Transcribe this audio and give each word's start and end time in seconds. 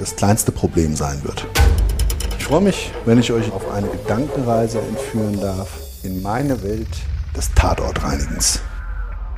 das 0.00 0.16
kleinste 0.16 0.50
Problem 0.50 0.96
sein 0.96 1.22
wird. 1.22 1.46
Ich 2.38 2.44
freue 2.44 2.62
mich, 2.62 2.90
wenn 3.04 3.18
ich 3.18 3.30
euch 3.32 3.52
auf 3.52 3.70
eine 3.70 3.86
Gedankenreise 3.86 4.80
entführen 4.80 5.38
darf 5.40 5.68
in 6.02 6.22
meine 6.22 6.62
Welt 6.62 6.88
des 7.36 7.52
Tatortreinigens. 7.54 8.60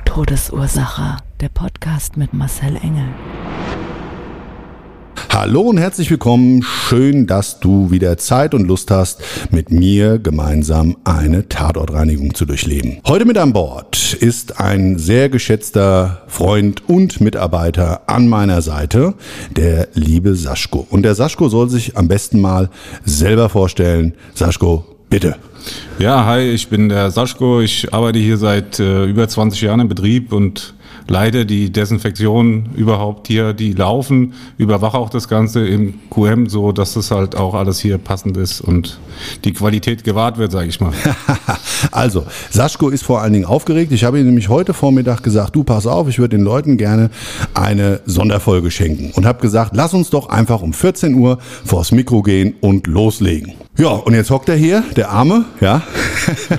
Todesursache. 0.05 1.17
Der 1.41 1.49
Podcast 1.49 2.15
mit 2.15 2.33
Marcel 2.33 2.77
Engel. 2.77 3.09
Hallo 5.29 5.61
und 5.61 5.77
herzlich 5.77 6.09
willkommen. 6.11 6.63
Schön, 6.63 7.27
dass 7.27 7.59
du 7.59 7.91
wieder 7.91 8.17
Zeit 8.17 8.53
und 8.53 8.67
Lust 8.67 8.91
hast, 8.91 9.21
mit 9.51 9.71
mir 9.71 10.19
gemeinsam 10.19 10.95
eine 11.03 11.49
Tatortreinigung 11.49 12.33
zu 12.33 12.45
durchleben. 12.45 12.99
Heute 13.07 13.25
mit 13.25 13.37
an 13.37 13.51
Bord 13.51 14.13
ist 14.13 14.59
ein 14.59 14.97
sehr 14.97 15.29
geschätzter 15.29 16.21
Freund 16.27 16.87
und 16.87 17.19
Mitarbeiter 17.19 18.01
an 18.07 18.27
meiner 18.27 18.61
Seite, 18.61 19.15
der 19.55 19.87
liebe 19.95 20.35
Saschko. 20.35 20.85
Und 20.89 21.03
der 21.03 21.15
Saschko 21.15 21.49
soll 21.49 21.69
sich 21.69 21.97
am 21.97 22.07
besten 22.07 22.39
mal 22.39 22.69
selber 23.03 23.49
vorstellen. 23.49 24.13
Saschko, 24.35 24.85
bitte. 25.09 25.35
Ja, 25.99 26.25
hi, 26.25 26.41
ich 26.51 26.67
bin 26.69 26.89
der 26.89 27.11
Saschko. 27.11 27.61
Ich 27.61 27.93
arbeite 27.93 28.19
hier 28.19 28.37
seit 28.37 28.79
äh, 28.79 29.05
über 29.05 29.27
20 29.27 29.61
Jahren 29.61 29.79
im 29.79 29.87
Betrieb 29.87 30.33
und 30.33 30.73
leite 31.07 31.45
die 31.45 31.71
Desinfektion 31.71 32.69
überhaupt 32.75 33.27
hier, 33.27 33.53
die 33.53 33.73
laufen, 33.73 34.33
überwache 34.57 34.97
auch 34.97 35.09
das 35.09 35.27
Ganze 35.27 35.67
im 35.67 35.95
QM, 36.09 36.47
so 36.47 36.71
dass 36.71 36.93
das 36.93 37.11
halt 37.11 37.35
auch 37.35 37.53
alles 37.53 37.79
hier 37.79 37.97
passend 37.97 38.37
ist 38.37 38.61
und 38.61 38.99
die 39.43 39.53
Qualität 39.53 40.03
gewahrt 40.03 40.37
wird, 40.37 40.51
sage 40.51 40.67
ich 40.67 40.79
mal. 40.79 40.93
also, 41.91 42.25
Saschko 42.49 42.89
ist 42.89 43.03
vor 43.03 43.21
allen 43.21 43.33
Dingen 43.33 43.45
aufgeregt. 43.45 43.91
Ich 43.91 44.03
habe 44.03 44.19
ihm 44.19 44.25
nämlich 44.25 44.49
heute 44.49 44.73
Vormittag 44.73 45.23
gesagt, 45.23 45.55
du 45.55 45.63
pass 45.63 45.87
auf, 45.87 46.07
ich 46.07 46.19
würde 46.19 46.37
den 46.37 46.45
Leuten 46.45 46.77
gerne 46.77 47.09
eine 47.53 48.01
Sonderfolge 48.05 48.71
schenken 48.71 49.11
und 49.15 49.25
habe 49.25 49.41
gesagt, 49.41 49.75
lass 49.75 49.93
uns 49.93 50.09
doch 50.09 50.29
einfach 50.29 50.61
um 50.61 50.73
14 50.73 51.15
Uhr 51.15 51.37
vors 51.65 51.91
Mikro 51.91 52.21
gehen 52.21 52.55
und 52.61 52.87
loslegen. 52.87 53.53
Ja, 53.75 53.89
und 53.89 54.13
jetzt 54.13 54.29
hockt 54.29 54.49
er 54.49 54.55
hier, 54.55 54.83
der 54.95 55.09
Arme, 55.09 55.45
ja, 55.59 55.81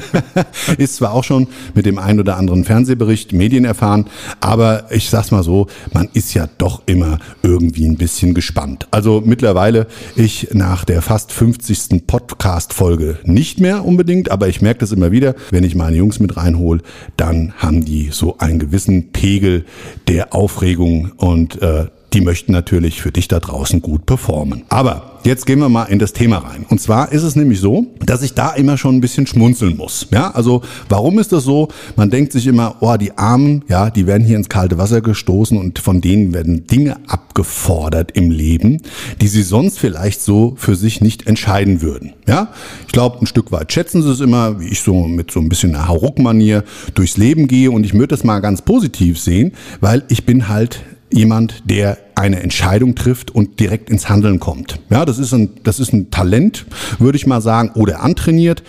ist 0.78 0.96
zwar 0.96 1.12
auch 1.12 1.22
schon 1.22 1.46
mit 1.72 1.86
dem 1.86 1.96
einen 1.96 2.18
oder 2.18 2.36
anderen 2.36 2.64
Fernsehbericht 2.64 3.32
Medien 3.32 3.64
erfahren, 3.64 4.06
aber 4.40 4.90
ich 4.90 5.08
sag's 5.10 5.30
mal 5.30 5.44
so, 5.44 5.68
man 5.92 6.08
ist 6.12 6.34
ja 6.34 6.48
doch 6.58 6.82
immer 6.86 7.20
irgendwie 7.44 7.86
ein 7.86 7.98
bisschen 7.98 8.34
gespannt. 8.34 8.88
Also 8.90 9.22
mittlerweile 9.24 9.86
ich 10.16 10.48
nach 10.54 10.84
der 10.84 11.02
fast 11.02 11.30
50. 11.30 12.04
Podcast-Folge 12.04 13.20
nicht 13.22 13.60
mehr 13.60 13.84
unbedingt, 13.84 14.32
aber 14.32 14.48
ich 14.48 14.60
merke 14.60 14.80
das 14.80 14.90
immer 14.90 15.12
wieder, 15.12 15.36
wenn 15.52 15.62
ich 15.62 15.76
meine 15.76 15.96
Jungs 15.96 16.18
mit 16.18 16.36
reinhole, 16.36 16.80
dann 17.16 17.52
haben 17.58 17.84
die 17.84 18.08
so 18.10 18.38
einen 18.38 18.58
gewissen 18.58 19.12
Pegel 19.12 19.66
der 20.08 20.34
Aufregung 20.34 21.12
und 21.16 21.62
äh, 21.62 21.86
die 22.14 22.20
möchten 22.20 22.52
natürlich 22.52 23.02
für 23.02 23.12
dich 23.12 23.28
da 23.28 23.40
draußen 23.40 23.82
gut 23.82 24.06
performen. 24.06 24.62
Aber 24.68 25.14
Jetzt 25.24 25.46
gehen 25.46 25.58
wir 25.58 25.70
mal 25.70 25.84
in 25.84 25.98
das 25.98 26.12
Thema 26.12 26.36
rein. 26.36 26.66
Und 26.68 26.82
zwar 26.82 27.10
ist 27.10 27.22
es 27.22 27.34
nämlich 27.34 27.58
so, 27.58 27.86
dass 28.04 28.20
ich 28.20 28.34
da 28.34 28.50
immer 28.50 28.76
schon 28.76 28.96
ein 28.96 29.00
bisschen 29.00 29.26
schmunzeln 29.26 29.74
muss. 29.74 30.06
Ja, 30.10 30.30
also 30.32 30.60
warum 30.90 31.18
ist 31.18 31.32
das 31.32 31.44
so? 31.44 31.68
Man 31.96 32.10
denkt 32.10 32.32
sich 32.32 32.46
immer, 32.46 32.76
oh, 32.80 32.94
die 32.98 33.16
Armen, 33.16 33.64
ja, 33.66 33.88
die 33.88 34.06
werden 34.06 34.22
hier 34.22 34.36
ins 34.36 34.50
kalte 34.50 34.76
Wasser 34.76 35.00
gestoßen 35.00 35.56
und 35.56 35.78
von 35.78 36.02
denen 36.02 36.34
werden 36.34 36.66
Dinge 36.66 36.98
abgefordert 37.06 38.10
im 38.10 38.30
Leben, 38.30 38.82
die 39.22 39.28
sie 39.28 39.42
sonst 39.42 39.78
vielleicht 39.78 40.20
so 40.20 40.56
für 40.58 40.76
sich 40.76 41.00
nicht 41.00 41.26
entscheiden 41.26 41.80
würden. 41.80 42.12
Ja, 42.26 42.48
ich 42.86 42.92
glaube, 42.92 43.20
ein 43.20 43.26
Stück 43.26 43.50
weit 43.50 43.72
schätzen 43.72 44.02
sie 44.02 44.10
es 44.10 44.20
immer, 44.20 44.60
wie 44.60 44.68
ich 44.68 44.82
so 44.82 45.04
mit 45.04 45.30
so 45.30 45.40
ein 45.40 45.48
bisschen 45.48 45.74
einer 45.74 45.88
Hauruck-Manier 45.88 46.64
durchs 46.92 47.16
Leben 47.16 47.48
gehe 47.48 47.70
und 47.70 47.84
ich 47.84 47.94
würde 47.94 48.08
das 48.08 48.24
mal 48.24 48.40
ganz 48.40 48.60
positiv 48.60 49.18
sehen, 49.18 49.52
weil 49.80 50.04
ich 50.08 50.26
bin 50.26 50.50
halt 50.50 50.82
jemand, 51.10 51.62
der 51.64 51.96
eine 52.16 52.42
Entscheidung 52.42 52.94
trifft 52.94 53.30
und 53.30 53.60
direkt 53.60 53.90
ins 53.90 54.08
Handeln 54.08 54.40
kommt. 54.40 54.78
Ja, 54.90 55.04
das 55.04 55.18
ist 55.18 55.32
ein, 55.32 55.50
das 55.64 55.80
ist 55.80 55.92
ein 55.92 56.10
Talent, 56.10 56.66
würde 56.98 57.16
ich 57.16 57.26
mal 57.26 57.40
sagen, 57.40 57.70
oder 57.74 58.02
antrainiert. 58.02 58.62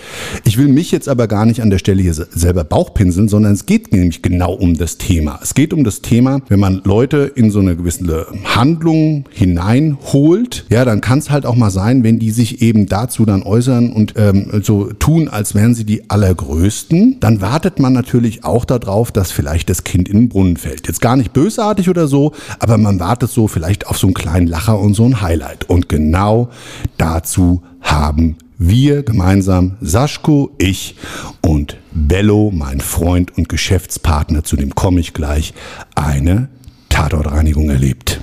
Ich 0.44 0.58
will 0.58 0.68
mich 0.68 0.92
jetzt 0.92 1.10
aber 1.10 1.28
gar 1.28 1.46
nicht 1.46 1.62
an 1.62 1.70
der 1.70 1.78
Stelle 1.78 2.02
hier 2.02 2.14
selber 2.14 2.64
Bauchpinseln, 2.64 3.28
sondern 3.28 3.54
es 3.54 3.66
geht 3.66 3.92
nämlich 3.92 4.22
genau 4.22 4.54
um 4.54 4.78
das 4.78 4.98
Thema. 4.98 5.40
Es 5.42 5.54
geht 5.54 5.74
um 5.74 5.84
das 5.84 6.02
Thema, 6.02 6.42
wenn 6.50 6.60
man 6.60 6.82
Leute 6.84 7.32
in 7.36 7.52
so 7.52 7.60
eine 7.60 7.76
gewisse 7.76 8.28
Handlung 8.44 9.26
hineinholt, 9.32 10.66
ja, 10.70 10.86
dann 10.86 11.02
kann 11.02 11.20
es 11.20 11.30
halt 11.30 11.46
auch 11.46 11.56
mal 11.56 11.70
sein, 11.70 12.04
wenn 12.04 12.20
die 12.20 12.32
sich 12.32 12.62
eben 12.62 12.88
dazu 12.88 13.26
dann 13.26 13.44
äußern 13.44 13.92
und 13.92 14.14
ähm, 14.18 14.62
so 14.64 14.92
tun, 14.94 15.28
als 15.28 15.56
wären 15.56 15.76
sie 15.76 15.86
die 15.86 16.10
Allergrößten, 16.10 17.20
dann 17.20 17.42
wartet 17.42 17.80
man 17.80 17.94
natürlich 17.94 18.44
auch 18.44 18.66
darauf, 18.66 19.12
dass 19.12 19.32
vielleicht 19.32 19.70
das 19.70 19.84
Kind 19.84 20.10
in 20.10 20.18
den 20.18 20.30
Brunnen 20.30 20.58
fällt. 20.58 20.88
Jetzt 20.88 21.02
gar 21.02 21.16
nicht 21.16 21.34
bösartig 21.34 21.90
oder 21.90 22.08
so, 22.08 22.34
aber 22.60 22.78
man 22.78 23.00
wartet 23.00 23.30
so 23.36 23.48
vielleicht 23.48 23.86
auf 23.86 24.00
so 24.00 24.08
einen 24.08 24.16
kleinen 24.16 24.48
Lacher 24.48 24.80
und 24.80 24.96
so 24.96 25.06
ein 25.06 25.22
Highlight. 25.22 25.70
Und 25.70 25.90
genau 25.90 26.50
dazu 26.98 27.62
haben 27.82 28.38
wir 28.58 29.04
gemeinsam, 29.04 29.78
Saschko, 29.82 30.52
ich 30.58 30.96
und 31.42 31.78
Bello, 31.94 32.52
mein 32.54 32.80
Freund 32.80 33.38
und 33.38 33.50
Geschäftspartner, 33.50 34.44
zu 34.44 34.56
dem 34.56 34.74
komme 34.74 35.02
ich 35.02 35.14
gleich, 35.14 35.54
eine 35.94 36.50
Tatortreinigung 36.90 37.70
erlebt. 37.70 38.22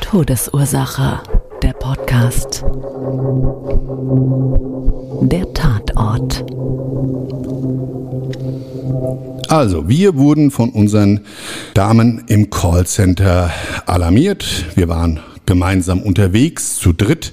Todesursache, 0.00 1.20
Podcast. 1.80 2.62
Der 5.22 5.52
Tatort. 5.54 6.44
Also, 9.48 9.88
wir 9.88 10.16
wurden 10.16 10.50
von 10.50 10.70
unseren 10.70 11.20
Damen 11.74 12.24
im 12.28 12.50
Callcenter 12.50 13.50
alarmiert. 13.86 14.66
Wir 14.76 14.88
waren 14.88 15.20
gemeinsam 15.46 16.02
unterwegs, 16.02 16.76
zu 16.76 16.92
dritt, 16.92 17.32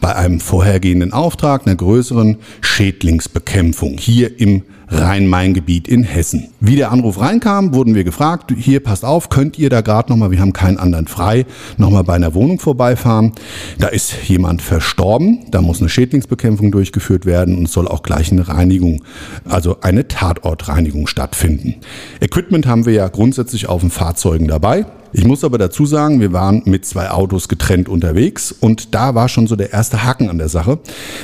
bei 0.00 0.16
einem 0.16 0.40
vorhergehenden 0.40 1.12
Auftrag 1.12 1.66
einer 1.66 1.76
größeren 1.76 2.38
Schädlingsbekämpfung 2.60 3.98
hier 3.98 4.40
im 4.40 4.62
Rhein-Main-Gebiet 4.90 5.86
in 5.86 6.02
Hessen. 6.02 6.48
Wie 6.58 6.74
der 6.74 6.90
Anruf 6.90 7.20
reinkam, 7.20 7.72
wurden 7.74 7.94
wir 7.94 8.02
gefragt, 8.02 8.52
hier 8.56 8.80
passt 8.80 9.04
auf, 9.04 9.28
könnt 9.28 9.58
ihr 9.58 9.70
da 9.70 9.82
gerade 9.82 10.10
nochmal, 10.10 10.32
wir 10.32 10.40
haben 10.40 10.52
keinen 10.52 10.78
anderen 10.78 11.06
frei, 11.06 11.46
nochmal 11.76 12.02
bei 12.02 12.14
einer 12.14 12.34
Wohnung 12.34 12.58
vorbeifahren. 12.58 13.32
Da 13.78 13.88
ist 13.88 14.28
jemand 14.28 14.62
verstorben, 14.62 15.46
da 15.50 15.62
muss 15.62 15.80
eine 15.80 15.88
Schädlingsbekämpfung 15.88 16.72
durchgeführt 16.72 17.24
werden 17.24 17.56
und 17.56 17.68
soll 17.68 17.86
auch 17.86 18.02
gleich 18.02 18.32
eine 18.32 18.48
Reinigung, 18.48 19.04
also 19.44 19.80
eine 19.80 20.08
Tatortreinigung 20.08 21.06
stattfinden. 21.06 21.76
Equipment 22.20 22.66
haben 22.66 22.84
wir 22.84 22.92
ja 22.92 23.06
grundsätzlich 23.08 23.68
auf 23.68 23.82
den 23.82 23.90
Fahrzeugen 23.90 24.48
dabei. 24.48 24.86
Ich 25.12 25.24
muss 25.24 25.42
aber 25.42 25.58
dazu 25.58 25.86
sagen, 25.86 26.20
wir 26.20 26.32
waren 26.32 26.62
mit 26.66 26.84
zwei 26.86 27.10
Autos 27.10 27.48
getrennt 27.48 27.88
unterwegs 27.88 28.52
und 28.52 28.94
da 28.94 29.14
war 29.14 29.28
schon 29.28 29.46
so 29.46 29.56
der 29.56 29.72
erste 29.72 30.04
Haken 30.04 30.28
an 30.30 30.38
der 30.38 30.48
Sache, 30.48 30.78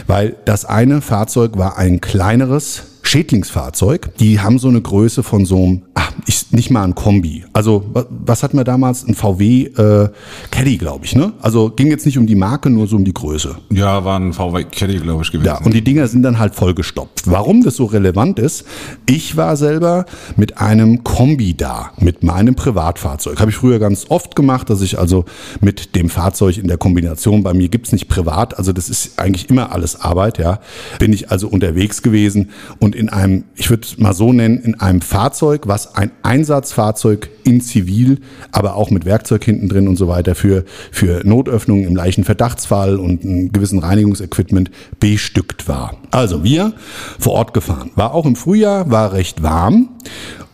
weil 0.06 0.36
das 0.44 0.64
eine 0.64 1.00
Fahrzeug 1.00 1.56
war 1.56 1.78
ein 1.78 2.00
kleineres 2.00 2.82
Schädlingsfahrzeug. 3.06 4.17
Die 4.19 4.41
haben 4.41 4.58
so 4.58 4.69
eine 4.69 4.81
Größe 4.81 5.23
von 5.23 5.44
so 5.44 5.62
einem, 5.62 5.82
ach, 5.94 6.12
ich, 6.26 6.50
nicht 6.50 6.70
mal 6.70 6.82
ein 6.82 6.94
Kombi. 6.94 7.44
Also 7.53 7.85
was 8.11 8.43
hatten 8.43 8.56
wir 8.56 8.64
damals? 8.64 9.06
Ein 9.06 9.14
VW 9.14 9.64
äh, 9.64 10.08
Caddy, 10.50 10.76
glaube 10.76 11.05
ich. 11.05 11.14
Ne? 11.14 11.32
Also 11.41 11.70
ging 11.70 11.88
jetzt 11.88 12.06
nicht 12.06 12.19
um 12.19 12.26
die 12.26 12.35
Marke, 12.35 12.70
nur 12.70 12.87
so 12.87 12.97
um 12.97 13.05
die 13.05 13.14
Größe. 13.14 13.56
Ja, 13.70 14.05
war 14.05 14.19
ein 14.19 14.32
VW 14.32 14.64
Caddy, 14.64 14.99
glaube 14.99 15.23
ich, 15.23 15.31
gewesen. 15.31 15.47
Ja, 15.47 15.58
und 15.58 15.75
die 15.75 15.82
Dinger 15.82 16.08
sind 16.08 16.23
dann 16.23 16.38
halt 16.38 16.55
vollgestopft. 16.55 17.31
Warum 17.31 17.62
das 17.62 17.76
so 17.76 17.85
relevant 17.85 18.38
ist, 18.38 18.64
ich 19.08 19.37
war 19.37 19.56
selber 19.56 20.06
mit 20.37 20.58
einem 20.58 21.05
Kombi 21.05 21.55
da, 21.55 21.93
mit 21.99 22.25
meinem 22.25 22.55
Privatfahrzeug. 22.55 23.38
Habe 23.38 23.50
ich 23.50 23.56
früher 23.56 23.79
ganz 23.79 24.06
oft 24.08 24.35
gemacht, 24.35 24.70
dass 24.70 24.81
ich 24.81 24.99
also 24.99 25.25
mit 25.61 25.94
dem 25.94 26.08
Fahrzeug 26.08 26.58
in 26.58 26.69
der 26.69 26.79
Kombination, 26.79 27.43
bei 27.43 27.55
mir 27.55 27.69
gibt's 27.69 27.93
nicht 27.93 28.08
privat, 28.08 28.58
also 28.58 28.73
das 28.73 28.88
ist 28.88 29.19
eigentlich 29.19 29.49
immer 29.49 29.73
alles 29.73 30.00
Arbeit, 30.00 30.38
ja, 30.38 30.61
bin 30.99 31.12
ich 31.12 31.31
also 31.31 31.49
unterwegs 31.49 32.03
gewesen 32.03 32.50
und 32.81 32.95
in 32.96 33.08
einem, 33.08 33.44
ich 33.54 33.70
würde 33.70 33.87
mal 33.98 34.14
so 34.14 34.32
nennen, 34.32 34.58
in 34.58 34.81
einem 34.81 35.00
Fahrzeug, 35.00 35.66
was 35.66 35.94
ein 35.94 36.10
Einsatzfahrzeug 36.22 37.28
in 37.44 37.60
Zivil, 37.60 38.20
aber 38.52 38.75
auch 38.75 38.90
mit 38.90 39.04
Werkzeug 39.04 39.44
hinten 39.44 39.69
drin 39.69 39.87
und 39.87 39.96
so 39.96 40.08
weiter 40.08 40.34
für, 40.34 40.64
für 40.90 41.22
Notöffnungen 41.25 41.84
im 41.84 41.94
leichten 41.94 42.25
Verdachtsfall 42.25 42.96
und 42.96 43.25
einem 43.25 43.52
gewissen 43.52 43.78
Reinigungsequipment 43.78 44.70
bestückt 44.98 45.69
war. 45.69 45.96
Also 46.10 46.43
wir 46.43 46.72
vor 47.19 47.34
Ort 47.34 47.54
gefahren. 47.54 47.90
War 47.94 48.14
auch 48.14 48.26
im 48.26 48.37
Frühjahr, 48.37 48.90
war 48.90 49.12
recht 49.12 49.43
warm 49.43 49.90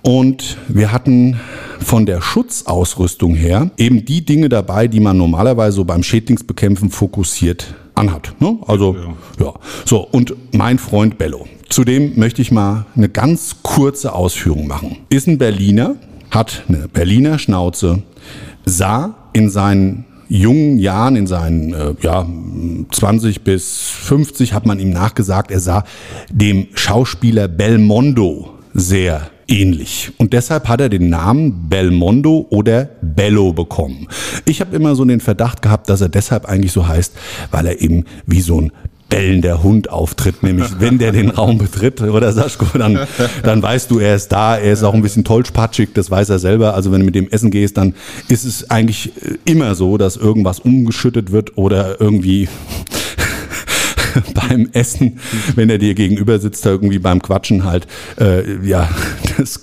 und 0.02 0.56
wir 0.68 0.92
hatten 0.92 1.38
von 1.78 2.06
der 2.06 2.20
Schutzausrüstung 2.20 3.34
her 3.34 3.70
eben 3.76 4.04
die 4.04 4.24
Dinge 4.24 4.48
dabei, 4.48 4.88
die 4.88 5.00
man 5.00 5.16
normalerweise 5.16 5.76
so 5.76 5.84
beim 5.84 6.02
Schädlingsbekämpfen 6.02 6.90
fokussiert 6.90 7.74
anhat. 7.94 8.34
Ne? 8.40 8.58
Also 8.66 8.96
ja. 9.38 9.44
ja. 9.44 9.54
So, 9.84 10.00
und 10.00 10.34
mein 10.52 10.78
Freund 10.78 11.18
Bello. 11.18 11.46
Zudem 11.72 12.18
möchte 12.18 12.42
ich 12.42 12.52
mal 12.52 12.84
eine 12.94 13.08
ganz 13.08 13.62
kurze 13.62 14.12
Ausführung 14.12 14.66
machen. 14.66 14.98
Ist 15.08 15.26
ein 15.26 15.38
Berliner, 15.38 15.94
hat 16.30 16.64
eine 16.68 16.86
Berliner 16.86 17.38
Schnauze, 17.38 18.02
sah 18.66 19.14
in 19.32 19.48
seinen 19.48 20.04
jungen 20.28 20.76
Jahren, 20.76 21.16
in 21.16 21.26
seinen 21.26 21.72
äh, 21.72 21.94
ja, 22.02 22.26
20 22.90 23.40
bis 23.40 23.88
50, 23.88 24.52
hat 24.52 24.66
man 24.66 24.80
ihm 24.80 24.90
nachgesagt, 24.90 25.50
er 25.50 25.60
sah 25.60 25.84
dem 26.30 26.66
Schauspieler 26.74 27.48
Belmondo 27.48 28.50
sehr 28.74 29.30
ähnlich. 29.48 30.12
Und 30.18 30.34
deshalb 30.34 30.68
hat 30.68 30.82
er 30.82 30.90
den 30.90 31.08
Namen 31.08 31.70
Belmondo 31.70 32.48
oder 32.50 32.90
Bello 33.00 33.54
bekommen. 33.54 34.08
Ich 34.44 34.60
habe 34.60 34.76
immer 34.76 34.94
so 34.94 35.06
den 35.06 35.20
Verdacht 35.20 35.62
gehabt, 35.62 35.88
dass 35.88 36.02
er 36.02 36.10
deshalb 36.10 36.44
eigentlich 36.44 36.72
so 36.72 36.86
heißt, 36.86 37.14
weil 37.50 37.66
er 37.66 37.80
eben 37.80 38.04
wie 38.26 38.42
so 38.42 38.60
ein 38.60 38.72
bellender 39.12 39.62
Hund 39.62 39.90
auftritt, 39.90 40.42
nämlich 40.42 40.68
wenn 40.78 40.98
der 40.98 41.12
den 41.12 41.30
Raum 41.30 41.58
betritt, 41.58 42.00
oder 42.00 42.32
Saschko, 42.32 42.66
dann, 42.76 42.98
dann 43.42 43.62
weißt 43.62 43.90
du, 43.90 43.98
er 43.98 44.16
ist 44.16 44.28
da, 44.32 44.56
er 44.56 44.72
ist 44.72 44.82
auch 44.82 44.94
ein 44.94 45.02
bisschen 45.02 45.24
tollpatschig, 45.24 45.90
das 45.94 46.10
weiß 46.10 46.30
er 46.30 46.38
selber. 46.38 46.74
Also 46.74 46.90
wenn 46.92 47.00
du 47.00 47.06
mit 47.06 47.14
dem 47.14 47.28
essen 47.28 47.50
gehst, 47.50 47.76
dann 47.76 47.94
ist 48.28 48.44
es 48.44 48.70
eigentlich 48.70 49.12
immer 49.44 49.74
so, 49.74 49.98
dass 49.98 50.16
irgendwas 50.16 50.60
umgeschüttet 50.60 51.30
wird 51.30 51.58
oder 51.58 52.00
irgendwie 52.00 52.48
beim 54.34 54.68
Essen, 54.72 55.18
wenn 55.54 55.70
er 55.70 55.78
dir 55.78 55.94
gegenüber 55.94 56.38
sitzt, 56.38 56.64
irgendwie 56.64 56.98
beim 56.98 57.20
Quatschen 57.20 57.64
halt, 57.64 57.86
äh, 58.18 58.66
ja, 58.66 58.88
das, 59.42 59.60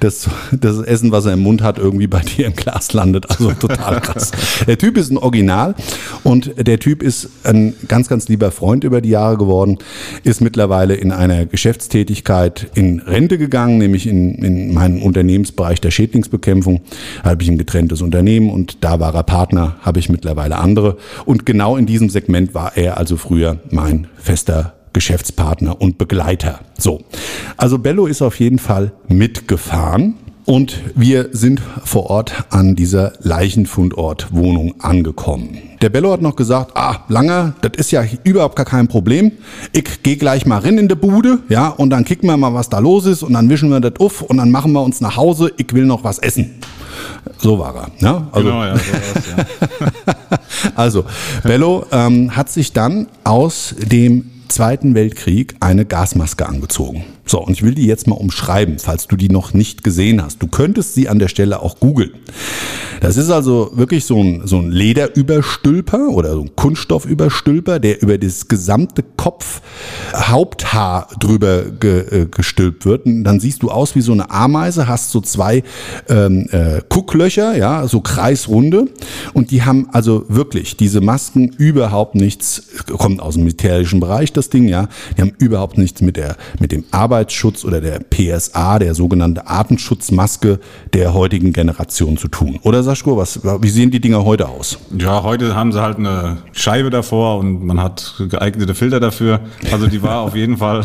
das, 0.00 0.28
das 0.52 0.78
Essen, 0.80 1.12
was 1.12 1.26
er 1.26 1.34
im 1.34 1.40
Mund 1.40 1.62
hat, 1.62 1.78
irgendwie 1.78 2.06
bei 2.06 2.20
dir 2.20 2.46
im 2.46 2.54
Glas 2.54 2.92
landet. 2.92 3.28
Also 3.30 3.52
total 3.52 4.00
krass. 4.00 4.30
Der 4.66 4.78
Typ 4.78 4.96
ist 4.96 5.10
ein 5.10 5.18
Original 5.18 5.74
und 6.24 6.52
der 6.56 6.78
Typ 6.78 7.02
ist 7.02 7.28
ein 7.44 7.74
ganz, 7.88 8.08
ganz 8.08 8.28
lieber 8.28 8.50
Freund 8.50 8.84
über 8.84 9.00
die 9.00 9.10
Jahre 9.10 9.36
geworden, 9.36 9.78
ist 10.24 10.40
mittlerweile 10.40 10.94
in 10.94 11.12
einer 11.12 11.46
Geschäftstätigkeit 11.46 12.68
in 12.74 13.00
Rente 13.00 13.38
gegangen, 13.38 13.78
nämlich 13.78 14.06
in, 14.06 14.36
in 14.36 14.74
meinen 14.74 15.02
Unternehmensbereich 15.02 15.80
der 15.80 15.90
Schädlingsbekämpfung. 15.90 16.82
Habe 17.24 17.42
ich 17.42 17.48
ein 17.48 17.58
getrenntes 17.58 18.02
Unternehmen 18.02 18.50
und 18.50 18.84
da 18.84 19.00
war 19.00 19.14
er 19.14 19.22
Partner, 19.22 19.76
habe 19.80 19.98
ich 19.98 20.08
mittlerweile 20.08 20.58
andere. 20.58 20.96
Und 21.24 21.46
genau 21.46 21.76
in 21.76 21.86
diesem 21.86 22.08
Segment 22.08 22.54
war 22.54 22.76
er 22.76 22.98
also 22.98 23.16
früher 23.16 23.58
mein 23.70 24.06
fester 24.16 24.77
Geschäftspartner 24.98 25.80
und 25.80 25.96
Begleiter. 25.96 26.58
So. 26.76 27.04
Also 27.56 27.78
Bello 27.78 28.06
ist 28.06 28.20
auf 28.20 28.40
jeden 28.40 28.58
Fall 28.58 28.90
mitgefahren. 29.06 30.14
Und 30.44 30.80
wir 30.96 31.28
sind 31.30 31.60
vor 31.84 32.10
Ort 32.10 32.32
an 32.50 32.74
dieser 32.74 33.12
Leichenfundortwohnung 33.20 34.80
angekommen. 34.80 35.58
Der 35.82 35.90
Bello 35.90 36.10
hat 36.10 36.20
noch 36.20 36.34
gesagt, 36.34 36.72
ah, 36.74 37.04
Langer, 37.08 37.54
das 37.60 37.72
ist 37.76 37.90
ja 37.92 38.02
überhaupt 38.24 38.56
gar 38.56 38.64
kein 38.66 38.88
Problem. 38.88 39.30
Ich 39.72 40.02
gehe 40.02 40.16
gleich 40.16 40.46
mal 40.46 40.58
rein 40.58 40.78
in 40.78 40.88
die 40.88 40.96
Bude, 40.96 41.38
ja, 41.48 41.68
und 41.68 41.90
dann 41.90 42.04
kicken 42.04 42.28
wir 42.28 42.36
mal, 42.36 42.54
was 42.54 42.70
da 42.70 42.78
los 42.80 43.06
ist, 43.06 43.22
und 43.22 43.34
dann 43.34 43.50
wischen 43.50 43.68
wir 43.68 43.78
das 43.78 44.00
auf 44.00 44.22
und 44.22 44.38
dann 44.38 44.50
machen 44.50 44.72
wir 44.72 44.82
uns 44.82 45.00
nach 45.00 45.16
Hause. 45.16 45.52
Ich 45.58 45.72
will 45.74 45.84
noch 45.84 46.02
was 46.02 46.18
essen. 46.18 46.58
So 47.36 47.58
war 47.58 47.76
er. 47.76 47.90
Ja? 48.00 48.28
Also, 48.32 48.48
genau, 48.48 48.64
ja, 48.64 48.76
so 48.76 48.82
ja. 49.36 50.38
also 50.74 51.04
Bello 51.44 51.84
ähm, 51.92 52.34
hat 52.34 52.48
sich 52.48 52.72
dann 52.72 53.06
aus 53.22 53.74
dem 53.78 54.30
Zweiten 54.48 54.94
Weltkrieg 54.94 55.56
eine 55.60 55.84
Gasmaske 55.84 56.46
angezogen. 56.46 57.04
So, 57.30 57.40
und 57.40 57.52
ich 57.52 57.62
will 57.62 57.74
die 57.74 57.86
jetzt 57.86 58.06
mal 58.06 58.14
umschreiben, 58.14 58.78
falls 58.78 59.06
du 59.06 59.14
die 59.14 59.28
noch 59.28 59.52
nicht 59.52 59.84
gesehen 59.84 60.22
hast. 60.22 60.42
Du 60.42 60.46
könntest 60.46 60.94
sie 60.94 61.10
an 61.10 61.18
der 61.18 61.28
Stelle 61.28 61.60
auch 61.60 61.78
googeln. 61.78 62.12
Das 63.00 63.16
ist 63.16 63.30
also 63.30 63.70
wirklich 63.74 64.06
so 64.06 64.20
ein, 64.22 64.46
so 64.46 64.58
ein 64.58 64.70
Lederüberstülper 64.70 66.08
oder 66.08 66.32
so 66.32 66.40
ein 66.40 66.56
Kunststoffüberstülper, 66.56 67.78
der 67.80 68.02
über 68.02 68.18
das 68.18 68.48
gesamte 68.48 69.04
Kopf 69.16 69.60
Haupthaar 70.14 71.08
drüber 71.20 71.64
ge, 71.64 72.22
äh, 72.22 72.26
gestülpt 72.26 72.86
wird. 72.86 73.06
Und 73.06 73.24
dann 73.24 73.40
siehst 73.40 73.62
du 73.62 73.70
aus 73.70 73.94
wie 73.94 74.00
so 74.00 74.12
eine 74.12 74.30
Ameise, 74.30 74.88
hast 74.88 75.10
so 75.10 75.20
zwei 75.20 75.62
ähm, 76.08 76.48
äh, 76.50 76.80
Gucklöcher, 76.88 77.56
ja, 77.56 77.86
so 77.86 78.00
kreisrunde. 78.00 78.86
Und 79.34 79.50
die 79.50 79.62
haben 79.62 79.88
also 79.92 80.24
wirklich 80.28 80.76
diese 80.76 81.00
Masken 81.00 81.48
überhaupt 81.58 82.14
nichts, 82.14 82.62
kommt 82.86 83.20
aus 83.20 83.34
dem 83.34 83.44
militärischen 83.44 84.00
Bereich, 84.00 84.32
das 84.32 84.48
Ding, 84.48 84.66
ja, 84.66 84.88
die 85.16 85.22
haben 85.22 85.32
überhaupt 85.38 85.78
nichts 85.78 86.00
mit 86.00 86.16
der, 86.16 86.36
mit 86.58 86.72
dem 86.72 86.84
Arbeitsschutz 87.18 87.64
oder 87.64 87.80
der 87.80 87.98
PSA, 87.98 88.78
der 88.78 88.94
sogenannte 88.94 89.48
Atemschutzmaske 89.48 90.60
der 90.92 91.14
heutigen 91.14 91.52
Generation 91.52 92.16
zu 92.16 92.28
tun. 92.28 92.60
Oder 92.62 92.84
Saschko, 92.84 93.16
was, 93.16 93.40
wie 93.42 93.68
sehen 93.68 93.90
die 93.90 94.00
Dinger 94.00 94.24
heute 94.24 94.48
aus? 94.48 94.78
Ja, 94.96 95.24
heute 95.24 95.56
haben 95.56 95.72
sie 95.72 95.82
halt 95.82 95.98
eine 95.98 96.38
Scheibe 96.52 96.90
davor 96.90 97.38
und 97.38 97.64
man 97.64 97.82
hat 97.82 98.14
geeignete 98.30 98.76
Filter 98.76 99.00
dafür. 99.00 99.40
Also 99.72 99.88
die 99.88 100.00
war 100.00 100.20
auf 100.20 100.36
jeden 100.36 100.58
Fall. 100.58 100.84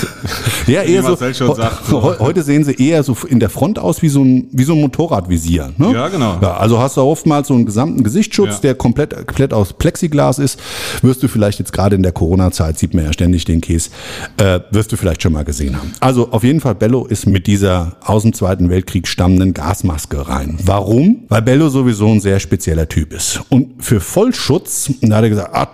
ja, 0.66 0.80
eher 0.80 1.02
so, 1.02 1.14
sagt, 1.14 1.86
so. 1.86 2.18
Heute 2.18 2.42
sehen 2.42 2.64
sie 2.64 2.74
eher 2.74 3.02
so 3.02 3.14
in 3.28 3.38
der 3.38 3.50
Front 3.50 3.78
aus 3.78 4.00
wie 4.00 4.08
so 4.08 4.24
ein, 4.24 4.48
wie 4.52 4.64
so 4.64 4.72
ein 4.72 4.80
Motorradvisier. 4.80 5.72
Ne? 5.76 5.92
Ja, 5.92 6.08
genau. 6.08 6.38
Ja, 6.40 6.56
also 6.56 6.78
hast 6.78 6.96
du 6.96 7.02
oftmals 7.02 7.48
so 7.48 7.54
einen 7.54 7.66
gesamten 7.66 8.02
Gesichtsschutz, 8.02 8.54
ja. 8.54 8.60
der 8.60 8.74
komplett, 8.76 9.14
komplett 9.26 9.52
aus 9.52 9.74
Plexiglas 9.74 10.38
ist. 10.38 10.58
Wirst 11.02 11.22
du 11.22 11.28
vielleicht 11.28 11.58
jetzt 11.58 11.74
gerade 11.74 11.96
in 11.96 12.02
der 12.02 12.12
Corona-Zeit, 12.12 12.78
sieht 12.78 12.94
man 12.94 13.04
ja 13.04 13.12
ständig 13.12 13.44
den 13.44 13.60
Käse, 13.60 13.90
äh, 14.38 14.60
wirst 14.70 14.90
du 14.92 14.96
vielleicht 14.96 15.22
schon 15.22 15.34
mal 15.34 15.44
gesehen 15.50 15.76
haben. 15.76 15.92
Also 16.00 16.30
auf 16.30 16.44
jeden 16.44 16.60
Fall, 16.60 16.76
Bello 16.76 17.06
ist 17.06 17.26
mit 17.26 17.46
dieser 17.48 17.96
aus 18.04 18.22
dem 18.22 18.32
Zweiten 18.32 18.70
Weltkrieg 18.70 19.08
stammenden 19.08 19.52
Gasmaske 19.52 20.28
rein. 20.28 20.58
Warum? 20.64 21.24
Weil 21.28 21.42
Bello 21.42 21.68
sowieso 21.68 22.06
ein 22.08 22.20
sehr 22.20 22.38
spezieller 22.38 22.88
Typ 22.88 23.12
ist. 23.12 23.40
Und 23.48 23.82
für 23.82 24.00
Vollschutz, 24.00 24.92
da 25.00 25.16
hat 25.16 25.24
er 25.24 25.30
gesagt, 25.30 25.50
ah, 25.52 25.66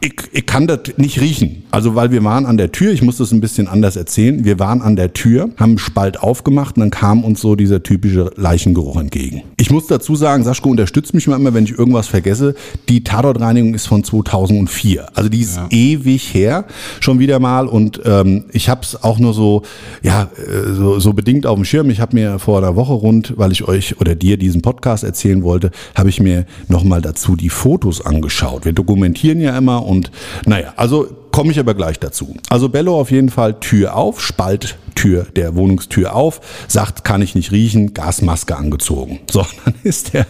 ich, 0.00 0.14
ich 0.32 0.46
kann 0.46 0.66
das 0.66 0.80
nicht 0.96 1.20
riechen. 1.20 1.64
Also 1.70 1.94
weil 1.94 2.10
wir 2.10 2.22
waren 2.24 2.46
an 2.46 2.56
der 2.56 2.72
Tür, 2.72 2.92
ich 2.92 3.02
muss 3.02 3.16
das 3.16 3.32
ein 3.32 3.40
bisschen 3.40 3.68
anders 3.68 3.96
erzählen. 3.96 4.44
Wir 4.44 4.58
waren 4.58 4.82
an 4.82 4.96
der 4.96 5.12
Tür, 5.12 5.50
haben 5.56 5.72
einen 5.72 5.78
Spalt 5.78 6.20
aufgemacht 6.20 6.76
und 6.76 6.80
dann 6.80 6.90
kam 6.90 7.24
uns 7.24 7.40
so 7.40 7.56
dieser 7.56 7.82
typische 7.82 8.30
Leichengeruch 8.36 8.98
entgegen. 8.98 9.42
Ich 9.56 9.70
muss 9.70 9.86
dazu 9.86 10.14
sagen, 10.14 10.44
Saschko 10.44 10.68
unterstützt 10.68 11.14
mich 11.14 11.26
mal 11.26 11.36
immer, 11.36 11.54
wenn 11.54 11.64
ich 11.64 11.78
irgendwas 11.78 12.08
vergesse. 12.08 12.54
Die 12.88 13.04
Tatortreinigung 13.04 13.74
ist 13.74 13.86
von 13.86 14.04
2004. 14.04 15.08
Also 15.14 15.28
die 15.28 15.40
ist 15.40 15.56
ja. 15.56 15.66
ewig 15.70 16.34
her, 16.34 16.66
schon 17.00 17.18
wieder 17.18 17.38
mal. 17.38 17.66
Und 17.66 18.00
ähm, 18.04 18.44
ich 18.52 18.68
habe 18.68 18.82
es 18.82 19.02
auch 19.02 19.18
nur 19.18 19.34
so, 19.34 19.62
ja, 20.02 20.30
äh, 20.36 20.72
so, 20.74 21.00
so 21.00 21.12
bedingt 21.12 21.46
auf 21.46 21.56
dem 21.56 21.64
Schirm. 21.64 21.90
Ich 21.90 22.00
habe 22.00 22.14
mir 22.14 22.38
vor 22.38 22.58
einer 22.58 22.76
Woche 22.76 22.92
rund, 22.92 23.34
weil 23.36 23.52
ich 23.52 23.66
euch 23.66 24.00
oder 24.00 24.14
dir 24.14 24.36
diesen 24.36 24.62
Podcast 24.62 25.04
erzählen 25.04 25.42
wollte, 25.42 25.70
habe 25.94 26.08
ich 26.08 26.20
mir 26.20 26.46
nochmal 26.68 27.00
dazu 27.00 27.36
die 27.36 27.48
Fotos 27.48 28.04
angeschaut. 28.04 28.64
Wir 28.64 28.72
dokumentieren 28.72 29.40
ja 29.40 29.56
immer 29.56 29.71
Thema 29.72 29.78
und 29.78 30.10
naja, 30.46 30.74
also 30.76 31.08
komme 31.30 31.52
ich 31.52 31.58
aber 31.58 31.74
gleich 31.74 31.98
dazu. 31.98 32.34
Also 32.50 32.68
Bello 32.68 32.98
auf 32.98 33.10
jeden 33.10 33.30
Fall 33.30 33.58
Tür 33.60 33.96
auf, 33.96 34.20
Spalt 34.20 34.76
Tür 34.94 35.26
der 35.34 35.54
Wohnungstür 35.54 36.14
auf, 36.14 36.40
sagt, 36.68 37.04
kann 37.04 37.22
ich 37.22 37.34
nicht 37.34 37.52
riechen, 37.52 37.94
Gasmaske 37.94 38.56
angezogen. 38.56 39.20
So, 39.30 39.44
dann 39.64 39.74
ist 39.82 40.14
er 40.14 40.26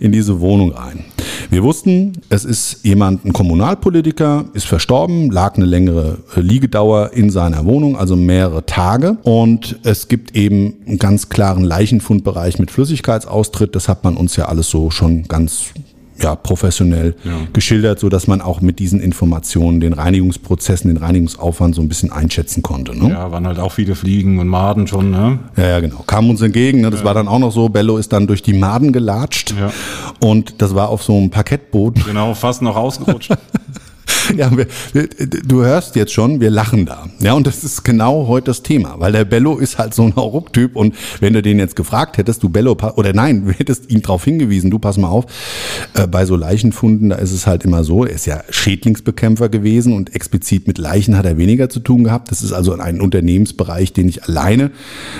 in 0.00 0.10
diese 0.10 0.40
Wohnung 0.40 0.72
rein. 0.72 1.04
Wir 1.50 1.62
wussten, 1.62 2.14
es 2.28 2.44
ist 2.44 2.84
jemand, 2.84 3.24
ein 3.24 3.32
Kommunalpolitiker, 3.32 4.46
ist 4.54 4.66
verstorben, 4.66 5.30
lag 5.30 5.54
eine 5.54 5.64
längere 5.64 6.18
Liegedauer 6.34 7.12
in 7.12 7.30
seiner 7.30 7.64
Wohnung, 7.64 7.96
also 7.96 8.16
mehrere 8.16 8.66
Tage. 8.66 9.18
Und 9.22 9.78
es 9.84 10.08
gibt 10.08 10.36
eben 10.36 10.74
einen 10.86 10.98
ganz 10.98 11.28
klaren 11.28 11.62
Leichenfundbereich 11.62 12.58
mit 12.58 12.72
Flüssigkeitsaustritt. 12.72 13.74
Das 13.76 13.88
hat 13.88 14.02
man 14.02 14.16
uns 14.16 14.34
ja 14.34 14.46
alles 14.46 14.68
so 14.68 14.90
schon 14.90 15.28
ganz 15.28 15.72
ja, 16.22 16.34
professionell 16.34 17.14
Ja. 17.24 17.32
geschildert, 17.52 17.98
so 17.98 18.08
dass 18.08 18.26
man 18.26 18.40
auch 18.40 18.60
mit 18.60 18.78
diesen 18.78 19.00
Informationen 19.00 19.80
den 19.80 19.92
Reinigungsprozessen, 19.92 20.92
den 20.92 20.96
Reinigungsaufwand 21.02 21.74
so 21.74 21.82
ein 21.82 21.88
bisschen 21.88 22.12
einschätzen 22.12 22.62
konnte. 22.62 22.96
Ne? 22.98 23.10
Ja, 23.10 23.30
waren 23.32 23.46
halt 23.46 23.58
auch 23.58 23.72
viele 23.72 23.94
Fliegen 23.94 24.38
und 24.38 24.48
Maden 24.48 24.86
schon, 24.86 25.10
ne? 25.10 25.38
Ja, 25.56 25.68
ja, 25.68 25.80
genau. 25.80 26.04
Kam 26.06 26.30
uns 26.30 26.40
entgegen. 26.42 26.80
Ne? 26.80 26.90
Das 26.90 27.04
war 27.04 27.14
dann 27.14 27.28
auch 27.28 27.38
noch 27.38 27.52
so. 27.52 27.68
Bello 27.68 27.96
ist 27.96 28.12
dann 28.12 28.26
durch 28.26 28.42
die 28.42 28.52
Maden 28.52 28.92
gelatscht. 28.92 29.54
Ja. 29.58 29.70
Und 30.20 30.54
das 30.58 30.74
war 30.74 30.88
auf 30.88 31.02
so 31.02 31.16
einem 31.16 31.30
Parkettboot. 31.30 32.04
Genau, 32.04 32.34
fast 32.34 32.62
noch 32.62 32.76
ausgerutscht. 32.76 33.32
Ja, 34.36 34.56
wir, 34.56 34.66
wir, 34.92 35.08
du 35.08 35.62
hörst 35.62 35.96
jetzt 35.96 36.12
schon, 36.12 36.40
wir 36.40 36.50
lachen 36.50 36.86
da. 36.86 37.08
Ja, 37.20 37.34
und 37.34 37.46
das 37.46 37.64
ist 37.64 37.84
genau 37.84 38.26
heute 38.28 38.46
das 38.46 38.62
Thema, 38.62 38.94
weil 38.98 39.12
der 39.12 39.24
Bello 39.24 39.58
ist 39.58 39.78
halt 39.78 39.92
so 39.92 40.02
ein 40.02 40.16
Hauruck-Typ 40.16 40.76
und 40.76 40.94
wenn 41.20 41.32
du 41.32 41.42
den 41.42 41.58
jetzt 41.58 41.76
gefragt 41.76 42.16
hättest, 42.16 42.42
du 42.42 42.48
Bello, 42.48 42.76
oder 42.96 43.12
nein, 43.12 43.44
du 43.46 43.52
hättest 43.52 43.90
ihn 43.90 44.02
darauf 44.02 44.24
hingewiesen, 44.24 44.70
du 44.70 44.78
pass 44.78 44.96
mal 44.96 45.08
auf, 45.08 45.26
äh, 45.94 46.06
bei 46.06 46.24
so 46.24 46.36
Leichenfunden, 46.36 47.10
da 47.10 47.16
ist 47.16 47.32
es 47.32 47.46
halt 47.46 47.64
immer 47.64 47.84
so, 47.84 48.04
er 48.04 48.12
ist 48.12 48.26
ja 48.26 48.42
Schädlingsbekämpfer 48.50 49.48
gewesen 49.48 49.92
und 49.92 50.14
explizit 50.14 50.66
mit 50.66 50.78
Leichen 50.78 51.16
hat 51.16 51.26
er 51.26 51.36
weniger 51.36 51.68
zu 51.68 51.80
tun 51.80 52.04
gehabt. 52.04 52.30
Das 52.30 52.42
ist 52.42 52.52
also 52.52 52.74
ein 52.78 53.00
Unternehmensbereich, 53.00 53.92
den 53.92 54.08
ich 54.08 54.24
alleine 54.24 54.70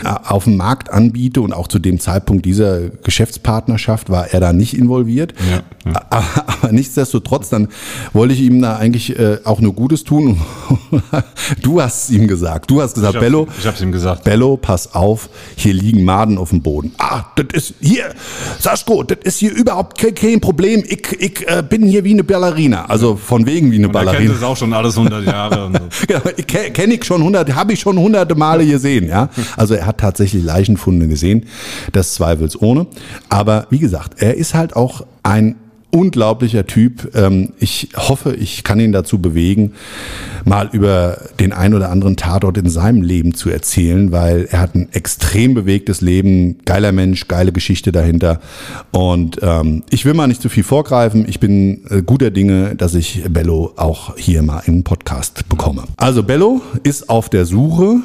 äh, 0.04 0.08
auf 0.08 0.44
dem 0.44 0.56
Markt 0.56 0.90
anbiete 0.92 1.40
und 1.40 1.52
auch 1.52 1.68
zu 1.68 1.78
dem 1.78 2.00
Zeitpunkt 2.00 2.44
dieser 2.44 2.88
Geschäftspartnerschaft 2.88 4.10
war 4.10 4.32
er 4.32 4.40
da 4.40 4.52
nicht 4.52 4.74
involviert. 4.74 5.34
Ja, 5.50 5.62
ja. 5.90 6.06
Aber, 6.10 6.44
aber 6.46 6.72
nichtsdestotrotz, 6.72 7.48
dann 7.48 7.68
wollte 8.12 8.34
ich 8.34 8.40
ihm 8.40 8.62
da 8.62 8.76
eigentlich 8.90 9.16
äh, 9.18 9.38
auch 9.44 9.60
nur 9.60 9.72
Gutes 9.74 10.02
tun. 10.04 10.40
du 11.62 11.80
hast 11.80 12.04
es 12.04 12.10
ihm 12.10 12.26
gesagt. 12.26 12.70
Du 12.70 12.82
hast 12.82 12.94
gesagt, 12.94 13.14
Ich 13.14 13.20
Bello, 13.20 13.46
ich 13.58 13.66
hab's 13.66 13.80
ihm 13.80 13.92
gesagt. 13.92 14.24
Bello, 14.24 14.56
pass 14.56 14.94
auf, 14.94 15.28
hier 15.56 15.72
liegen 15.74 16.04
Maden 16.04 16.38
auf 16.38 16.50
dem 16.50 16.60
Boden. 16.62 16.92
Ah, 16.98 17.24
das 17.36 17.46
ist 17.70 17.74
hier, 17.80 18.12
Saschko, 18.58 19.02
das 19.04 19.18
ist 19.22 19.38
hier 19.38 19.52
überhaupt 19.54 19.98
kein, 19.98 20.14
kein 20.14 20.40
Problem. 20.40 20.82
Ich, 20.86 21.06
ich 21.20 21.48
äh, 21.48 21.62
bin 21.68 21.84
hier 21.86 22.04
wie 22.04 22.12
eine 22.12 22.24
Ballerina. 22.24 22.86
Also 22.86 23.16
von 23.16 23.46
wegen 23.46 23.70
wie 23.70 23.76
eine 23.76 23.88
Und 23.88 23.94
er 23.94 24.00
kennt 24.00 24.12
Ballerina. 24.12 24.34
es 24.34 24.42
auch 24.42 24.56
schon 24.56 24.72
alles 24.72 24.96
100 24.96 25.24
Jahre. 25.24 25.66
Und 25.66 25.76
so. 25.76 25.82
Genau, 26.08 26.20
ke- 26.46 26.70
kenne 26.72 26.94
ich 26.94 27.04
schon 27.04 27.22
hundert, 27.22 27.54
habe 27.54 27.72
ich 27.72 27.80
schon 27.80 27.96
hunderte 27.98 28.34
Male 28.34 28.66
gesehen, 28.66 29.06
ja. 29.08 29.28
Also 29.56 29.74
er 29.74 29.86
hat 29.86 29.98
tatsächlich 29.98 30.42
Leichenfunde 30.42 31.06
gesehen, 31.06 31.46
das 31.92 32.14
zweifelsohne. 32.14 32.86
Aber 33.28 33.66
wie 33.70 33.78
gesagt, 33.78 34.20
er 34.22 34.36
ist 34.36 34.54
halt 34.54 34.74
auch 34.74 35.06
ein 35.22 35.56
unglaublicher 35.90 36.66
Typ. 36.66 37.14
Ähm, 37.14 37.50
Ich 37.58 37.88
hoffe, 37.96 38.34
ich 38.34 38.64
kann 38.64 38.80
ihn 38.80 38.92
dazu 38.92 39.18
bewegen, 39.18 39.72
mal 40.44 40.68
über 40.72 41.18
den 41.38 41.52
ein 41.52 41.74
oder 41.74 41.90
anderen 41.90 42.16
Tatort 42.16 42.56
in 42.58 42.68
seinem 42.68 43.02
Leben 43.02 43.34
zu 43.34 43.50
erzählen, 43.50 44.12
weil 44.12 44.48
er 44.50 44.60
hat 44.60 44.74
ein 44.74 44.88
extrem 44.92 45.54
bewegtes 45.54 46.00
Leben, 46.00 46.58
geiler 46.64 46.92
Mensch, 46.92 47.28
geile 47.28 47.52
Geschichte 47.52 47.92
dahinter. 47.92 48.40
Und 48.90 49.38
ähm, 49.42 49.82
ich 49.90 50.04
will 50.04 50.14
mal 50.14 50.26
nicht 50.26 50.42
zu 50.42 50.48
viel 50.48 50.64
vorgreifen. 50.64 51.26
Ich 51.28 51.40
bin 51.40 51.82
äh, 51.90 52.02
guter 52.02 52.30
Dinge, 52.30 52.74
dass 52.76 52.94
ich 52.94 53.22
Bello 53.28 53.72
auch 53.76 54.16
hier 54.16 54.42
mal 54.42 54.62
den 54.66 54.84
Podcast 54.84 55.48
bekomme. 55.48 55.84
Also 55.96 56.22
Bello 56.22 56.62
ist 56.82 57.08
auf 57.10 57.28
der 57.28 57.44
Suche 57.44 58.00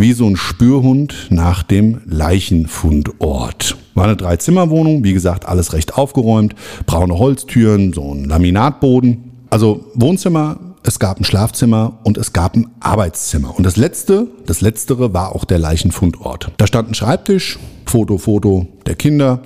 wie 0.00 0.12
so 0.12 0.26
ein 0.26 0.36
Spürhund 0.36 1.26
nach 1.30 1.62
dem 1.62 2.00
Leichenfundort. 2.06 3.76
War 3.94 4.04
eine 4.04 4.16
Drei-Zimmer-Wohnung, 4.16 5.02
wie 5.02 5.12
gesagt, 5.12 5.46
alles 5.46 5.72
recht 5.72 5.96
aufgeräumt, 5.96 6.54
braune 6.86 7.18
Holztüren, 7.18 7.92
so 7.92 8.14
ein 8.14 8.24
Laminatboden. 8.24 9.32
Also 9.50 9.86
Wohnzimmer, 9.94 10.60
es 10.84 10.98
gab 10.98 11.20
ein 11.20 11.24
Schlafzimmer 11.24 11.98
und 12.04 12.16
es 12.16 12.32
gab 12.32 12.54
ein 12.54 12.68
Arbeitszimmer. 12.80 13.56
Und 13.56 13.64
das 13.64 13.76
letzte, 13.76 14.28
das 14.46 14.60
letztere 14.60 15.12
war 15.14 15.34
auch 15.34 15.44
der 15.44 15.58
Leichenfundort. 15.58 16.52
Da 16.58 16.66
stand 16.66 16.90
ein 16.90 16.94
Schreibtisch, 16.94 17.58
Foto, 17.86 18.18
Foto 18.18 18.68
der 18.86 18.94
Kinder, 18.94 19.40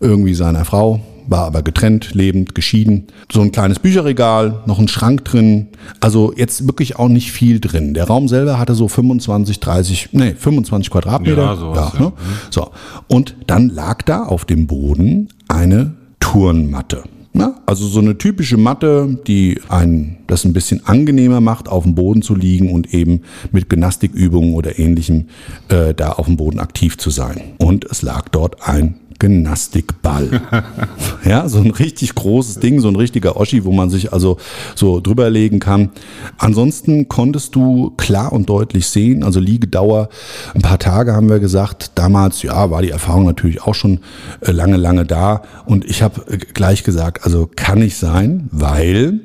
irgendwie 0.00 0.34
seiner 0.34 0.64
Frau, 0.64 1.00
war 1.26 1.44
aber 1.44 1.62
getrennt, 1.62 2.14
lebend, 2.14 2.54
geschieden. 2.54 3.06
So 3.32 3.40
ein 3.40 3.52
kleines 3.52 3.78
Bücherregal, 3.78 4.62
noch 4.66 4.78
ein 4.78 4.88
Schrank 4.88 5.24
drin. 5.24 5.68
Also 6.00 6.32
jetzt 6.36 6.66
wirklich 6.66 6.96
auch 6.96 7.08
nicht 7.08 7.32
viel 7.32 7.60
drin. 7.60 7.94
Der 7.94 8.04
Raum 8.04 8.28
selber 8.28 8.58
hatte 8.58 8.74
so 8.74 8.88
25, 8.88 9.60
30, 9.60 10.08
nee, 10.12 10.34
25 10.34 10.90
Quadratmeter. 10.90 11.42
Ja, 11.42 11.56
sowas, 11.56 11.92
ja. 11.94 12.00
ne? 12.00 12.12
So. 12.50 12.70
Und 13.08 13.36
dann 13.46 13.68
lag 13.68 14.02
da 14.02 14.24
auf 14.24 14.44
dem 14.44 14.66
Boden 14.66 15.28
eine 15.48 15.94
Turnmatte. 16.20 17.04
Na, 17.36 17.56
also 17.66 17.88
so 17.88 17.98
eine 17.98 18.16
typische 18.16 18.56
Matte, 18.56 19.18
die 19.26 19.60
einen 19.68 20.18
das 20.28 20.44
ein 20.44 20.52
bisschen 20.52 20.86
angenehmer 20.86 21.40
macht, 21.40 21.68
auf 21.68 21.82
dem 21.82 21.96
Boden 21.96 22.22
zu 22.22 22.36
liegen 22.36 22.70
und 22.70 22.94
eben 22.94 23.22
mit 23.50 23.68
Gymnastikübungen 23.68 24.54
oder 24.54 24.78
ähnlichem 24.78 25.26
äh, 25.68 25.94
da 25.94 26.12
auf 26.12 26.26
dem 26.26 26.36
Boden 26.36 26.60
aktiv 26.60 26.96
zu 26.96 27.10
sein. 27.10 27.40
Und 27.58 27.86
es 27.86 28.02
lag 28.02 28.28
dort 28.28 28.68
ein 28.68 29.00
Gymnastikball. 29.18 30.40
ja, 31.24 31.48
so 31.48 31.58
ein 31.58 31.70
richtig 31.70 32.14
großes 32.14 32.60
Ding, 32.60 32.80
so 32.80 32.88
ein 32.88 32.96
richtiger 32.96 33.36
Oschi, 33.36 33.64
wo 33.64 33.72
man 33.72 33.90
sich 33.90 34.12
also 34.12 34.38
so 34.74 35.00
drüberlegen 35.00 35.60
kann. 35.60 35.90
Ansonsten 36.38 37.08
konntest 37.08 37.54
du 37.54 37.90
klar 37.96 38.32
und 38.32 38.48
deutlich 38.48 38.86
sehen, 38.88 39.22
also 39.22 39.40
Liegedauer, 39.40 40.08
ein 40.54 40.62
paar 40.62 40.78
Tage 40.78 41.14
haben 41.14 41.28
wir 41.28 41.40
gesagt. 41.40 41.92
Damals, 41.94 42.42
ja, 42.42 42.70
war 42.70 42.82
die 42.82 42.90
Erfahrung 42.90 43.24
natürlich 43.24 43.62
auch 43.62 43.74
schon 43.74 44.00
äh, 44.40 44.50
lange, 44.50 44.76
lange 44.76 45.04
da. 45.04 45.42
Und 45.66 45.84
ich 45.84 46.02
habe 46.02 46.22
äh, 46.30 46.38
gleich 46.38 46.84
gesagt, 46.84 47.24
also 47.24 47.48
kann 47.54 47.78
nicht 47.78 47.96
sein, 47.96 48.48
weil 48.50 49.20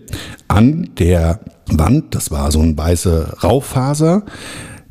an 0.47 0.89
der 0.97 1.39
Wand, 1.67 2.15
das 2.15 2.31
war 2.31 2.51
so 2.51 2.59
ein 2.61 2.77
weiße 2.77 3.37
Raufaser, 3.43 4.23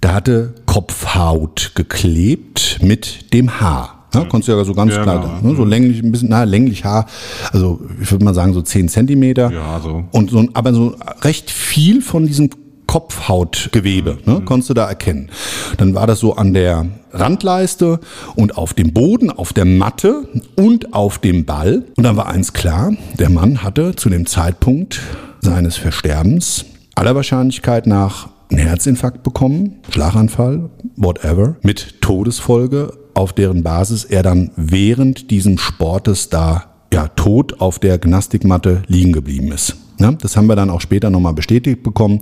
da 0.00 0.14
hatte 0.14 0.55
Kopfhaut 0.67 1.73
geklebt 1.75 2.78
mit 2.83 3.33
dem 3.33 3.61
Haar. 3.61 3.98
Ja, 4.15 4.25
konntest 4.25 4.49
du 4.49 4.53
ja 4.53 4.65
so 4.65 4.73
ganz 4.75 4.95
Ja, 4.95 5.03
klar, 5.03 5.21
genau. 5.41 5.50
ne, 5.53 5.57
so 5.57 5.65
länglich, 5.65 6.03
ein 6.03 6.11
bisschen, 6.11 6.31
na, 6.31 6.45
länglich 6.45 6.85
Haar, 6.85 7.07
also 7.53 7.81
ich 8.00 8.11
würde 8.11 8.25
mal 8.25 8.35
sagen 8.35 8.55
so 8.55 8.62
10 8.62 8.88
Zentimeter. 8.88 9.53
Ja, 9.53 9.81
so. 9.81 10.05
Und 10.12 10.31
so, 10.31 10.47
aber 10.55 10.73
so 10.73 10.95
recht 11.23 11.50
viel 11.50 12.00
von 12.00 12.27
diesem 12.27 12.49
Kopfhautgewebe, 12.87 14.19
ne, 14.25 14.41
konntest 14.45 14.71
du 14.71 14.75
da 14.75 14.88
erkennen. 14.88 15.29
Dann 15.77 15.95
war 15.95 16.07
das 16.07 16.21
so 16.21 16.37
an 16.37 16.55
der 16.55 16.87
Randleiste 17.12 18.00
und 18.35 18.57
auf 18.57 18.73
dem 18.75 18.93
Boden, 18.95 19.31
auf 19.31 19.53
der 19.53 19.67
Matte 19.67 20.27
und 20.57 20.95
auf 20.95 21.19
dem 21.19 21.45
Ball. 21.45 21.85
Und 21.97 22.05
dann 22.05 22.17
war 22.17 22.29
eins 22.29 22.53
klar, 22.55 22.93
der 23.19 23.29
Mann 23.29 23.62
hatte 23.62 23.95
zu 23.95 24.09
dem 24.09 24.25
Zeitpunkt 24.25 25.00
seines 25.41 25.77
Versterbens 25.77 26.65
aller 26.95 27.15
Wahrscheinlichkeit 27.15 27.87
nach 27.87 28.29
einen 28.50 28.61
Herzinfarkt 28.61 29.23
bekommen, 29.23 29.77
Schlaganfall, 29.91 30.71
whatever, 30.97 31.57
mit 31.62 32.00
Todesfolge, 32.00 32.93
auf 33.19 33.33
deren 33.33 33.65
Basis 33.65 34.05
er 34.05 34.23
dann 34.23 34.53
während 34.57 35.33
diesem 35.33 35.59
Sportes 35.59 36.29
da 36.29 36.67
ja, 36.93 37.09
tot 37.09 37.61
auf 37.61 37.81
der 37.81 37.99
Gymnastikmatte 37.99 38.83
liegen 38.87 39.13
geblieben 39.13 39.51
ist. 39.51 39.77
Ja, 39.99 40.13
das 40.13 40.37
haben 40.37 40.47
wir 40.47 40.55
dann 40.55 40.71
auch 40.71 40.81
später 40.81 41.11
nochmal 41.11 41.35
bestätigt 41.35 41.83
bekommen 41.83 42.21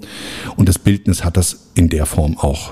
und 0.57 0.69
das 0.69 0.79
Bildnis 0.79 1.23
hat 1.23 1.37
das 1.37 1.69
in 1.75 1.91
der 1.91 2.07
Form 2.07 2.39
auch 2.39 2.71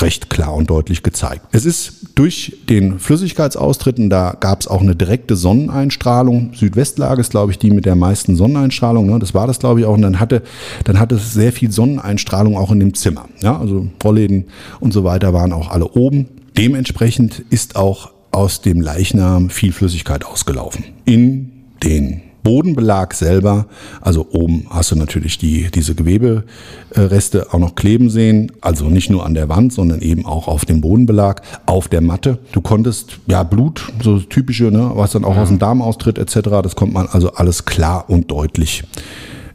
recht 0.00 0.30
klar 0.30 0.54
und 0.54 0.70
deutlich 0.70 1.02
gezeigt. 1.02 1.46
Es 1.52 1.64
ist 1.64 2.10
durch 2.14 2.58
den 2.68 2.98
Flüssigkeitsaustritten, 2.98 4.10
da 4.10 4.36
gab 4.38 4.60
es 4.60 4.68
auch 4.68 4.80
eine 4.80 4.96
direkte 4.96 5.36
Sonneneinstrahlung. 5.36 6.52
Südwestlage 6.54 7.20
ist, 7.20 7.30
glaube 7.30 7.52
ich, 7.52 7.58
die 7.58 7.70
mit 7.70 7.84
der 7.86 7.96
meisten 7.96 8.36
Sonneneinstrahlung. 8.36 9.06
Ne? 9.06 9.18
Das 9.18 9.34
war 9.34 9.46
das, 9.46 9.58
glaube 9.58 9.80
ich, 9.80 9.86
auch. 9.86 9.94
Und 9.94 10.02
dann 10.02 10.20
hatte, 10.20 10.42
dann 10.84 10.98
hatte 10.98 11.16
es 11.16 11.32
sehr 11.32 11.52
viel 11.52 11.70
Sonneneinstrahlung 11.70 12.56
auch 12.56 12.70
in 12.70 12.80
dem 12.80 12.94
Zimmer. 12.94 13.28
Ja? 13.40 13.58
Also 13.58 13.88
Rollläden 14.02 14.46
und 14.80 14.92
so 14.92 15.04
weiter 15.04 15.32
waren 15.32 15.52
auch 15.52 15.70
alle 15.70 15.88
oben. 15.88 16.28
Dementsprechend 16.56 17.44
ist 17.50 17.76
auch 17.76 18.12
aus 18.30 18.60
dem 18.60 18.80
Leichnam 18.80 19.50
viel 19.50 19.72
Flüssigkeit 19.72 20.24
ausgelaufen. 20.24 20.84
In 21.04 21.52
den 21.82 22.22
Bodenbelag 22.44 23.14
selber, 23.14 23.66
also 24.00 24.28
oben 24.30 24.66
hast 24.68 24.92
du 24.92 24.96
natürlich 24.96 25.38
die, 25.38 25.70
diese 25.74 25.94
Gewebereste 25.94 27.52
auch 27.52 27.58
noch 27.58 27.74
kleben 27.74 28.10
sehen, 28.10 28.52
also 28.60 28.90
nicht 28.90 29.10
nur 29.10 29.24
an 29.24 29.34
der 29.34 29.48
Wand, 29.48 29.72
sondern 29.72 30.00
eben 30.00 30.26
auch 30.26 30.46
auf 30.46 30.64
dem 30.64 30.80
Bodenbelag, 30.80 31.40
auf 31.66 31.88
der 31.88 32.02
Matte. 32.02 32.38
Du 32.52 32.60
konntest, 32.60 33.18
ja, 33.26 33.42
Blut, 33.42 33.92
so 34.02 34.20
typische, 34.20 34.64
ne, 34.64 34.92
was 34.94 35.12
dann 35.12 35.24
auch 35.24 35.36
aus 35.36 35.48
dem 35.48 35.58
Darm 35.58 35.80
austritt 35.80 36.18
etc., 36.18 36.50
das 36.62 36.76
konnte 36.76 36.94
man 36.94 37.06
also 37.06 37.32
alles 37.32 37.64
klar 37.64 38.04
und 38.08 38.30
deutlich 38.30 38.84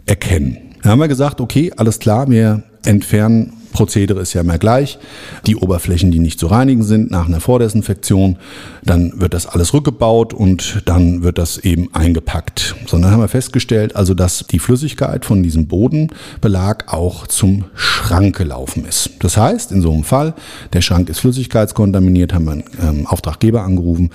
erkennen. 0.06 0.58
Dann 0.82 0.94
haben 0.94 1.00
wir 1.00 1.08
gesagt, 1.08 1.39
okay, 1.39 1.72
alles 1.77 2.00
klar, 2.00 2.29
wir 2.29 2.63
entfernen 2.84 3.53
Prozedere 3.80 4.20
ist 4.20 4.34
ja 4.34 4.42
immer 4.42 4.58
gleich. 4.58 5.00
Die 5.48 5.56
Oberflächen, 5.56 6.12
die 6.12 6.20
nicht 6.20 6.38
zu 6.38 6.48
reinigen 6.48 6.84
sind 6.84 7.12
nach 7.12 7.28
einer 7.30 7.40
Vordesinfektion, 7.40 8.36
dann 8.84 9.22
wird 9.22 9.34
das 9.34 9.46
alles 9.46 9.74
rückgebaut 9.74 10.34
und 10.34 10.82
dann 10.84 11.24
wird 11.24 11.38
das 11.38 11.60
eben 11.60 11.88
eingepackt. 11.94 12.76
Sondern 12.88 13.12
haben 13.12 13.22
wir 13.22 13.30
festgestellt, 13.30 13.96
also 13.96 14.14
dass 14.14 14.46
die 14.52 14.60
Flüssigkeit 14.60 15.24
von 15.24 15.44
diesem 15.44 15.68
Bodenbelag 15.68 16.92
auch 16.92 17.26
zum 17.28 17.66
Schrank 17.74 18.36
gelaufen 18.36 18.84
ist. 18.84 19.12
Das 19.20 19.38
heißt, 19.38 19.72
in 19.72 19.82
so 19.82 19.94
einem 19.94 20.04
Fall, 20.04 20.34
der 20.74 20.82
Schrank 20.82 21.08
ist 21.08 21.20
flüssigkeitskontaminiert, 21.20 22.34
haben 22.34 22.46
wir 22.46 22.52
einen 22.52 22.64
ähm, 22.82 23.08
Auftraggeber 23.08 23.64
angerufen 23.64 24.10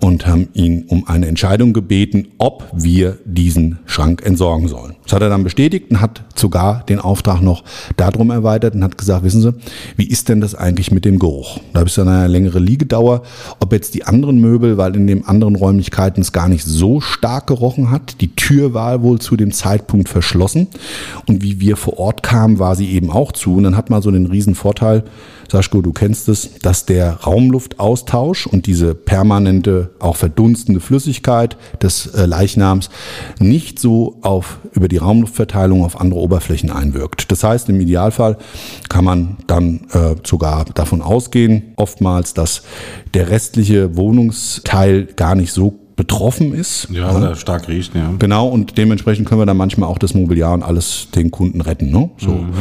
und 0.00 0.26
haben 0.26 0.48
ihn 0.54 0.84
um 0.88 1.06
eine 1.06 1.26
Entscheidung 1.26 1.74
gebeten, 1.74 2.28
ob 2.38 2.66
wir 2.72 3.18
diesen 3.24 3.78
Schrank 3.84 4.24
entsorgen 4.24 4.68
sollen. 4.68 4.96
Das 5.04 5.12
hat 5.12 5.22
er 5.22 5.28
dann 5.28 5.44
bestätigt 5.44 5.90
und 5.90 6.00
hat 6.00 6.22
sogar 6.34 6.84
den 6.86 6.98
Auftrag 6.98 7.40
noch 7.40 7.62
darum 7.96 8.30
erweitert 8.30 8.74
und 8.74 8.82
hat 8.82 8.98
gesagt, 9.02 9.24
wissen 9.24 9.42
Sie, 9.42 9.54
wie 9.96 10.06
ist 10.06 10.28
denn 10.28 10.40
das 10.40 10.54
eigentlich 10.54 10.90
mit 10.90 11.04
dem 11.04 11.18
Geruch? 11.18 11.58
Da 11.72 11.80
habe 11.80 11.88
ich 11.88 11.94
dann 11.94 12.08
eine 12.08 12.28
längere 12.28 12.58
Liegedauer, 12.58 13.22
ob 13.60 13.72
jetzt 13.72 13.94
die 13.94 14.04
anderen 14.04 14.40
Möbel, 14.40 14.76
weil 14.76 14.96
in 14.96 15.06
den 15.06 15.26
anderen 15.26 15.56
Räumlichkeiten 15.56 16.22
es 16.22 16.32
gar 16.32 16.48
nicht 16.48 16.64
so 16.64 17.00
stark 17.00 17.46
gerochen 17.46 17.90
hat. 17.90 18.20
Die 18.20 18.34
Tür 18.34 18.74
war 18.74 19.02
wohl 19.02 19.18
zu 19.18 19.36
dem 19.36 19.52
Zeitpunkt 19.52 20.08
verschlossen 20.08 20.68
und 21.26 21.42
wie 21.42 21.60
wir 21.60 21.76
vor 21.76 21.98
Ort 21.98 22.22
kamen, 22.22 22.58
war 22.58 22.76
sie 22.76 22.90
eben 22.90 23.10
auch 23.10 23.32
zu. 23.32 23.54
Und 23.54 23.64
dann 23.64 23.76
hat 23.76 23.90
man 23.90 24.02
so 24.02 24.10
den 24.10 24.26
riesen 24.26 24.54
Vorteil, 24.54 25.04
Saschko, 25.52 25.82
du 25.82 25.92
kennst 25.92 26.30
es, 26.30 26.50
dass 26.62 26.86
der 26.86 27.12
Raumluftaustausch 27.12 28.46
und 28.46 28.66
diese 28.66 28.94
permanente, 28.94 29.90
auch 29.98 30.16
verdunstende 30.16 30.80
Flüssigkeit 30.80 31.58
des 31.82 32.06
äh, 32.06 32.24
Leichnams 32.24 32.88
nicht 33.38 33.78
so 33.78 34.18
auf, 34.22 34.60
über 34.72 34.88
die 34.88 34.96
Raumluftverteilung 34.96 35.84
auf 35.84 36.00
andere 36.00 36.20
Oberflächen 36.20 36.70
einwirkt. 36.70 37.30
Das 37.30 37.44
heißt, 37.44 37.68
im 37.68 37.80
Idealfall 37.82 38.38
kann 38.88 39.04
man 39.04 39.36
dann 39.46 39.86
äh, 39.92 40.14
sogar 40.24 40.64
davon 40.64 41.02
ausgehen, 41.02 41.74
oftmals, 41.76 42.32
dass 42.32 42.62
der 43.12 43.28
restliche 43.28 43.94
Wohnungsteil 43.94 45.04
gar 45.04 45.34
nicht 45.34 45.52
so 45.52 45.78
betroffen 45.96 46.54
ist. 46.54 46.88
Ja, 46.90 47.14
oder 47.14 47.36
stark 47.36 47.68
riecht, 47.68 47.94
ja. 47.94 48.10
Genau, 48.18 48.48
und 48.48 48.78
dementsprechend 48.78 49.28
können 49.28 49.42
wir 49.42 49.46
dann 49.46 49.58
manchmal 49.58 49.90
auch 49.90 49.98
das 49.98 50.14
Mobiliar 50.14 50.54
und 50.54 50.62
alles 50.62 51.08
den 51.14 51.30
Kunden 51.30 51.60
retten. 51.60 51.90
Ne? 51.90 52.08
So. 52.16 52.30
Mhm. 52.30 52.54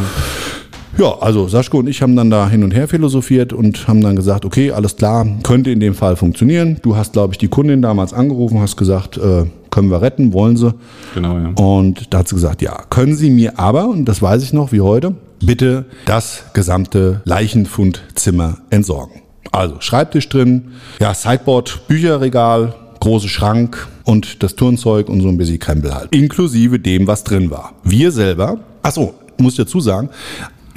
Ja, 0.97 1.17
also 1.19 1.47
Saschko 1.47 1.79
und 1.79 1.87
ich 1.87 2.01
haben 2.01 2.15
dann 2.15 2.29
da 2.29 2.49
hin 2.49 2.63
und 2.63 2.73
her 2.73 2.87
philosophiert 2.87 3.53
und 3.53 3.87
haben 3.87 4.01
dann 4.01 4.15
gesagt, 4.15 4.45
okay, 4.45 4.71
alles 4.71 4.97
klar, 4.97 5.25
könnte 5.43 5.71
in 5.71 5.79
dem 5.79 5.93
Fall 5.93 6.15
funktionieren. 6.15 6.77
Du 6.81 6.95
hast, 6.95 7.13
glaube 7.13 7.33
ich, 7.33 7.37
die 7.37 7.47
Kundin 7.47 7.81
damals 7.81 8.13
angerufen, 8.13 8.59
hast 8.59 8.75
gesagt, 8.75 9.17
äh, 9.17 9.45
können 9.69 9.89
wir 9.89 10.01
retten, 10.01 10.33
wollen 10.33 10.57
sie. 10.57 10.73
Genau, 11.15 11.37
ja. 11.37 11.51
Und 11.55 12.13
da 12.13 12.19
hat 12.19 12.27
sie 12.27 12.35
gesagt, 12.35 12.61
ja, 12.61 12.83
können 12.89 13.15
Sie 13.15 13.29
mir 13.29 13.57
aber, 13.57 13.87
und 13.87 14.05
das 14.05 14.21
weiß 14.21 14.43
ich 14.43 14.53
noch 14.53 14.71
wie 14.71 14.81
heute, 14.81 15.15
bitte 15.39 15.85
das 16.05 16.43
gesamte 16.53 17.21
Leichenfundzimmer 17.23 18.57
entsorgen. 18.69 19.21
Also 19.51 19.77
Schreibtisch 19.79 20.29
drin, 20.29 20.73
ja, 20.99 21.13
Sideboard, 21.13 21.87
Bücherregal, 21.87 22.75
große 22.99 23.27
Schrank 23.27 23.87
und 24.03 24.43
das 24.43 24.55
Turnzeug 24.55 25.09
und 25.09 25.21
so 25.21 25.29
ein 25.29 25.37
bisschen 25.37 25.59
Krempel 25.59 25.93
halt. 25.93 26.13
Inklusive 26.13 26.79
dem, 26.79 27.07
was 27.07 27.23
drin 27.23 27.49
war. 27.49 27.73
Wir 27.83 28.11
selber, 28.11 28.59
ach 28.83 28.91
so, 28.91 29.13
muss 29.37 29.53
ich 29.53 29.57
dazu 29.57 29.79
sagen, 29.79 30.09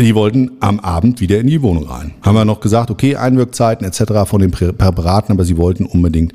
die 0.01 0.15
wollten 0.15 0.51
am 0.61 0.81
Abend 0.81 1.21
wieder 1.21 1.39
in 1.39 1.47
die 1.47 1.63
Wohnung 1.63 1.87
rein. 1.89 2.15
Haben 2.23 2.35
wir 2.35 2.45
noch 2.45 2.61
gesagt, 2.61 2.91
okay, 2.91 3.17
Einwirkzeiten 3.17 3.87
etc. 3.87 4.29
von 4.29 4.41
den 4.41 4.51
Prä- 4.51 4.73
Präparaten, 4.73 5.33
aber 5.33 5.45
sie 5.45 5.57
wollten 5.57 5.87
unbedingt. 5.87 6.33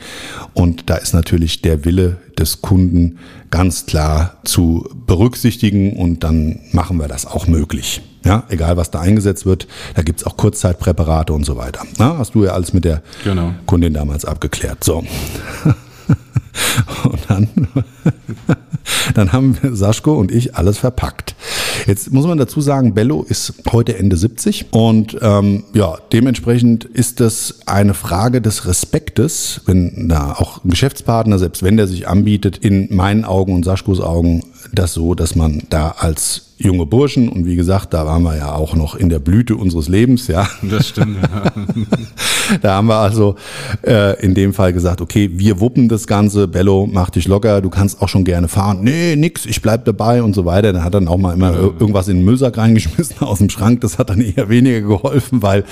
Und 0.53 0.89
da 0.89 0.95
ist 0.95 1.13
natürlich 1.13 1.61
der 1.61 1.83
Wille 1.85 2.17
des 2.37 2.61
Kunden 2.61 3.17
ganz 3.51 3.85
klar 3.85 4.37
zu 4.45 4.87
berücksichtigen 5.07 5.93
und 5.97 6.23
dann 6.23 6.59
machen 6.71 6.97
wir 6.97 7.07
das 7.07 7.25
auch 7.25 7.47
möglich. 7.47 8.01
Ja, 8.25 8.43
egal 8.49 8.75
was 8.77 8.91
da 8.91 8.99
eingesetzt 8.99 9.45
wird, 9.45 9.67
da 9.95 10.01
gibt's 10.03 10.25
auch 10.25 10.35
Kurzzeitpräparate 10.37 11.33
und 11.33 11.45
so 11.45 11.55
weiter. 11.57 11.81
Na, 11.97 12.17
hast 12.17 12.35
du 12.35 12.43
ja 12.45 12.51
alles 12.51 12.73
mit 12.73 12.85
der 12.85 13.01
Genau. 13.23 13.53
Kundin 13.65 13.93
damals 13.93 14.25
abgeklärt. 14.25 14.83
So. 14.83 15.03
Und 17.03 17.19
dann, 17.29 17.47
dann 19.13 19.31
haben 19.31 19.57
Saschko 19.71 20.13
und 20.15 20.31
ich 20.31 20.55
alles 20.55 20.77
verpackt. 20.77 21.35
Jetzt 21.89 22.13
muss 22.13 22.27
man 22.27 22.37
dazu 22.37 22.61
sagen, 22.61 22.93
Bello 22.93 23.25
ist 23.27 23.51
heute 23.71 23.97
Ende 23.97 24.15
70 24.15 24.67
und 24.69 25.17
ähm, 25.23 25.63
ja, 25.73 25.97
dementsprechend 26.13 26.85
ist 26.85 27.19
das 27.19 27.61
eine 27.65 27.95
Frage 27.95 28.43
des 28.43 28.67
Respektes, 28.67 29.61
wenn 29.65 30.07
da 30.07 30.33
auch 30.33 30.63
ein 30.63 30.69
Geschäftspartner, 30.69 31.39
selbst 31.39 31.63
wenn 31.63 31.77
der 31.77 31.87
sich 31.87 32.07
anbietet, 32.07 32.59
in 32.59 32.95
meinen 32.95 33.25
Augen 33.25 33.55
und 33.55 33.65
Saschkos 33.65 34.01
Augen, 34.01 34.43
das 34.71 34.93
so, 34.93 35.15
dass 35.15 35.35
man 35.35 35.63
da 35.69 35.95
als 35.97 36.45
junge 36.61 36.85
Burschen 36.85 37.29
und 37.29 37.45
wie 37.45 37.55
gesagt, 37.55 37.93
da 37.93 38.05
waren 38.05 38.21
wir 38.23 38.35
ja 38.35 38.53
auch 38.53 38.75
noch 38.75 38.93
in 38.95 39.07
der 39.07 39.19
Blüte 39.19 39.55
unseres 39.55 39.87
Lebens, 39.87 40.27
ja, 40.27 40.45
Das 40.61 40.89
stimmt, 40.89 41.17
ja. 41.21 41.43
da 42.61 42.75
haben 42.75 42.87
wir 42.87 42.97
also 42.97 43.35
äh, 43.87 44.19
in 44.21 44.33
dem 44.33 44.53
Fall 44.53 44.73
gesagt, 44.73 44.99
okay, 44.99 45.29
wir 45.35 45.61
wuppen 45.61 45.87
das 45.87 46.05
Ganze, 46.05 46.49
Bello, 46.49 46.85
mach 46.91 47.11
dich 47.11 47.29
locker, 47.29 47.61
du 47.61 47.69
kannst 47.69 48.01
auch 48.01 48.09
schon 48.09 48.25
gerne 48.25 48.49
fahren. 48.49 48.79
Nee, 48.83 49.15
nix, 49.15 49.45
ich 49.45 49.61
bleib 49.61 49.85
dabei 49.85 50.21
und 50.21 50.35
so 50.35 50.43
weiter. 50.43 50.73
Dann 50.73 50.83
hat 50.83 50.93
dann 50.93 51.07
auch 51.07 51.17
mal 51.17 51.33
immer 51.33 51.51
ir- 51.51 51.79
irgendwas 51.79 52.09
in 52.09 52.17
den 52.17 52.25
Müllsack 52.25 52.57
reingeschmissen 52.57 53.15
aus 53.21 53.37
dem 53.37 53.49
Schrank. 53.49 53.79
Das 53.79 53.97
hat 53.97 54.09
dann 54.09 54.19
eher 54.19 54.49
weniger 54.49 54.81
geholfen, 54.81 55.41
weil, 55.41 55.63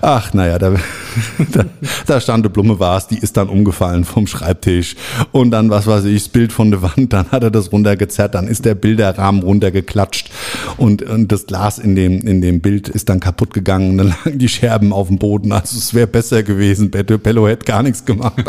ach, 0.00 0.34
naja, 0.34 0.58
da, 0.58 0.74
da, 1.52 1.64
da 2.06 2.20
stand 2.20 2.44
eine 2.44 2.50
Blume 2.50 2.80
Vase, 2.80 3.06
die 3.12 3.18
ist 3.18 3.36
dann 3.36 3.48
umgefallen 3.48 4.04
vom 4.04 4.26
Schreibtisch. 4.26 4.96
Und 5.30 5.52
dann, 5.52 5.70
was 5.70 5.86
weiß 5.86 6.04
ich, 6.06 6.24
das 6.24 6.28
Bild 6.30 6.52
von 6.52 6.72
der 6.72 6.82
Wand, 6.82 7.12
dann 7.12 7.30
hat 7.30 7.44
er 7.44 7.52
das 7.52 7.70
runtergezerrt, 7.70 8.31
dann 8.34 8.48
ist 8.48 8.64
der 8.64 8.74
Bilderrahmen 8.74 9.42
runtergeklatscht 9.42 10.30
und, 10.76 11.02
und 11.02 11.32
das 11.32 11.46
Glas 11.46 11.78
in 11.78 11.94
dem, 11.94 12.20
in 12.20 12.40
dem 12.40 12.60
Bild 12.60 12.88
ist 12.88 13.08
dann 13.08 13.20
kaputt 13.20 13.54
gegangen. 13.54 13.98
Dann 13.98 14.08
lagen 14.24 14.38
die 14.38 14.48
Scherben 14.48 14.92
auf 14.92 15.08
dem 15.08 15.18
Boden. 15.18 15.52
Also 15.52 15.78
es 15.78 15.94
wäre 15.94 16.06
besser 16.06 16.42
gewesen. 16.42 16.90
Bello, 16.90 17.18
Bello 17.18 17.48
hätte 17.48 17.64
gar 17.64 17.82
nichts 17.82 18.04
gemacht. 18.04 18.42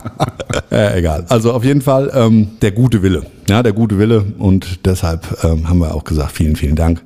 äh, 0.70 0.98
egal. 0.98 1.26
Also 1.28 1.52
auf 1.52 1.64
jeden 1.64 1.82
Fall 1.82 2.10
ähm, 2.14 2.48
der 2.62 2.72
gute 2.72 3.02
Wille. 3.02 3.24
Ja, 3.48 3.62
der 3.62 3.72
gute 3.72 3.98
Wille. 3.98 4.24
Und 4.38 4.86
deshalb 4.86 5.44
ähm, 5.44 5.68
haben 5.68 5.78
wir 5.78 5.94
auch 5.94 6.04
gesagt, 6.04 6.32
vielen, 6.32 6.56
vielen 6.56 6.76
Dank. 6.76 7.02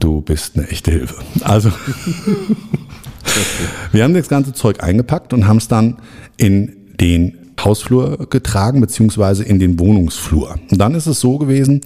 Du 0.00 0.22
bist 0.22 0.56
eine 0.56 0.68
echte 0.68 0.90
Hilfe. 0.90 1.16
Also 1.42 1.70
wir 3.92 4.04
haben 4.04 4.14
das 4.14 4.28
ganze 4.28 4.52
Zeug 4.52 4.82
eingepackt 4.82 5.32
und 5.32 5.46
haben 5.46 5.58
es 5.58 5.68
dann 5.68 5.98
in 6.36 6.76
den 6.98 7.39
Hausflur 7.64 8.26
getragen, 8.30 8.80
beziehungsweise 8.80 9.44
in 9.44 9.58
den 9.58 9.78
Wohnungsflur. 9.78 10.56
Und 10.70 10.78
dann 10.78 10.94
ist 10.94 11.06
es 11.06 11.20
so 11.20 11.38
gewesen, 11.38 11.80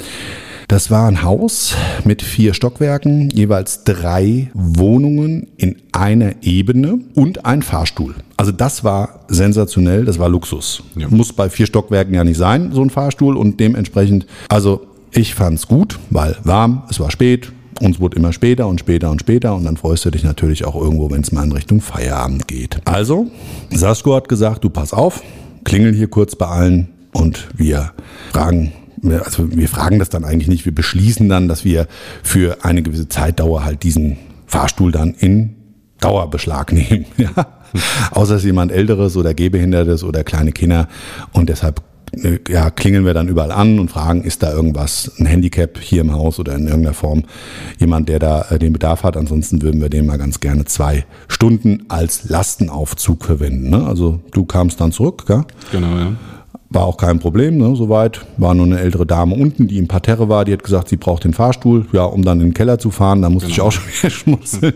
das 0.68 0.90
war 0.90 1.06
ein 1.08 1.22
Haus 1.22 1.74
mit 2.04 2.22
vier 2.22 2.54
Stockwerken, 2.54 3.28
jeweils 3.30 3.84
drei 3.84 4.50
Wohnungen 4.54 5.48
in 5.56 5.76
einer 5.92 6.37
Ebene 6.42 7.00
und 7.14 7.44
ein 7.44 7.62
Fahrstuhl. 7.62 8.14
Also 8.37 8.50
das 8.50 8.82
war 8.82 9.20
sensationell, 9.28 10.04
das 10.04 10.18
war 10.18 10.28
Luxus. 10.28 10.82
Ja. 10.96 11.08
Muss 11.08 11.32
bei 11.32 11.50
vier 11.50 11.66
Stockwerken 11.66 12.14
ja 12.14 12.24
nicht 12.24 12.38
sein, 12.38 12.72
so 12.72 12.82
ein 12.82 12.90
Fahrstuhl 12.90 13.37
und 13.37 13.60
dementsprechend, 13.60 14.26
also 14.48 14.87
ich 15.12 15.34
fand's 15.34 15.68
gut, 15.68 15.98
weil 16.10 16.37
warm, 16.44 16.82
es 16.88 16.98
war 16.98 17.10
spät, 17.10 17.52
uns 17.80 18.00
wurde 18.00 18.16
immer 18.16 18.32
später 18.32 18.66
und 18.66 18.80
später 18.80 19.10
und 19.10 19.20
später 19.20 19.54
und 19.54 19.64
dann 19.64 19.76
freust 19.76 20.04
du 20.06 20.10
dich 20.10 20.24
natürlich 20.24 20.64
auch 20.64 20.74
irgendwo, 20.74 21.10
wenn 21.10 21.20
es 21.20 21.32
mal 21.32 21.44
in 21.44 21.52
Richtung 21.52 21.80
Feierabend 21.80 22.48
geht. 22.48 22.80
Also, 22.84 23.26
Sasko 23.70 24.14
hat 24.14 24.28
gesagt, 24.28 24.64
du 24.64 24.70
pass 24.70 24.92
auf, 24.92 25.22
klingel 25.64 25.94
hier 25.94 26.09
kurz 26.09 26.37
bei 26.37 26.46
allen 26.46 26.88
und 27.12 27.48
wir 27.57 27.92
fragen, 28.33 28.72
also 29.24 29.50
wir 29.50 29.68
fragen 29.68 29.98
das 29.98 30.09
dann 30.09 30.24
eigentlich 30.24 30.48
nicht, 30.48 30.64
wir 30.64 30.74
beschließen 30.74 31.29
dann, 31.29 31.48
dass 31.48 31.64
wir 31.64 31.87
für 32.22 32.64
eine 32.64 32.83
gewisse 32.83 33.09
Zeitdauer 33.09 33.64
halt 33.64 33.83
diesen 33.83 34.18
Fahrstuhl 34.46 34.92
dann 34.92 35.14
in 35.14 35.57
Dauerbeschlag 36.00 36.72
nehmen. 36.74 37.07
Ja? 37.16 37.46
Außer 38.12 38.37
es 38.37 38.44
jemand 38.44 38.70
Älteres 38.70 39.16
oder 39.16 39.35
Gehbehindertes 39.35 40.05
oder 40.05 40.22
kleine 40.22 40.53
Kinder 40.53 40.88
und 41.33 41.48
deshalb 41.48 41.83
ja, 42.48 42.70
klingeln 42.70 43.05
wir 43.05 43.14
dann 43.14 43.29
überall 43.29 43.53
an 43.53 43.79
und 43.79 43.90
fragen, 43.90 44.22
ist 44.24 44.42
da 44.42 44.53
irgendwas, 44.53 45.12
ein 45.18 45.27
Handicap 45.27 45.79
hier 45.79 46.00
im 46.00 46.12
Haus 46.12 46.38
oder 46.38 46.55
in 46.55 46.66
irgendeiner 46.66 46.94
Form 46.94 47.24
jemand, 47.79 48.09
der 48.09 48.18
da 48.18 48.42
äh, 48.50 48.59
den 48.59 48.72
Bedarf 48.72 49.03
hat. 49.03 49.16
Ansonsten 49.16 49.62
würden 49.62 49.81
wir 49.81 49.88
den 49.88 50.07
mal 50.07 50.18
ganz 50.18 50.40
gerne 50.40 50.64
zwei 50.64 51.05
Stunden 51.29 51.85
als 51.88 52.29
Lastenaufzug 52.29 53.24
verwenden. 53.24 53.70
Ne? 53.70 53.87
Also 53.87 54.20
du 54.33 54.44
kamst 54.44 54.81
dann 54.81 54.92
zurück, 54.92 55.24
gell? 55.27 55.44
Genau, 55.72 55.96
ja. 55.96 56.12
War 56.70 56.87
auch 56.87 56.96
kein 56.96 57.20
Problem, 57.20 57.59
ne, 57.59 57.77
soweit. 57.77 58.27
War 58.37 58.53
nur 58.55 58.66
eine 58.66 58.81
ältere 58.81 59.07
Dame 59.07 59.37
unten, 59.37 59.68
die 59.68 59.79
im 59.79 59.87
Parterre 59.87 60.29
war, 60.29 60.44
die 60.44 60.53
hat 60.53 60.64
gesagt, 60.64 60.88
sie 60.88 60.96
braucht 60.96 61.22
den 61.22 61.33
Fahrstuhl, 61.33 61.87
ja, 61.92 62.05
um 62.05 62.24
dann 62.24 62.40
in 62.40 62.48
den 62.48 62.55
Keller 62.55 62.81
zu 62.81 62.90
fahren. 62.90 63.22
Da 63.22 63.31
musste 63.31 63.48
ich 63.48 63.61
auch 63.61 63.70
schon 63.70 63.85
wieder 63.85 64.11
schmunzeln. 64.11 64.74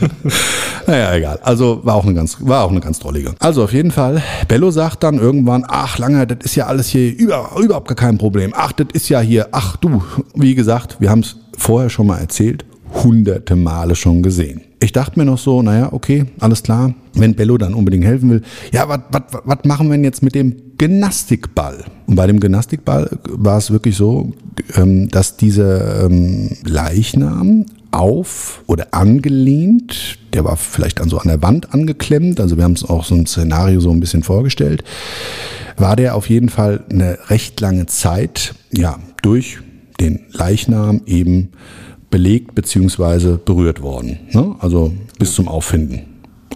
naja, 0.86 1.14
egal. 1.14 1.38
Also 1.42 1.80
war 1.84 1.94
auch 1.94 2.04
eine 2.04 2.14
ganz, 2.14 2.38
war 2.40 2.64
auch 2.64 2.70
eine 2.70 2.80
ganz 2.80 2.98
drollige. 2.98 3.34
Also 3.38 3.64
auf 3.64 3.72
jeden 3.72 3.90
Fall, 3.90 4.22
Bello 4.48 4.70
sagt 4.70 5.02
dann 5.02 5.18
irgendwann, 5.18 5.64
ach 5.66 5.98
Lange, 5.98 6.26
das 6.26 6.38
ist 6.42 6.56
ja 6.56 6.66
alles 6.66 6.88
hier 6.88 7.16
über, 7.16 7.50
überhaupt 7.58 7.88
gar 7.88 7.96
kein 7.96 8.18
Problem. 8.18 8.52
Ach, 8.56 8.72
das 8.72 8.88
ist 8.92 9.08
ja 9.08 9.20
hier, 9.20 9.48
ach 9.52 9.76
du, 9.76 10.02
wie 10.34 10.54
gesagt, 10.54 11.00
wir 11.00 11.10
haben 11.10 11.20
es 11.20 11.36
vorher 11.56 11.90
schon 11.90 12.06
mal 12.06 12.18
erzählt, 12.18 12.64
hunderte 13.02 13.56
Male 13.56 13.94
schon 13.94 14.22
gesehen. 14.22 14.62
Ich 14.80 14.92
dachte 14.92 15.18
mir 15.18 15.24
noch 15.24 15.38
so, 15.38 15.62
naja, 15.62 15.92
okay, 15.92 16.26
alles 16.38 16.62
klar, 16.62 16.94
wenn 17.14 17.34
Bello 17.34 17.56
dann 17.56 17.74
unbedingt 17.74 18.04
helfen 18.04 18.30
will, 18.30 18.42
ja, 18.72 18.86
was 18.88 19.58
machen 19.64 19.88
wir 19.88 19.94
denn 19.94 20.04
jetzt 20.04 20.22
mit 20.22 20.34
dem 20.34 20.54
Gymnastikball? 20.78 21.84
Und 22.06 22.16
bei 22.16 22.26
dem 22.26 22.40
Gymnastikball 22.40 23.18
war 23.24 23.58
es 23.58 23.70
wirklich 23.70 23.96
so, 23.96 24.32
ähm, 24.74 25.08
dass 25.08 25.36
dieser 25.36 26.04
ähm, 26.04 26.50
Leichnam 26.64 27.64
auf 27.96 28.62
oder 28.66 28.88
angelehnt, 28.92 30.18
der 30.32 30.44
war 30.44 30.56
vielleicht 30.56 31.00
an 31.00 31.08
so 31.08 31.18
an 31.18 31.28
der 31.28 31.42
Wand 31.42 31.72
angeklemmt, 31.72 32.40
also 32.40 32.56
wir 32.56 32.64
haben 32.64 32.72
es 32.74 32.84
auch 32.84 33.04
so 33.04 33.14
ein 33.14 33.26
Szenario 33.26 33.80
so 33.80 33.90
ein 33.90 34.00
bisschen 34.00 34.22
vorgestellt, 34.22 34.84
war 35.76 35.96
der 35.96 36.14
auf 36.14 36.28
jeden 36.28 36.48
Fall 36.48 36.84
eine 36.90 37.18
recht 37.28 37.60
lange 37.60 37.86
Zeit, 37.86 38.54
ja, 38.72 38.98
durch 39.22 39.58
den 40.00 40.20
Leichnam 40.32 41.02
eben 41.06 41.50
belegt 42.10 42.54
beziehungsweise 42.54 43.38
berührt 43.38 43.82
worden. 43.82 44.18
Ne? 44.30 44.54
Also 44.60 44.92
bis 45.18 45.34
zum 45.34 45.48
Auffinden. 45.48 46.02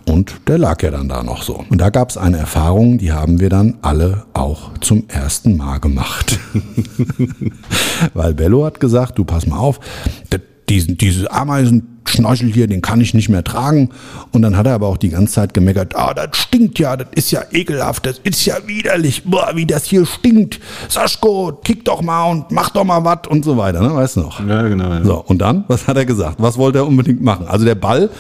Und 0.07 0.35
der 0.48 0.59
lag 0.59 0.83
ja 0.83 0.90
dann 0.90 1.09
da 1.09 1.22
noch 1.22 1.42
so. 1.42 1.64
Und 1.68 1.81
da 1.81 1.90
gab 1.90 2.11
es 2.11 2.16
eine 2.16 2.38
Erfahrung, 2.38 2.98
die 2.98 3.12
haben 3.12 3.38
wir 3.40 3.48
dann 3.48 3.79
alle 3.83 4.24
auch 4.33 4.72
zum 4.81 5.05
ersten 5.09 5.57
Mal 5.57 5.79
gemacht. 5.79 6.38
Weil 8.14 8.35
Bello 8.35 8.64
hat 8.64 8.81
gesagt, 8.81 9.18
du 9.18 9.24
pass 9.24 9.46
mal 9.46 9.59
auf, 9.59 9.81
das- 10.31 10.40
diesen, 10.70 10.96
diese 10.96 11.30
Ameisen 11.30 12.00
Schnorchel 12.11 12.53
hier, 12.53 12.66
den 12.66 12.83
kann 12.83 13.01
ich 13.01 13.14
nicht 13.14 13.29
mehr 13.29 13.44
tragen. 13.44 13.90
Und 14.33 14.42
dann 14.42 14.57
hat 14.57 14.66
er 14.66 14.75
aber 14.75 14.88
auch 14.88 14.96
die 14.96 15.11
ganze 15.11 15.35
Zeit 15.35 15.55
gemeckert, 15.55 15.96
ah, 15.96 16.14
das 16.14 16.37
stinkt 16.37 16.79
ja, 16.79 16.96
das 16.96 17.09
ist 17.14 17.31
ja 17.31 17.42
ekelhaft, 17.53 18.07
das 18.07 18.18
ist 18.23 18.44
ja 18.44 18.57
widerlich, 18.66 19.25
boah, 19.25 19.53
wie 19.55 19.66
das 19.66 19.85
hier 19.85 20.07
stinkt. 20.07 20.61
Saschko, 20.88 21.59
kick 21.64 21.85
doch 21.85 22.03
mal 22.03 22.31
und 22.31 22.51
mach 22.51 22.70
doch 22.70 22.85
mal 22.85 23.05
was 23.05 23.29
und 23.29 23.44
so 23.44 23.57
weiter, 23.57 23.81
ne? 23.81 23.94
weißt 23.94 24.16
du 24.16 24.20
noch? 24.20 24.46
Ja, 24.46 24.62
genau. 24.68 24.90
Ja. 24.92 25.05
So, 25.05 25.25
und 25.25 25.38
dann, 25.38 25.64
was 25.68 25.87
hat 25.87 25.96
er 25.96 26.05
gesagt? 26.05 26.37
Was 26.38 26.59
wollte 26.59 26.79
er 26.79 26.87
unbedingt 26.87 27.23
machen? 27.23 27.46
Also 27.46 27.64
der 27.64 27.75
Ball, 27.75 28.11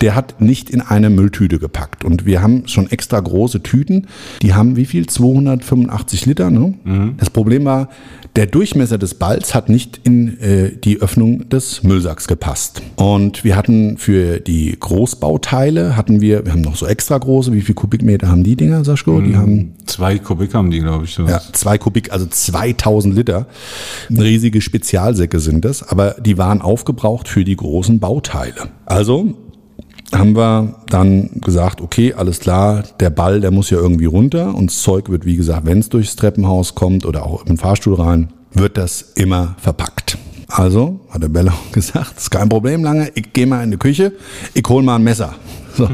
der 0.00 0.14
hat 0.14 0.40
nicht 0.40 0.70
in 0.70 0.80
eine 0.80 1.10
Mülltüte 1.10 1.58
gepackt. 1.58 2.04
Und 2.04 2.26
wir 2.26 2.42
haben 2.42 2.66
schon 2.68 2.90
extra 2.90 3.20
große 3.20 3.62
Tüten, 3.62 4.06
die 4.42 4.54
haben 4.54 4.76
wie 4.76 4.86
viel? 4.86 5.06
285 5.06 6.26
Liter, 6.26 6.50
ne? 6.50 6.74
Das 7.18 7.30
Problem 7.30 7.64
war, 7.64 7.88
der 8.36 8.46
Durchmesser 8.46 8.98
des 8.98 9.14
Balls 9.14 9.54
hat 9.54 9.68
nicht 9.68 10.00
in 10.02 10.40
äh, 10.40 10.76
die 10.76 11.00
Öffnung 11.00 11.48
des 11.48 11.82
Müllsacks 11.82 12.26
gepasst. 12.26 12.82
Und 12.96 13.33
wir 13.42 13.56
hatten 13.56 13.98
für 13.98 14.38
die 14.38 14.76
Großbauteile, 14.78 15.96
hatten 15.96 16.20
wir, 16.20 16.44
wir 16.44 16.52
haben 16.52 16.60
noch 16.60 16.76
so 16.76 16.86
extra 16.86 17.18
große, 17.18 17.52
wie 17.52 17.62
viel 17.62 17.74
Kubikmeter 17.74 18.28
haben 18.28 18.44
die 18.44 18.54
Dinger, 18.54 18.84
Saschko? 18.84 19.20
Die 19.20 19.36
haben 19.36 19.74
Zwei 19.86 20.18
Kubik 20.18 20.54
haben 20.54 20.70
die, 20.70 20.80
glaube 20.80 21.04
ich. 21.04 21.14
So. 21.14 21.24
ja, 21.24 21.40
zwei 21.52 21.78
Kubik, 21.78 22.12
also 22.12 22.26
2000 22.26 23.14
Liter. 23.14 23.46
Riesige 24.10 24.60
Spezialsäcke 24.60 25.40
sind 25.40 25.64
das, 25.64 25.82
aber 25.82 26.16
die 26.20 26.38
waren 26.38 26.62
aufgebraucht 26.62 27.28
für 27.28 27.44
die 27.44 27.56
großen 27.56 28.00
Bauteile. 28.00 28.68
Also 28.86 29.34
haben 30.12 30.36
wir 30.36 30.76
dann 30.88 31.40
gesagt, 31.40 31.80
okay, 31.80 32.14
alles 32.14 32.40
klar, 32.40 32.84
der 33.00 33.10
Ball, 33.10 33.40
der 33.40 33.50
muss 33.50 33.70
ja 33.70 33.78
irgendwie 33.78 34.04
runter 34.04 34.54
und 34.54 34.70
das 34.70 34.82
Zeug 34.82 35.10
wird, 35.10 35.24
wie 35.24 35.36
gesagt, 35.36 35.66
wenn 35.66 35.80
es 35.80 35.88
durchs 35.88 36.16
Treppenhaus 36.16 36.74
kommt 36.74 37.04
oder 37.04 37.26
auch 37.26 37.46
im 37.46 37.58
Fahrstuhl 37.58 37.94
rein, 37.94 38.32
wird 38.52 38.76
das 38.76 39.12
immer 39.16 39.56
verpackt. 39.58 40.18
Also 40.48 41.00
hat 41.10 41.22
der 41.22 41.28
Bello 41.28 41.52
gesagt, 41.72 42.18
ist 42.18 42.30
kein 42.30 42.48
Problem 42.48 42.84
lange, 42.84 43.10
ich 43.14 43.32
gehe 43.32 43.46
mal 43.46 43.62
in 43.62 43.70
die 43.70 43.76
Küche, 43.76 44.12
ich 44.52 44.64
hol 44.68 44.82
mal 44.82 44.96
ein 44.96 45.04
Messer. 45.04 45.34
So, 45.76 45.88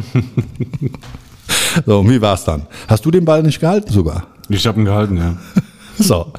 so 1.86 2.00
und 2.00 2.10
wie 2.10 2.20
war's 2.20 2.44
dann? 2.44 2.66
Hast 2.88 3.04
du 3.04 3.10
den 3.10 3.24
Ball 3.24 3.42
nicht 3.42 3.60
gehalten 3.60 3.92
sogar? 3.92 4.26
Ich 4.48 4.66
habe 4.66 4.80
ihn 4.80 4.84
gehalten, 4.84 5.16
ja. 5.16 5.36
So, 5.98 6.32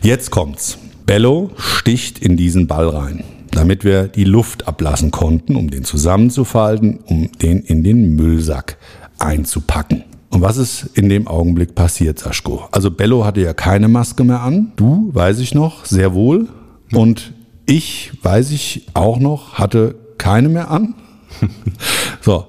jetzt 0.00 0.30
kommt's. 0.30 0.78
Bello 1.04 1.50
sticht 1.58 2.18
in 2.18 2.38
diesen 2.38 2.66
Ball 2.66 2.88
rein, 2.88 3.24
damit 3.50 3.84
wir 3.84 4.04
die 4.04 4.24
Luft 4.24 4.66
ablassen 4.66 5.10
konnten, 5.10 5.54
um 5.56 5.70
den 5.70 5.84
zusammenzufalten, 5.84 7.00
um 7.04 7.30
den 7.32 7.60
in 7.60 7.84
den 7.84 8.16
Müllsack 8.16 8.78
einzupacken. 9.18 10.04
Und 10.30 10.40
was 10.40 10.56
ist 10.56 10.88
in 10.94 11.10
dem 11.10 11.28
Augenblick 11.28 11.74
passiert, 11.74 12.18
Saschko? 12.18 12.64
Also 12.72 12.90
Bello 12.90 13.26
hatte 13.26 13.42
ja 13.42 13.52
keine 13.52 13.88
Maske 13.88 14.24
mehr 14.24 14.40
an. 14.40 14.72
Du, 14.76 15.10
weiß 15.12 15.40
ich 15.40 15.52
noch, 15.52 15.84
sehr 15.84 16.14
wohl. 16.14 16.48
Und 16.92 17.34
ich, 17.72 18.12
weiß 18.22 18.50
ich 18.50 18.86
auch 18.94 19.18
noch, 19.18 19.54
hatte 19.54 19.94
keine 20.18 20.48
mehr 20.48 20.70
an. 20.70 20.94
So, 22.24 22.44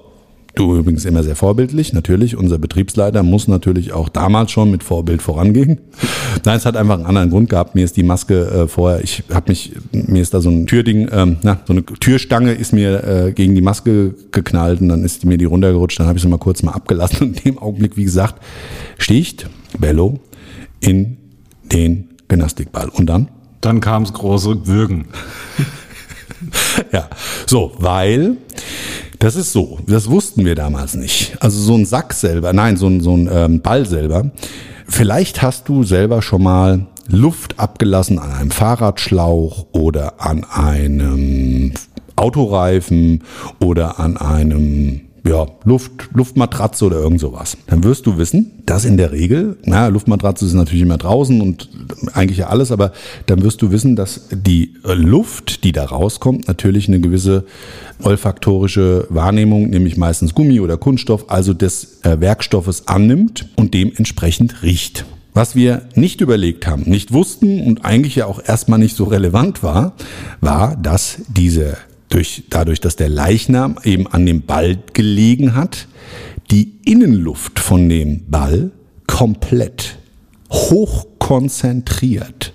du 0.54 0.76
übrigens 0.76 1.04
immer 1.04 1.24
sehr 1.24 1.34
vorbildlich, 1.34 1.92
natürlich. 1.92 2.36
Unser 2.36 2.58
Betriebsleiter 2.58 3.24
muss 3.24 3.48
natürlich 3.48 3.92
auch 3.92 4.08
damals 4.08 4.52
schon 4.52 4.70
mit 4.70 4.84
Vorbild 4.84 5.20
vorangehen. 5.20 5.80
Nein, 6.44 6.58
es 6.58 6.64
hat 6.64 6.76
einfach 6.76 6.94
einen 6.94 7.06
anderen 7.06 7.30
Grund 7.30 7.50
gehabt. 7.50 7.74
Mir 7.74 7.84
ist 7.84 7.96
die 7.96 8.04
Maske 8.04 8.44
äh, 8.44 8.68
vorher, 8.68 9.02
ich 9.02 9.24
habe 9.32 9.48
mich, 9.48 9.72
mir 9.90 10.22
ist 10.22 10.32
da 10.32 10.40
so 10.40 10.50
ein 10.50 10.68
Türding, 10.68 11.08
ähm, 11.10 11.38
na, 11.42 11.58
so 11.66 11.72
eine 11.72 11.84
Türstange 11.84 12.52
ist 12.52 12.72
mir 12.72 13.02
äh, 13.02 13.32
gegen 13.32 13.56
die 13.56 13.62
Maske 13.62 14.14
geknallt 14.30 14.80
und 14.80 14.90
dann 14.90 15.02
ist 15.02 15.24
mir 15.24 15.38
die 15.38 15.46
runtergerutscht. 15.46 15.98
Dann 15.98 16.06
habe 16.06 16.18
ich 16.18 16.22
sie 16.22 16.28
mal 16.28 16.38
kurz 16.38 16.62
mal 16.62 16.72
abgelassen 16.72 17.18
und 17.22 17.38
in 17.38 17.54
dem 17.54 17.58
Augenblick, 17.58 17.96
wie 17.96 18.04
gesagt, 18.04 18.36
sticht 18.98 19.48
Bello 19.76 20.20
in 20.78 21.16
den 21.72 22.10
Gymnastikball. 22.28 22.90
Und 22.90 23.06
dann? 23.06 23.28
Dann 23.64 23.80
kam 23.80 24.04
das 24.04 24.12
große 24.12 24.66
Würgen. 24.66 25.06
Ja, 26.92 27.08
so, 27.46 27.72
weil 27.78 28.36
das 29.18 29.34
ist 29.36 29.52
so, 29.52 29.78
das 29.86 30.10
wussten 30.10 30.44
wir 30.44 30.54
damals 30.54 30.94
nicht. 30.94 31.36
Also 31.40 31.58
so 31.58 31.74
ein 31.74 31.86
Sack 31.86 32.12
selber, 32.12 32.52
nein, 32.52 32.76
so 32.76 32.86
ein, 32.86 33.00
so 33.00 33.16
ein 33.16 33.28
ähm, 33.32 33.62
Ball 33.62 33.86
selber. 33.86 34.30
Vielleicht 34.86 35.40
hast 35.40 35.68
du 35.68 35.84
selber 35.84 36.20
schon 36.20 36.42
mal 36.42 36.86
Luft 37.08 37.58
abgelassen 37.58 38.18
an 38.18 38.32
einem 38.32 38.50
Fahrradschlauch 38.50 39.66
oder 39.72 40.20
an 40.20 40.44
einem 40.44 41.72
Autoreifen 42.16 43.24
oder 43.60 43.98
an 43.98 44.18
einem 44.18 45.03
ja, 45.26 45.46
Luft, 45.64 45.92
Luftmatratze 46.12 46.84
oder 46.84 46.98
irgend 46.98 47.18
sowas. 47.18 47.56
Dann 47.66 47.82
wirst 47.82 48.04
du 48.06 48.18
wissen, 48.18 48.62
dass 48.66 48.84
in 48.84 48.98
der 48.98 49.10
Regel, 49.10 49.56
na, 49.64 49.88
Luftmatratze 49.88 50.44
ist 50.44 50.52
natürlich 50.52 50.82
immer 50.82 50.98
draußen 50.98 51.40
und 51.40 51.70
eigentlich 52.12 52.38
ja 52.38 52.48
alles, 52.48 52.70
aber 52.70 52.92
dann 53.24 53.42
wirst 53.42 53.62
du 53.62 53.70
wissen, 53.70 53.96
dass 53.96 54.28
die 54.30 54.74
äh, 54.84 54.92
Luft, 54.92 55.64
die 55.64 55.72
da 55.72 55.86
rauskommt, 55.86 56.46
natürlich 56.46 56.88
eine 56.88 57.00
gewisse 57.00 57.44
olfaktorische 58.02 59.06
Wahrnehmung, 59.08 59.70
nämlich 59.70 59.96
meistens 59.96 60.34
Gummi 60.34 60.60
oder 60.60 60.76
Kunststoff, 60.76 61.30
also 61.30 61.54
des 61.54 62.02
äh, 62.02 62.20
Werkstoffes 62.20 62.86
annimmt 62.86 63.48
und 63.56 63.72
dementsprechend 63.72 64.62
riecht. 64.62 65.06
Was 65.32 65.56
wir 65.56 65.82
nicht 65.94 66.20
überlegt 66.20 66.66
haben, 66.66 66.82
nicht 66.82 67.12
wussten 67.12 67.62
und 67.62 67.84
eigentlich 67.84 68.14
ja 68.14 68.26
auch 68.26 68.40
erstmal 68.46 68.78
nicht 68.78 68.94
so 68.94 69.04
relevant 69.04 69.62
war, 69.62 69.94
war, 70.40 70.76
dass 70.76 71.22
diese 71.28 71.76
durch, 72.14 72.44
dadurch, 72.48 72.80
dass 72.80 72.96
der 72.96 73.08
Leichnam 73.08 73.76
eben 73.82 74.06
an 74.06 74.24
dem 74.24 74.42
Ball 74.42 74.78
gelegen 74.92 75.56
hat, 75.56 75.88
die 76.50 76.74
Innenluft 76.84 77.58
von 77.58 77.88
dem 77.88 78.30
Ball 78.30 78.70
komplett 79.06 79.98
hochkonzentriert 80.50 82.52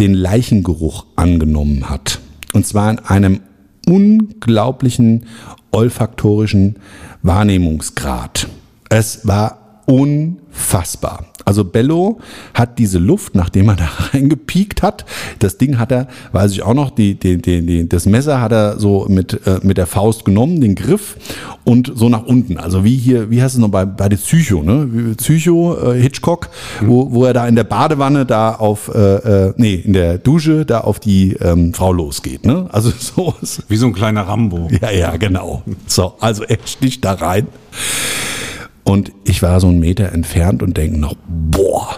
den 0.00 0.14
Leichengeruch 0.14 1.06
angenommen 1.14 1.88
hat. 1.88 2.20
Und 2.52 2.66
zwar 2.66 2.90
in 2.90 2.98
einem 2.98 3.40
unglaublichen 3.86 5.26
olfaktorischen 5.70 6.80
Wahrnehmungsgrad. 7.22 8.48
Es 8.88 9.26
war 9.26 9.82
unfassbar. 9.86 11.26
Also 11.46 11.64
Bello 11.64 12.18
hat 12.54 12.80
diese 12.80 12.98
Luft, 12.98 13.36
nachdem 13.36 13.68
er 13.68 13.76
da 13.76 13.88
reingepiekt 14.12 14.82
hat, 14.82 15.06
das 15.38 15.58
Ding 15.58 15.78
hat 15.78 15.92
er, 15.92 16.08
weiß 16.32 16.50
ich 16.50 16.64
auch 16.64 16.74
noch, 16.74 16.90
die, 16.90 17.14
die, 17.14 17.40
die, 17.40 17.64
die, 17.64 17.88
das 17.88 18.04
Messer 18.06 18.40
hat 18.40 18.50
er 18.50 18.80
so 18.80 19.06
mit, 19.08 19.46
äh, 19.46 19.60
mit 19.62 19.78
der 19.78 19.86
Faust 19.86 20.24
genommen, 20.24 20.60
den 20.60 20.74
Griff 20.74 21.16
und 21.62 21.92
so 21.94 22.08
nach 22.08 22.24
unten. 22.24 22.58
Also 22.58 22.82
wie 22.82 22.96
hier, 22.96 23.30
wie 23.30 23.40
heißt 23.40 23.54
es 23.54 23.60
noch 23.60 23.68
bei, 23.68 23.84
bei 23.84 24.08
der 24.08 24.16
Psycho, 24.16 24.64
ne? 24.64 25.14
Psycho, 25.16 25.92
äh, 25.92 26.02
Hitchcock, 26.02 26.48
wo, 26.80 27.12
wo 27.12 27.24
er 27.24 27.32
da 27.32 27.46
in 27.46 27.54
der 27.54 27.64
Badewanne 27.64 28.26
da 28.26 28.52
auf, 28.52 28.90
äh, 28.92 28.98
äh, 29.48 29.54
nee, 29.56 29.74
in 29.74 29.92
der 29.92 30.18
Dusche 30.18 30.66
da 30.66 30.80
auf 30.80 30.98
die 30.98 31.34
ähm, 31.34 31.72
Frau 31.74 31.92
losgeht, 31.92 32.44
ne? 32.44 32.66
Also 32.72 32.90
so 32.98 33.34
Wie 33.68 33.76
so 33.76 33.86
ein 33.86 33.92
kleiner 33.92 34.22
Rambo. 34.22 34.68
ja, 34.82 34.90
ja, 34.90 35.16
genau. 35.16 35.62
So, 35.86 36.14
also 36.18 36.42
er 36.42 36.58
sticht 36.64 37.04
da 37.04 37.12
rein. 37.12 37.46
Und 38.86 39.10
ich 39.24 39.42
war 39.42 39.58
so 39.60 39.66
einen 39.66 39.80
Meter 39.80 40.12
entfernt 40.12 40.62
und 40.62 40.76
denke 40.76 40.98
noch, 40.98 41.16
boah, 41.26 41.96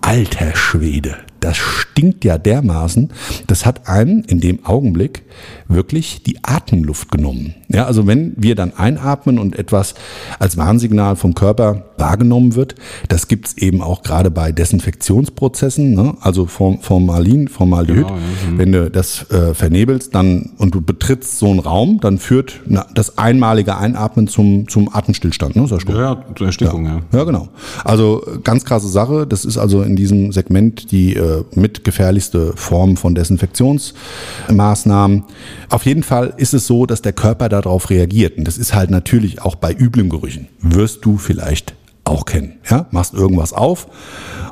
alter 0.00 0.56
Schwede, 0.56 1.18
das 1.40 1.56
stinkt 1.56 2.24
ja 2.24 2.38
dermaßen. 2.38 3.10
Das 3.46 3.66
hat 3.66 3.88
einem 3.88 4.22
in 4.26 4.40
dem 4.40 4.64
Augenblick 4.64 5.22
wirklich 5.68 6.22
die 6.22 6.38
Atemluft 6.42 7.10
genommen. 7.10 7.54
Ja, 7.68 7.86
also 7.86 8.06
wenn 8.06 8.34
wir 8.36 8.54
dann 8.54 8.72
einatmen 8.76 9.38
und 9.38 9.58
etwas 9.58 9.94
als 10.38 10.56
Warnsignal 10.56 11.16
vom 11.16 11.34
Körper 11.34 11.84
wahrgenommen 11.98 12.54
wird, 12.54 12.74
das 13.08 13.28
gibt's 13.28 13.54
eben 13.54 13.82
auch 13.82 14.02
gerade 14.02 14.30
bei 14.30 14.52
Desinfektionsprozessen, 14.52 15.94
ne? 15.94 16.16
also 16.20 16.46
Form, 16.46 16.80
Formalin, 16.80 17.48
Formaldehyd. 17.48 18.06
Genau, 18.06 18.16
ja, 18.16 18.58
Wenn 18.58 18.72
du 18.72 18.90
das 18.90 19.30
äh, 19.30 19.54
vernebelst 19.54 20.14
dann 20.14 20.50
und 20.58 20.74
du 20.74 20.80
betrittst 20.80 21.38
so 21.38 21.50
einen 21.50 21.58
Raum, 21.58 21.98
dann 22.00 22.18
führt 22.18 22.60
na, 22.66 22.86
das 22.94 23.18
einmalige 23.18 23.76
Einatmen 23.76 24.28
zum, 24.28 24.68
zum 24.68 24.94
Atemstillstand. 24.94 25.56
Ne? 25.56 25.66
Ja, 25.88 25.94
ja, 25.94 26.24
zur 26.36 26.46
Erstickung, 26.46 26.84
ja. 26.84 27.00
Ja, 27.12 27.24
genau. 27.24 27.48
Also 27.84 28.22
äh, 28.26 28.38
ganz 28.38 28.64
krasse 28.64 28.88
Sache. 28.88 29.26
Das 29.26 29.44
ist 29.44 29.58
also 29.58 29.82
in 29.82 29.96
diesem 29.96 30.32
Segment 30.32 30.92
die 30.92 31.16
äh, 31.26 31.44
mit 31.58 31.84
gefährlichste 31.84 32.52
Form 32.56 32.96
von 32.96 33.14
Desinfektionsmaßnahmen. 33.14 35.24
Auf 35.70 35.84
jeden 35.84 36.02
Fall 36.02 36.34
ist 36.36 36.54
es 36.54 36.66
so, 36.66 36.86
dass 36.86 37.02
der 37.02 37.12
Körper 37.12 37.48
darauf 37.48 37.90
reagiert. 37.90 38.38
Und 38.38 38.44
das 38.44 38.58
ist 38.58 38.74
halt 38.74 38.90
natürlich 38.90 39.42
auch 39.42 39.56
bei 39.56 39.72
üblen 39.72 40.08
Gerüchen. 40.08 40.48
Wirst 40.60 41.04
du 41.04 41.18
vielleicht 41.18 41.74
auch 42.04 42.24
kennen. 42.24 42.54
Ja, 42.70 42.86
machst 42.90 43.14
irgendwas 43.14 43.52
auf 43.52 43.88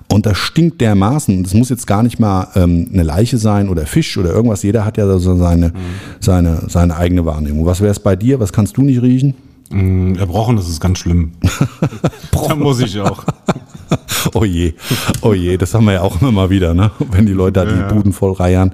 und 0.08 0.26
das 0.26 0.36
stinkt 0.36 0.80
dermaßen. 0.80 1.42
Das 1.42 1.54
muss 1.54 1.68
jetzt 1.68 1.86
gar 1.86 2.02
nicht 2.02 2.18
mal 2.18 2.48
ähm, 2.56 2.88
eine 2.92 3.02
Leiche 3.02 3.38
sein 3.38 3.68
oder 3.68 3.86
Fisch 3.86 4.16
oder 4.18 4.30
irgendwas. 4.30 4.62
Jeder 4.62 4.84
hat 4.84 4.98
ja 4.98 5.18
so 5.18 5.36
seine, 5.36 5.72
seine, 6.20 6.64
seine 6.68 6.96
eigene 6.96 7.24
Wahrnehmung. 7.24 7.66
Was 7.66 7.80
wäre 7.80 7.92
es 7.92 8.00
bei 8.00 8.16
dir? 8.16 8.40
Was 8.40 8.52
kannst 8.52 8.76
du 8.76 8.82
nicht 8.82 9.02
riechen? 9.02 9.34
Mm, 9.70 10.14
Erbrochen, 10.16 10.56
das 10.56 10.68
ist 10.68 10.80
ganz 10.80 10.98
schlimm. 10.98 11.32
da 12.30 12.54
muss 12.54 12.80
ich 12.80 13.00
auch. 13.00 13.24
Oh 14.32 14.44
je, 14.44 14.72
oh 15.20 15.34
je, 15.34 15.56
das 15.58 15.74
haben 15.74 15.84
wir 15.84 15.92
ja 15.94 16.00
auch 16.00 16.20
immer 16.20 16.32
mal 16.32 16.48
wieder, 16.50 16.72
ne? 16.72 16.90
Wenn 17.10 17.26
die 17.26 17.32
Leute 17.32 17.64
da 17.64 17.64
Ja. 17.64 17.88
die 17.88 17.94
Buden 17.94 18.12
voll 18.12 18.32
reiern 18.32 18.72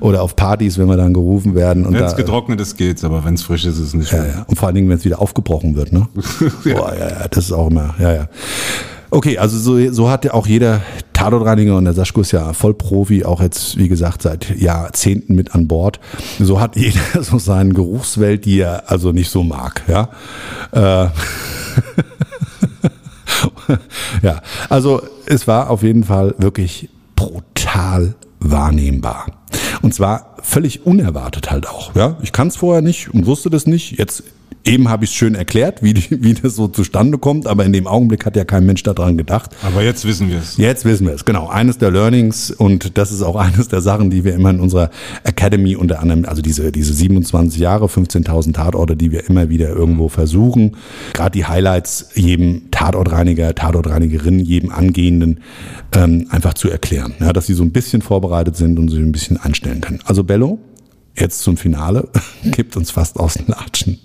oder 0.00 0.22
auf 0.22 0.34
Partys, 0.34 0.78
wenn 0.78 0.88
wir 0.88 0.96
dann 0.96 1.14
gerufen 1.14 1.54
werden 1.54 1.86
Wenn 1.92 2.02
es 2.02 2.16
getrocknet 2.16 2.60
ist, 2.60 2.76
geht's, 2.76 3.04
aber 3.04 3.24
wenn 3.24 3.34
es 3.34 3.42
frisch 3.42 3.64
ist, 3.64 3.78
ist 3.78 3.88
es 3.88 3.94
nicht 3.94 4.10
ja, 4.10 4.18
schlimm. 4.18 4.32
ja. 4.38 4.44
und 4.48 4.56
vor 4.56 4.66
allen 4.66 4.74
Dingen, 4.74 4.88
wenn 4.88 4.96
es 4.98 5.04
wieder 5.04 5.20
aufgebrochen 5.22 5.76
wird, 5.76 5.92
ne? 5.92 6.08
Boah, 6.64 6.92
ja, 6.98 7.08
ja, 7.08 7.28
das 7.30 7.44
ist 7.44 7.52
auch 7.52 7.70
immer, 7.70 7.94
ja, 8.00 8.12
ja. 8.12 8.28
Okay, 9.12 9.38
also 9.38 9.58
so, 9.58 9.92
so 9.92 10.08
hat 10.08 10.24
ja 10.24 10.34
auch 10.34 10.46
jeder 10.46 10.80
Tatortreiniger 11.12 11.76
und 11.76 11.84
der 11.84 11.94
Saschko 11.94 12.20
ist 12.20 12.30
ja 12.32 12.52
Vollprofi, 12.52 13.24
auch 13.24 13.40
jetzt, 13.40 13.76
wie 13.76 13.88
gesagt, 13.88 14.22
seit 14.22 14.56
Jahrzehnten 14.58 15.34
mit 15.34 15.54
an 15.54 15.66
Bord. 15.66 15.98
So 16.38 16.60
hat 16.60 16.76
jeder 16.76 17.00
so 17.22 17.38
seine 17.38 17.74
Geruchswelt, 17.74 18.44
die 18.44 18.60
er 18.60 18.88
also 18.90 19.12
nicht 19.12 19.30
so 19.30 19.42
mag, 19.42 19.82
ja. 19.88 20.08
Äh, 20.72 21.08
ja, 24.22 24.42
also 24.68 25.02
es 25.26 25.46
war 25.46 25.70
auf 25.70 25.82
jeden 25.82 26.04
Fall 26.04 26.34
wirklich 26.38 26.88
brutal 27.16 28.14
wahrnehmbar. 28.40 29.26
Und 29.82 29.94
zwar 29.94 30.36
völlig 30.42 30.86
unerwartet 30.86 31.50
halt 31.50 31.68
auch. 31.68 31.94
Ja, 31.94 32.16
ich 32.22 32.32
kann 32.32 32.48
es 32.48 32.56
vorher 32.56 32.82
nicht 32.82 33.12
und 33.12 33.26
wusste 33.26 33.50
das 33.50 33.66
nicht. 33.66 33.98
Jetzt 33.98 34.24
Eben 34.62 34.90
habe 34.90 35.04
ich 35.04 35.10
es 35.10 35.16
schön 35.16 35.34
erklärt, 35.34 35.82
wie, 35.82 35.94
die, 35.94 36.22
wie 36.22 36.34
das 36.34 36.54
so 36.54 36.68
zustande 36.68 37.16
kommt, 37.16 37.46
aber 37.46 37.64
in 37.64 37.72
dem 37.72 37.86
Augenblick 37.86 38.26
hat 38.26 38.36
ja 38.36 38.44
kein 38.44 38.66
Mensch 38.66 38.82
daran 38.82 39.16
gedacht. 39.16 39.56
Aber 39.62 39.82
jetzt 39.82 40.04
wissen 40.04 40.28
wir 40.28 40.38
es. 40.38 40.58
Jetzt 40.58 40.84
wissen 40.84 41.06
wir 41.06 41.14
es, 41.14 41.24
genau. 41.24 41.48
Eines 41.48 41.78
der 41.78 41.90
Learnings 41.90 42.50
und 42.50 42.98
das 42.98 43.10
ist 43.10 43.22
auch 43.22 43.36
eines 43.40 43.68
der 43.68 43.80
Sachen, 43.80 44.10
die 44.10 44.22
wir 44.24 44.34
immer 44.34 44.50
in 44.50 44.60
unserer 44.60 44.90
Academy 45.24 45.76
unter 45.76 46.00
anderem, 46.00 46.26
also 46.26 46.42
diese, 46.42 46.72
diese 46.72 46.92
27 46.92 47.58
Jahre, 47.58 47.86
15.000 47.86 48.52
Tatorte, 48.52 48.96
die 48.96 49.12
wir 49.12 49.28
immer 49.30 49.48
wieder 49.48 49.70
irgendwo 49.70 50.08
versuchen, 50.08 50.76
gerade 51.14 51.30
die 51.30 51.46
Highlights 51.46 52.10
jedem 52.14 52.70
Tatortreiniger, 52.70 53.54
Tatortreinigerin, 53.54 54.40
jedem 54.40 54.72
Angehenden 54.72 55.40
ähm, 55.96 56.26
einfach 56.28 56.52
zu 56.52 56.68
erklären, 56.68 57.14
ja, 57.18 57.32
dass 57.32 57.46
sie 57.46 57.54
so 57.54 57.62
ein 57.62 57.72
bisschen 57.72 58.02
vorbereitet 58.02 58.56
sind 58.56 58.78
und 58.78 58.90
sich 58.90 59.00
ein 59.00 59.12
bisschen 59.12 59.38
anstellen 59.38 59.80
können. 59.80 60.00
Also 60.04 60.22
Bello, 60.22 60.58
jetzt 61.16 61.40
zum 61.40 61.56
Finale, 61.56 62.08
gibt 62.44 62.76
uns 62.76 62.90
fast 62.90 63.18
aus 63.18 63.34
den 63.34 63.46
Latschen 63.46 63.98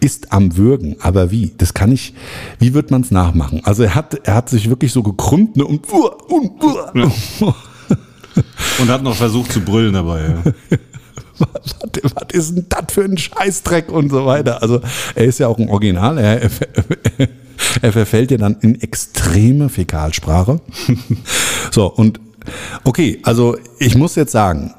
ist 0.00 0.32
am 0.32 0.56
Würgen. 0.56 0.96
Aber 1.00 1.30
wie? 1.30 1.54
Das 1.58 1.74
kann 1.74 1.92
ich, 1.92 2.14
wie 2.58 2.74
wird 2.74 2.90
man 2.90 3.02
es 3.02 3.10
nachmachen? 3.10 3.60
Also 3.64 3.82
er 3.82 3.94
hat, 3.94 4.14
er 4.24 4.34
hat 4.34 4.48
sich 4.48 4.68
wirklich 4.68 4.92
so 4.92 5.02
gekrümmt 5.02 5.56
ne, 5.56 5.64
und, 5.64 5.86
und, 5.90 6.52
ja. 6.94 7.04
und 8.78 8.88
hat 8.88 9.02
noch 9.02 9.16
versucht 9.16 9.52
zu 9.52 9.60
brüllen 9.60 9.94
dabei. 9.94 10.22
Ja. 10.22 10.52
Was, 11.36 11.74
was, 12.14 12.26
ist 12.32 12.54
denn 12.54 12.66
das 12.68 12.92
für 12.92 13.02
ein 13.02 13.18
Scheißdreck 13.18 13.90
und 13.90 14.08
so 14.10 14.24
weiter? 14.24 14.62
Also 14.62 14.80
er 15.16 15.24
ist 15.24 15.40
ja 15.40 15.48
auch 15.48 15.58
ein 15.58 15.68
Original. 15.68 16.16
Er, 16.16 16.42
er, 16.42 16.50
er 17.82 17.92
verfällt 17.92 18.30
ja 18.30 18.36
dann 18.36 18.56
in 18.60 18.80
extreme 18.80 19.68
Fäkalsprache. 19.68 20.60
So, 21.72 21.86
und 21.86 22.20
okay, 22.84 23.18
also 23.24 23.56
ich 23.80 23.96
muss 23.96 24.14
jetzt 24.14 24.30
sagen, 24.30 24.74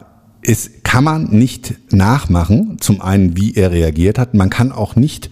es 0.47 0.69
kann 0.83 1.03
man 1.03 1.31
nicht 1.31 1.75
nachmachen, 1.91 2.77
zum 2.79 3.01
einen, 3.01 3.35
wie 3.35 3.55
er 3.55 3.71
reagiert 3.71 4.19
hat. 4.19 4.33
Man 4.33 4.49
kann 4.49 4.71
auch 4.71 4.95
nicht 4.95 5.29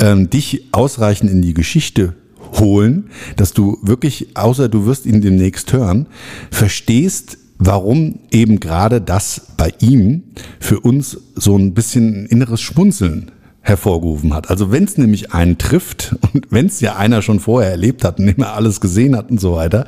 ähm, 0.00 0.28
dich 0.28 0.68
ausreichend 0.72 1.30
in 1.30 1.42
die 1.42 1.54
Geschichte 1.54 2.14
holen, 2.54 3.10
dass 3.36 3.52
du 3.52 3.78
wirklich, 3.82 4.36
außer 4.36 4.68
du 4.68 4.86
wirst 4.86 5.06
ihn 5.06 5.20
demnächst 5.20 5.72
hören, 5.72 6.06
verstehst, 6.50 7.38
warum 7.58 8.18
eben 8.32 8.58
gerade 8.58 9.00
das 9.00 9.52
bei 9.56 9.72
ihm 9.80 10.24
für 10.58 10.80
uns 10.80 11.18
so 11.36 11.56
ein 11.56 11.74
bisschen 11.74 12.26
inneres 12.26 12.60
Schmunzeln 12.60 13.30
hervorgerufen 13.62 14.34
hat. 14.34 14.50
Also 14.50 14.72
wenn 14.72 14.84
es 14.84 14.96
nämlich 14.96 15.32
einen 15.32 15.58
trifft 15.58 16.16
und 16.32 16.46
wenn 16.50 16.66
es 16.66 16.80
ja 16.80 16.96
einer 16.96 17.22
schon 17.22 17.40
vorher 17.40 17.70
erlebt 17.70 18.04
hat 18.04 18.18
und 18.18 18.28
immer 18.28 18.54
alles 18.54 18.80
gesehen 18.80 19.16
hat 19.16 19.30
und 19.30 19.40
so 19.40 19.54
weiter, 19.54 19.86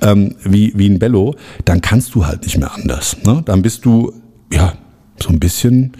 ähm, 0.00 0.36
wie, 0.42 0.72
wie 0.76 0.88
ein 0.88 0.98
Bello, 0.98 1.34
dann 1.64 1.80
kannst 1.80 2.14
du 2.14 2.26
halt 2.26 2.42
nicht 2.42 2.58
mehr 2.58 2.72
anders. 2.74 3.16
Ne? 3.24 3.42
Dann 3.44 3.62
bist 3.62 3.84
du, 3.84 4.12
ja, 4.52 4.74
so 5.22 5.28
ein 5.28 5.38
bisschen, 5.38 5.92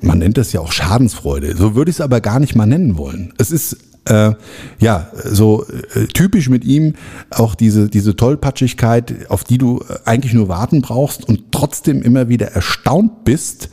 man 0.00 0.18
nennt 0.18 0.38
das 0.38 0.52
ja 0.52 0.60
auch 0.60 0.72
Schadensfreude. 0.72 1.56
So 1.56 1.74
würde 1.74 1.90
ich 1.90 1.96
es 1.96 2.00
aber 2.00 2.20
gar 2.20 2.38
nicht 2.38 2.54
mal 2.54 2.66
nennen 2.66 2.96
wollen. 2.96 3.32
Es 3.38 3.50
ist 3.50 3.76
äh, 4.06 4.32
ja, 4.78 5.08
so 5.24 5.64
äh, 5.94 6.06
typisch 6.06 6.48
mit 6.48 6.64
ihm 6.64 6.94
auch 7.30 7.54
diese, 7.54 7.88
diese 7.88 8.16
Tollpatschigkeit, 8.16 9.30
auf 9.30 9.44
die 9.44 9.58
du 9.58 9.80
äh, 9.80 9.98
eigentlich 10.04 10.32
nur 10.32 10.48
warten 10.48 10.80
brauchst 10.80 11.28
und 11.28 11.52
trotzdem 11.52 12.02
immer 12.02 12.28
wieder 12.28 12.48
erstaunt 12.48 13.24
bist, 13.24 13.68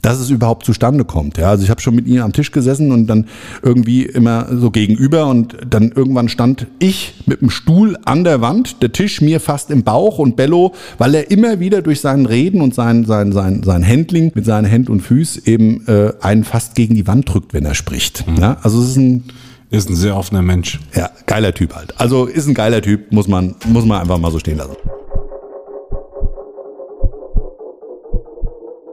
dass 0.00 0.18
es 0.18 0.30
überhaupt 0.30 0.64
zustande 0.64 1.04
kommt. 1.04 1.38
Ja, 1.38 1.50
also 1.50 1.64
ich 1.64 1.70
habe 1.70 1.80
schon 1.80 1.94
mit 1.94 2.06
ihm 2.06 2.22
am 2.22 2.32
Tisch 2.32 2.52
gesessen 2.52 2.92
und 2.92 3.06
dann 3.06 3.26
irgendwie 3.62 4.04
immer 4.04 4.46
so 4.56 4.70
gegenüber 4.70 5.26
und 5.26 5.56
dann 5.68 5.90
irgendwann 5.92 6.28
stand 6.28 6.66
ich 6.78 7.14
mit 7.26 7.40
dem 7.40 7.50
Stuhl 7.50 7.98
an 8.04 8.24
der 8.24 8.40
Wand, 8.40 8.82
der 8.82 8.92
Tisch 8.92 9.20
mir 9.20 9.40
fast 9.40 9.70
im 9.70 9.82
Bauch 9.82 10.18
und 10.18 10.36
Bello, 10.36 10.72
weil 10.98 11.14
er 11.14 11.30
immer 11.30 11.60
wieder 11.60 11.82
durch 11.82 12.00
seinen 12.00 12.26
Reden 12.26 12.62
und 12.62 12.74
sein, 12.74 13.04
sein, 13.04 13.32
sein, 13.32 13.62
sein 13.64 13.86
Handling 13.86 14.32
mit 14.34 14.44
seinen 14.44 14.64
Händen 14.64 14.92
und 14.92 15.00
Füßen 15.00 15.42
eben 15.44 15.86
äh, 15.86 16.12
einen 16.20 16.44
fast 16.44 16.74
gegen 16.74 16.94
die 16.94 17.06
Wand 17.06 17.32
drückt, 17.32 17.52
wenn 17.52 17.64
er 17.64 17.74
spricht. 17.74 18.26
Mhm. 18.26 18.36
Ja, 18.36 18.56
also 18.62 18.80
es 18.80 18.90
ist 18.90 18.96
ein 18.96 19.24
ist 19.72 19.88
ein 19.88 19.96
sehr 19.96 20.16
offener 20.16 20.42
Mensch. 20.42 20.78
Ja, 20.94 21.10
geiler 21.26 21.54
Typ 21.54 21.74
halt. 21.74 21.98
Also 21.98 22.26
ist 22.26 22.46
ein 22.46 22.54
geiler 22.54 22.82
Typ, 22.82 23.10
muss 23.10 23.26
man, 23.26 23.56
muss 23.66 23.86
man 23.86 24.00
einfach 24.00 24.18
mal 24.18 24.30
so 24.30 24.38
stehen 24.38 24.58
lassen. 24.58 24.76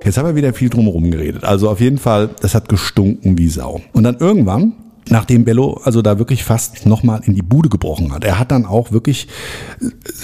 Jetzt 0.03 0.17
haben 0.17 0.25
wir 0.25 0.35
wieder 0.35 0.53
viel 0.53 0.69
drumherum 0.69 1.11
geredet. 1.11 1.43
Also 1.43 1.69
auf 1.69 1.81
jeden 1.81 1.97
Fall, 1.97 2.29
das 2.41 2.55
hat 2.55 2.69
gestunken 2.69 3.37
wie 3.37 3.49
Sau. 3.49 3.81
Und 3.91 4.03
dann 4.03 4.17
irgendwann, 4.17 4.73
nachdem 5.09 5.43
Bello 5.43 5.81
also 5.83 6.01
da 6.01 6.17
wirklich 6.17 6.45
fast 6.45 6.85
nochmal 6.85 7.21
in 7.25 7.35
die 7.35 7.41
Bude 7.41 7.67
gebrochen 7.67 8.13
hat, 8.13 8.23
er 8.23 8.39
hat 8.39 8.51
dann 8.51 8.65
auch 8.65 8.93
wirklich 8.93 9.27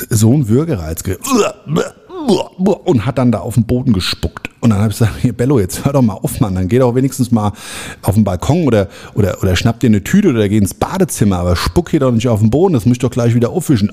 so 0.10 0.32
einen 0.34 0.48
Würgereiz 0.48 1.04
und 2.86 3.06
hat 3.06 3.18
dann 3.18 3.34
da 3.34 3.40
auf 3.40 3.56
den 3.56 3.66
Boden 3.66 3.92
gespuckt. 3.92 4.50
Und 4.66 4.72
dann 4.72 4.80
habe 4.80 4.92
ich 4.92 4.98
gesagt, 4.98 5.20
hier 5.22 5.34
Bello, 5.34 5.60
jetzt 5.60 5.86
hör 5.86 5.94
doch 5.94 6.02
mal 6.02 6.16
auf, 6.16 6.40
Mann. 6.40 6.56
Dann 6.56 6.68
geh 6.68 6.80
doch 6.80 6.96
wenigstens 6.96 7.30
mal 7.32 7.52
auf 8.02 8.16
den 8.16 8.24
Balkon 8.24 8.66
oder, 8.66 8.88
oder, 9.14 9.38
oder 9.44 9.56
schnapp 9.56 9.80
dir 9.80 9.88
eine 9.88 10.04
Tüte 10.04 10.30
oder 10.30 10.50
geh 10.50 10.58
ins 10.58 10.74
Badezimmer, 10.74 11.38
aber 11.38 11.56
spuck 11.56 11.92
hier 11.92 12.00
doch 12.00 12.12
nicht 12.12 12.28
auf 12.28 12.40
den 12.40 12.50
Boden, 12.50 12.74
das 12.74 12.84
muss 12.88 12.96
ich 12.96 13.00
doch 13.00 13.12
gleich 13.12 13.36
wieder 13.36 13.52
aufwischen. 13.52 13.92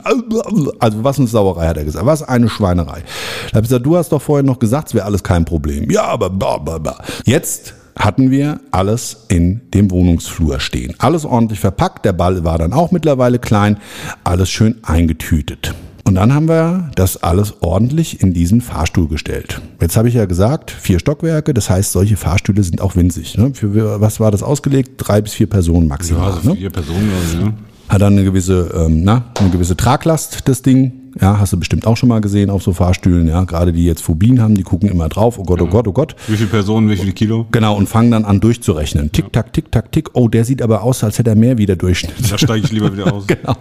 Also 0.78 1.04
was 1.04 1.18
eine 1.18 1.28
Sauerei, 1.28 1.68
hat 1.68 1.76
er 1.76 1.84
gesagt. 1.84 2.06
Was 2.06 2.22
eine 2.22 2.48
Schweinerei. 2.48 3.02
Da 3.50 3.56
habe 3.56 3.64
ich 3.64 3.68
gesagt, 3.68 3.84
du 3.84 3.98
hast 3.98 4.12
doch 4.12 4.22
vorhin 4.22 4.46
noch 4.46 4.58
gesagt, 4.58 4.88
es 4.88 4.94
wäre 4.94 5.04
alles 5.04 5.22
kein 5.22 5.44
Problem. 5.44 5.90
Ja, 5.90 6.04
aber 6.04 6.30
bla, 6.30 6.56
bla, 6.56 6.78
bla. 6.78 6.96
Jetzt 7.26 7.74
hatten 7.94 8.30
wir 8.30 8.58
alles 8.70 9.26
in 9.28 9.60
dem 9.74 9.90
Wohnungsflur 9.90 10.58
stehen. 10.58 10.94
Alles 10.96 11.26
ordentlich 11.26 11.60
verpackt, 11.60 12.06
der 12.06 12.14
Ball 12.14 12.44
war 12.44 12.56
dann 12.56 12.72
auch 12.72 12.92
mittlerweile 12.92 13.38
klein, 13.38 13.76
alles 14.24 14.48
schön 14.48 14.76
eingetütet. 14.84 15.74
Und 16.04 16.16
dann 16.16 16.34
haben 16.34 16.48
wir 16.48 16.90
das 16.94 17.22
alles 17.22 17.54
ordentlich 17.62 18.20
in 18.20 18.32
diesen 18.34 18.60
Fahrstuhl 18.60 19.08
gestellt. 19.08 19.60
Jetzt 19.80 19.96
habe 19.96 20.08
ich 20.08 20.14
ja 20.14 20.24
gesagt, 20.24 20.70
vier 20.70 20.98
Stockwerke, 20.98 21.54
das 21.54 21.70
heißt, 21.70 21.92
solche 21.92 22.16
Fahrstühle 22.16 22.62
sind 22.62 22.80
auch 22.80 22.96
winzig. 22.96 23.38
Ne? 23.38 23.52
Für 23.54 24.00
was 24.00 24.18
war 24.18 24.30
das 24.30 24.42
ausgelegt? 24.42 24.94
Drei 24.98 25.20
bis 25.20 25.32
vier 25.32 25.48
Personen 25.48 25.88
maximal. 25.88 26.30
Ja, 26.30 26.36
also 26.36 26.50
ne? 26.50 26.56
vier 26.56 26.64
ne? 26.64 26.70
Personen, 26.70 27.10
ja. 27.40 27.52
Hat 27.88 28.02
dann 28.02 28.14
eine 28.14 28.24
gewisse, 28.24 28.70
ähm, 28.74 29.04
na, 29.04 29.26
eine 29.38 29.50
gewisse 29.50 29.76
Traglast, 29.76 30.48
das 30.48 30.62
Ding. 30.62 31.01
Ja, 31.20 31.38
hast 31.38 31.52
du 31.52 31.58
bestimmt 31.58 31.86
auch 31.86 31.96
schon 31.96 32.08
mal 32.08 32.20
gesehen 32.20 32.50
auf 32.50 32.62
so 32.62 32.72
Fahrstühlen, 32.72 33.28
ja. 33.28 33.44
Gerade 33.44 33.72
die 33.72 33.84
jetzt 33.84 34.02
Phobien 34.02 34.40
haben, 34.40 34.54
die 34.54 34.62
gucken 34.62 34.88
immer 34.88 35.08
drauf, 35.08 35.38
oh 35.38 35.42
Gott, 35.42 35.60
oh 35.60 35.66
Gott, 35.66 35.86
oh 35.88 35.92
Gott. 35.92 36.16
Wie 36.28 36.36
viele 36.36 36.48
Personen, 36.48 36.88
wie 36.90 36.96
viele 36.96 37.12
Kilo? 37.12 37.46
Genau, 37.52 37.76
und 37.76 37.88
fangen 37.88 38.10
dann 38.10 38.24
an 38.24 38.40
durchzurechnen. 38.40 39.12
Tick, 39.12 39.32
tack, 39.32 39.52
tick, 39.52 39.70
tack, 39.70 39.92
tick. 39.92 40.10
Oh, 40.14 40.28
der 40.28 40.44
sieht 40.44 40.62
aber 40.62 40.82
aus, 40.82 41.04
als 41.04 41.18
hätte 41.18 41.30
er 41.30 41.36
mehr 41.36 41.58
wie 41.58 41.66
der 41.66 41.76
Durchschnitt. 41.76 42.14
Da 42.30 42.38
steige 42.38 42.64
ich 42.64 42.72
lieber 42.72 42.92
wieder 42.92 43.12
aus. 43.12 43.26
genau. 43.26 43.56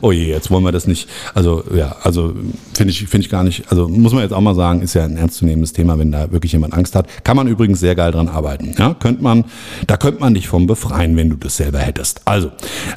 Oh 0.00 0.12
je, 0.12 0.28
jetzt 0.28 0.50
wollen 0.50 0.64
wir 0.64 0.72
das 0.72 0.86
nicht. 0.86 1.08
Also, 1.34 1.62
ja, 1.74 1.96
also 2.02 2.34
finde 2.74 2.90
ich, 2.92 3.06
finde 3.06 3.24
ich 3.24 3.30
gar 3.30 3.44
nicht, 3.44 3.70
also 3.70 3.88
muss 3.88 4.12
man 4.12 4.22
jetzt 4.22 4.32
auch 4.32 4.40
mal 4.40 4.54
sagen, 4.54 4.82
ist 4.82 4.94
ja 4.94 5.04
ein 5.04 5.16
ernstzunehmendes 5.16 5.72
Thema, 5.72 5.98
wenn 5.98 6.10
da 6.12 6.32
wirklich 6.32 6.52
jemand 6.52 6.74
Angst 6.74 6.94
hat. 6.96 7.06
Kann 7.24 7.36
man 7.36 7.46
übrigens 7.46 7.80
sehr 7.80 7.94
geil 7.94 8.12
dran 8.12 8.28
arbeiten. 8.28 8.74
Ja, 8.78 8.94
könnte 8.94 9.22
man, 9.22 9.44
da 9.86 9.96
könnte 9.96 10.20
man 10.20 10.34
dich 10.34 10.48
vom 10.48 10.66
befreien, 10.66 11.16
wenn 11.16 11.30
du 11.30 11.36
das 11.36 11.56
selber 11.56 11.78
hättest. 11.78 12.22
Also, 12.24 12.50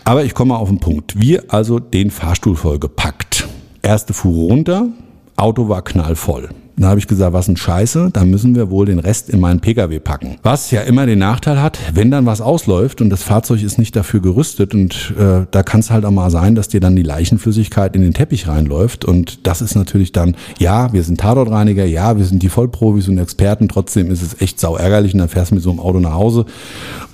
aber 0.04 0.24
ich 0.24 0.34
komme 0.34 0.56
auf 0.56 0.70
den 0.70 0.80
Punkt. 0.80 1.20
Wir 1.20 1.44
also 1.50 1.80
den 1.80 2.12
Fahrstuhl 2.12 2.56
vollgepackt. 2.56 3.33
Erste 3.86 4.14
Fuhre 4.14 4.48
runter, 4.48 4.88
Auto 5.36 5.68
war 5.68 5.82
knallvoll. 5.82 6.48
Da 6.76 6.88
habe 6.88 7.00
ich 7.00 7.08
gesagt, 7.08 7.34
was 7.34 7.48
ein 7.48 7.56
Scheiße, 7.56 8.10
da 8.12 8.26
müssen 8.26 8.56
wir 8.56 8.72
wohl 8.72 8.88
den 8.88 8.98
Rest 8.98 9.30
in 9.30 9.40
meinen 9.40 9.60
Pkw 9.60 10.00
packen. 10.00 10.38
Was 10.42 10.72
ja 10.72 10.82
immer 10.82 11.06
den 11.06 11.20
Nachteil 11.20 11.62
hat, 11.62 11.78
wenn 11.94 12.10
dann 12.10 12.26
was 12.26 12.42
ausläuft 12.42 13.00
und 13.00 13.12
das 13.12 13.22
Fahrzeug 13.22 13.62
ist 13.62 13.78
nicht 13.78 13.96
dafür 13.96 14.22
gerüstet 14.22 14.74
und 14.74 15.14
äh, 15.18 15.46
da 15.52 15.64
kann 15.64 15.82
es 15.82 15.92
halt 15.92 16.04
auch 16.04 16.12
mal 16.12 16.32
sein, 16.32 16.56
dass 16.56 16.70
dir 16.70 16.80
dann 16.80 16.96
die 16.96 17.04
Leichenflüssigkeit 17.04 17.96
in 17.96 18.02
den 18.02 18.16
Teppich 18.16 18.48
reinläuft 18.48 19.06
und 19.06 19.46
das 19.46 19.62
ist 19.62 19.76
natürlich 19.76 20.14
dann, 20.14 20.36
ja, 20.58 20.92
wir 20.94 21.04
sind 21.04 21.20
Tatortreiniger, 21.20 21.86
ja, 21.86 22.18
wir 22.18 22.26
sind 22.26 22.42
die 22.42 22.50
Vollprofis 22.50 23.08
und 23.08 23.20
Experten, 23.20 23.70
trotzdem 23.70 24.10
ist 24.10 24.24
es 24.24 24.42
echt 24.42 24.60
sau 24.60 24.76
ärgerlich 24.76 25.14
und 25.14 25.20
dann 25.20 25.30
fährst 25.30 25.52
du 25.52 25.56
mit 25.56 25.64
so 25.64 25.70
einem 25.70 25.80
Auto 25.80 26.00
nach 26.00 26.14
Hause 26.14 26.46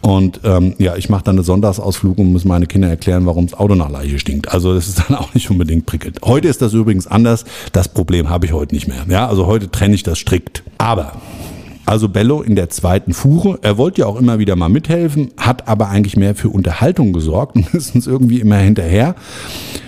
und 0.01 0.39
ähm, 0.45 0.75
ja, 0.77 0.95
ich 0.95 1.09
mache 1.09 1.23
dann 1.23 1.35
eine 1.35 1.43
Sonntagsausflug 1.43 2.17
und 2.17 2.31
muss 2.31 2.45
meine 2.45 2.65
Kinder 2.65 2.87
erklären, 2.87 3.25
warum 3.25 3.47
das 3.47 3.59
Auto 3.59 3.75
nach 3.75 3.89
Leiche 3.89 4.19
stinkt. 4.19 4.51
Also 4.53 4.73
das 4.73 4.87
ist 4.87 4.99
dann 4.99 5.17
auch 5.17 5.33
nicht 5.33 5.49
unbedingt 5.51 5.85
prickelnd. 5.85 6.19
Heute 6.23 6.47
ist 6.47 6.61
das 6.61 6.73
übrigens 6.73 7.07
anders. 7.07 7.43
Das 7.73 7.89
Problem 7.89 8.29
habe 8.29 8.45
ich 8.45 8.53
heute 8.53 8.73
nicht 8.73 8.87
mehr. 8.87 9.05
Ja, 9.09 9.27
also 9.27 9.48
heute 9.49 9.69
trenne 9.71 9.95
ich 9.95 10.03
das 10.03 10.19
strikt. 10.19 10.63
Aber 10.77 11.13
also 11.89 12.07
Bello 12.07 12.43
in 12.43 12.55
der 12.55 12.69
zweiten 12.69 13.13
Fuhre. 13.13 13.57
Er 13.63 13.79
wollte 13.79 14.01
ja 14.01 14.07
auch 14.07 14.15
immer 14.15 14.37
wieder 14.37 14.55
mal 14.55 14.69
mithelfen, 14.69 15.31
hat 15.37 15.67
aber 15.67 15.89
eigentlich 15.89 16.15
mehr 16.15 16.35
für 16.35 16.49
Unterhaltung 16.49 17.13
gesorgt 17.13 17.55
und 17.55 17.67
ist 17.73 17.95
uns 17.95 18.05
irgendwie 18.05 18.39
immer 18.39 18.57
hinterher. 18.57 19.15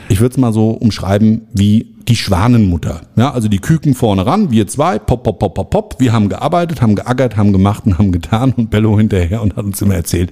Ich 0.10 0.20
würde 0.20 0.34
es 0.34 0.38
mal 0.38 0.52
so 0.52 0.72
umschreiben 0.72 1.44
wie 1.54 1.94
die 2.08 2.16
Schwanenmutter. 2.16 3.02
Ja, 3.16 3.32
also 3.32 3.48
die 3.48 3.60
Küken 3.60 3.94
vorne 3.94 4.26
ran, 4.26 4.50
wir 4.50 4.66
zwei, 4.66 4.98
pop, 4.98 5.22
pop, 5.24 5.38
pop, 5.38 5.54
pop, 5.54 5.70
pop. 5.70 5.96
Wir 6.00 6.12
haben 6.12 6.28
gearbeitet, 6.28 6.82
haben 6.82 6.96
geackert, 6.96 7.38
haben 7.38 7.54
gemacht 7.54 7.86
und 7.86 8.00
haben 8.00 8.12
getan 8.12 8.52
und 8.58 8.72
Bello 8.72 8.98
hinterher 8.98 9.44
und 9.44 9.56
hat 9.56 9.64
uns 9.64 9.80
immer 9.82 9.94
erzählt, 9.94 10.32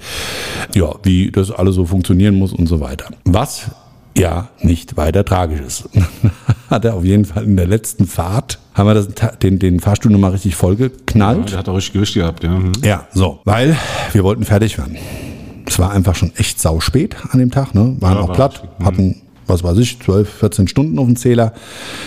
ja, 0.73 0.95
wie 1.03 1.29
das 1.29 1.51
alles 1.51 1.75
so 1.75 1.85
funktionieren 1.85 2.33
muss 2.33 2.51
und 2.51 2.65
so 2.65 2.79
weiter. 2.79 3.05
Was 3.25 3.69
ja 4.19 4.49
nicht 4.61 4.97
weiter 4.97 5.25
tragisch 5.25 5.61
ist. 5.61 5.89
hat 6.69 6.85
er 6.85 6.95
auf 6.95 7.03
jeden 7.03 7.25
Fall 7.25 7.43
in 7.43 7.57
der 7.57 7.67
letzten 7.67 8.05
Fahrt, 8.05 8.59
haben 8.73 8.87
wir 8.87 8.93
das, 8.93 9.07
den, 9.39 9.59
den 9.59 9.79
Fahrstuhl 9.79 10.11
nochmal 10.11 10.31
richtig 10.31 10.55
vollgeknallt. 10.55 11.39
Ja, 11.39 11.45
der 11.45 11.57
hat 11.59 11.69
auch 11.69 11.75
richtig 11.75 11.93
Gewicht 11.93 12.13
gehabt, 12.13 12.43
ja. 12.43 12.51
Mhm. 12.51 12.71
Ja, 12.83 13.07
so, 13.13 13.39
weil 13.45 13.75
wir 14.11 14.23
wollten 14.23 14.43
fertig 14.45 14.77
werden. 14.77 14.97
Es 15.65 15.79
war 15.79 15.91
einfach 15.91 16.15
schon 16.15 16.31
echt 16.35 16.59
sau 16.59 16.79
spät 16.79 17.15
an 17.31 17.39
dem 17.39 17.51
Tag, 17.51 17.75
ne? 17.75 17.95
Waren 17.99 18.17
Ja, 18.17 18.21
auch 18.23 18.27
war 18.29 18.35
platt. 18.35 18.63
Mhm. 18.79 18.85
hatten, 18.85 19.21
was 19.49 19.63
weiß 19.63 19.77
ich, 19.79 19.99
12, 19.99 20.29
14 20.29 20.67
Stunden 20.67 20.99
auf 20.99 21.05
dem 21.05 21.15
Zähler. 21.15 21.53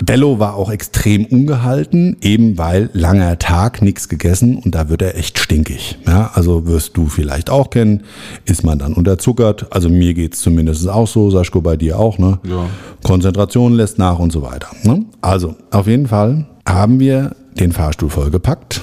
Bello 0.04 0.38
war 0.38 0.54
auch 0.54 0.70
extrem 0.70 1.24
ungehalten, 1.26 2.16
eben 2.20 2.58
weil 2.58 2.90
langer 2.92 3.38
Tag, 3.38 3.82
nichts 3.82 4.08
gegessen 4.08 4.56
und 4.56 4.74
da 4.74 4.88
wird 4.88 5.02
er 5.02 5.16
echt 5.16 5.38
stinkig. 5.38 5.98
Ja, 6.06 6.30
also 6.34 6.66
wirst 6.66 6.96
du 6.96 7.06
vielleicht 7.06 7.50
auch 7.50 7.70
kennen, 7.70 8.02
ist 8.44 8.64
man 8.64 8.78
dann 8.78 8.92
unterzuckert. 8.94 9.66
Also 9.70 9.88
mir 9.88 10.14
geht's 10.14 10.40
zumindest 10.40 10.88
auch 10.88 11.08
so, 11.08 11.30
Saschko, 11.30 11.60
bei 11.60 11.76
dir 11.76 11.98
auch, 11.98 12.18
ne? 12.18 12.38
Ja. 12.44 12.66
Konzentration 13.02 13.74
lässt 13.74 13.98
nach 13.98 14.18
und 14.18 14.32
so 14.32 14.42
weiter. 14.42 14.68
Ne? 14.84 15.04
Also, 15.20 15.56
auf 15.70 15.86
jeden 15.86 16.06
Fall 16.06 16.46
haben 16.66 17.00
wir 17.00 17.34
den 17.58 17.72
Fahrstuhl 17.72 18.10
vollgepackt, 18.10 18.80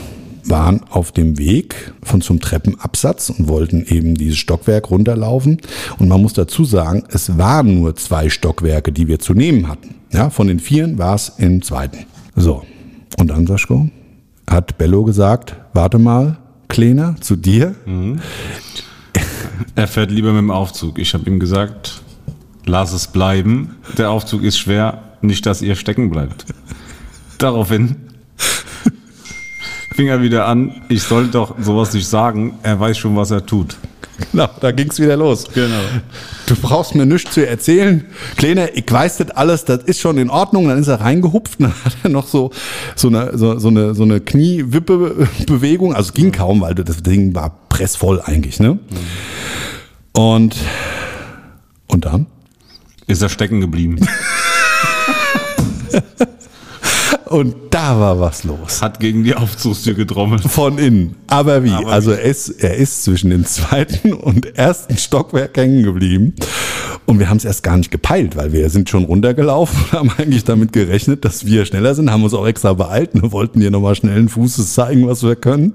waren 0.49 0.81
auf 0.89 1.12
dem 1.12 1.38
Weg 1.38 1.93
von 2.03 2.21
zum 2.21 2.39
Treppenabsatz 2.39 3.29
und 3.29 3.47
wollten 3.47 3.85
eben 3.88 4.15
dieses 4.15 4.38
Stockwerk 4.38 4.89
runterlaufen. 4.89 5.62
Und 5.97 6.07
man 6.07 6.21
muss 6.21 6.33
dazu 6.33 6.65
sagen, 6.65 7.03
es 7.09 7.38
waren 7.38 7.79
nur 7.79 7.95
zwei 7.95 8.29
Stockwerke, 8.29 8.91
die 8.91 9.07
wir 9.07 9.19
zu 9.19 9.33
nehmen 9.33 9.67
hatten. 9.67 9.95
Ja, 10.12 10.29
von 10.29 10.47
den 10.47 10.59
vieren 10.59 10.97
war 10.97 11.15
es 11.15 11.29
im 11.38 11.62
zweiten. 11.62 12.05
So, 12.35 12.63
und 13.17 13.29
dann, 13.29 13.47
Saschko, 13.47 13.89
hat 14.49 14.77
Bello 14.77 15.03
gesagt, 15.03 15.55
warte 15.73 15.99
mal, 15.99 16.38
Kleiner, 16.69 17.15
zu 17.19 17.35
dir. 17.35 17.75
Er 19.75 19.88
fährt 19.88 20.12
lieber 20.12 20.31
mit 20.31 20.39
dem 20.39 20.51
Aufzug. 20.51 20.99
Ich 20.99 21.13
habe 21.15 21.27
ihm 21.27 21.39
gesagt, 21.39 22.01
lass 22.65 22.93
es 22.93 23.07
bleiben. 23.07 23.75
Der 23.97 24.12
Aufzug 24.12 24.43
ist 24.43 24.59
schwer, 24.59 25.03
nicht, 25.21 25.45
dass 25.45 25.63
ihr 25.63 25.75
stecken 25.75 26.12
bleibt. 26.12 26.45
Daraufhin 27.39 27.95
fing 29.99 30.07
er 30.07 30.21
wieder 30.21 30.45
an, 30.45 30.81
ich 30.88 31.03
soll 31.03 31.27
doch 31.27 31.55
sowas 31.59 31.93
nicht 31.93 32.07
sagen. 32.07 32.57
Er 32.63 32.79
weiß 32.79 32.97
schon, 32.97 33.17
was 33.17 33.31
er 33.31 33.45
tut. 33.45 33.75
Genau, 34.31 34.47
da 34.62 34.71
ging's 34.71 34.97
wieder 34.97 35.17
los. 35.17 35.43
Genau. 35.53 35.81
Du 36.45 36.55
brauchst 36.55 36.95
mir 36.95 37.05
nichts 37.05 37.33
zu 37.33 37.45
erzählen. 37.45 38.05
Kleiner, 38.38 38.73
ich 38.73 38.89
weiß 38.89 39.17
das 39.17 39.31
alles, 39.31 39.65
das 39.65 39.83
ist 39.83 39.99
schon 39.99 40.17
in 40.17 40.29
Ordnung. 40.29 40.69
Dann 40.69 40.79
ist 40.79 40.88
er 40.88 41.01
reingehupft 41.01 41.59
und 41.59 41.65
dann 41.65 41.73
hat 41.83 41.97
er 42.03 42.12
noch 42.12 42.27
so, 42.27 42.51
so 42.95 43.09
eine, 43.09 43.38
so, 43.38 43.59
so 43.59 43.67
eine, 43.67 43.93
so 43.93 44.03
eine 44.03 44.21
Kniewippe-Bewegung. 44.21 45.93
Also 45.93 46.09
es 46.09 46.13
ging 46.13 46.31
kaum, 46.31 46.62
weil 46.62 46.75
das 46.75 47.03
Ding 47.03 47.35
war 47.35 47.59
pressvoll 47.67 48.21
eigentlich, 48.21 48.62
ne? 48.62 48.79
Und, 50.13 50.55
und 51.88 52.05
dann? 52.05 52.27
Ist 53.07 53.21
er 53.21 53.27
stecken 53.27 53.59
geblieben. 53.59 53.99
Und 57.30 57.56
da 57.70 58.00
war 58.00 58.20
was 58.20 58.44
los. 58.44 58.82
Hat 58.82 59.00
gegen 59.00 59.24
die 59.24 59.36
Aufzugstür 59.36 59.94
getrommelt. 59.94 60.42
Von 60.42 60.80
innen. 60.80 61.15
Aber 61.28 61.63
wie? 61.63 61.72
Aber 61.72 61.92
also 61.92 62.12
er 62.12 62.24
ist, 62.24 62.50
er 62.50 62.76
ist 62.76 63.04
zwischen 63.04 63.30
dem 63.30 63.46
zweiten 63.46 64.13
und 64.15 64.58
ersten 64.58 64.98
Stockwerk 64.98 65.56
hängen 65.56 65.84
geblieben. 65.84 66.34
Und 67.06 67.20
wir 67.20 67.30
haben 67.30 67.38
es 67.38 67.46
erst 67.46 67.62
gar 67.62 67.78
nicht 67.78 67.92
gepeilt, 67.92 68.36
weil 68.36 68.52
wir 68.52 68.68
sind 68.72 68.89
schon 68.89 69.04
runtergelaufen 69.04 69.78
und 69.80 69.92
haben 70.00 70.12
eigentlich 70.18 70.44
damit 70.44 70.74
gerechnet, 70.74 71.24
dass 71.24 71.46
wir 71.46 71.65
schneller 71.65 71.94
sind, 71.94 72.10
haben 72.12 72.24
uns 72.24 72.34
auch 72.34 72.48
extra 72.48 72.74
beeilt 72.74 73.13
und 73.13 73.32
wollten 73.32 73.60
dir 73.60 73.70
nochmal 73.70 73.94
schnellen 73.94 74.28
Fußes 74.28 74.74
zeigen, 74.74 75.08
was 75.08 75.22
wir 75.22 75.36
können. 75.36 75.74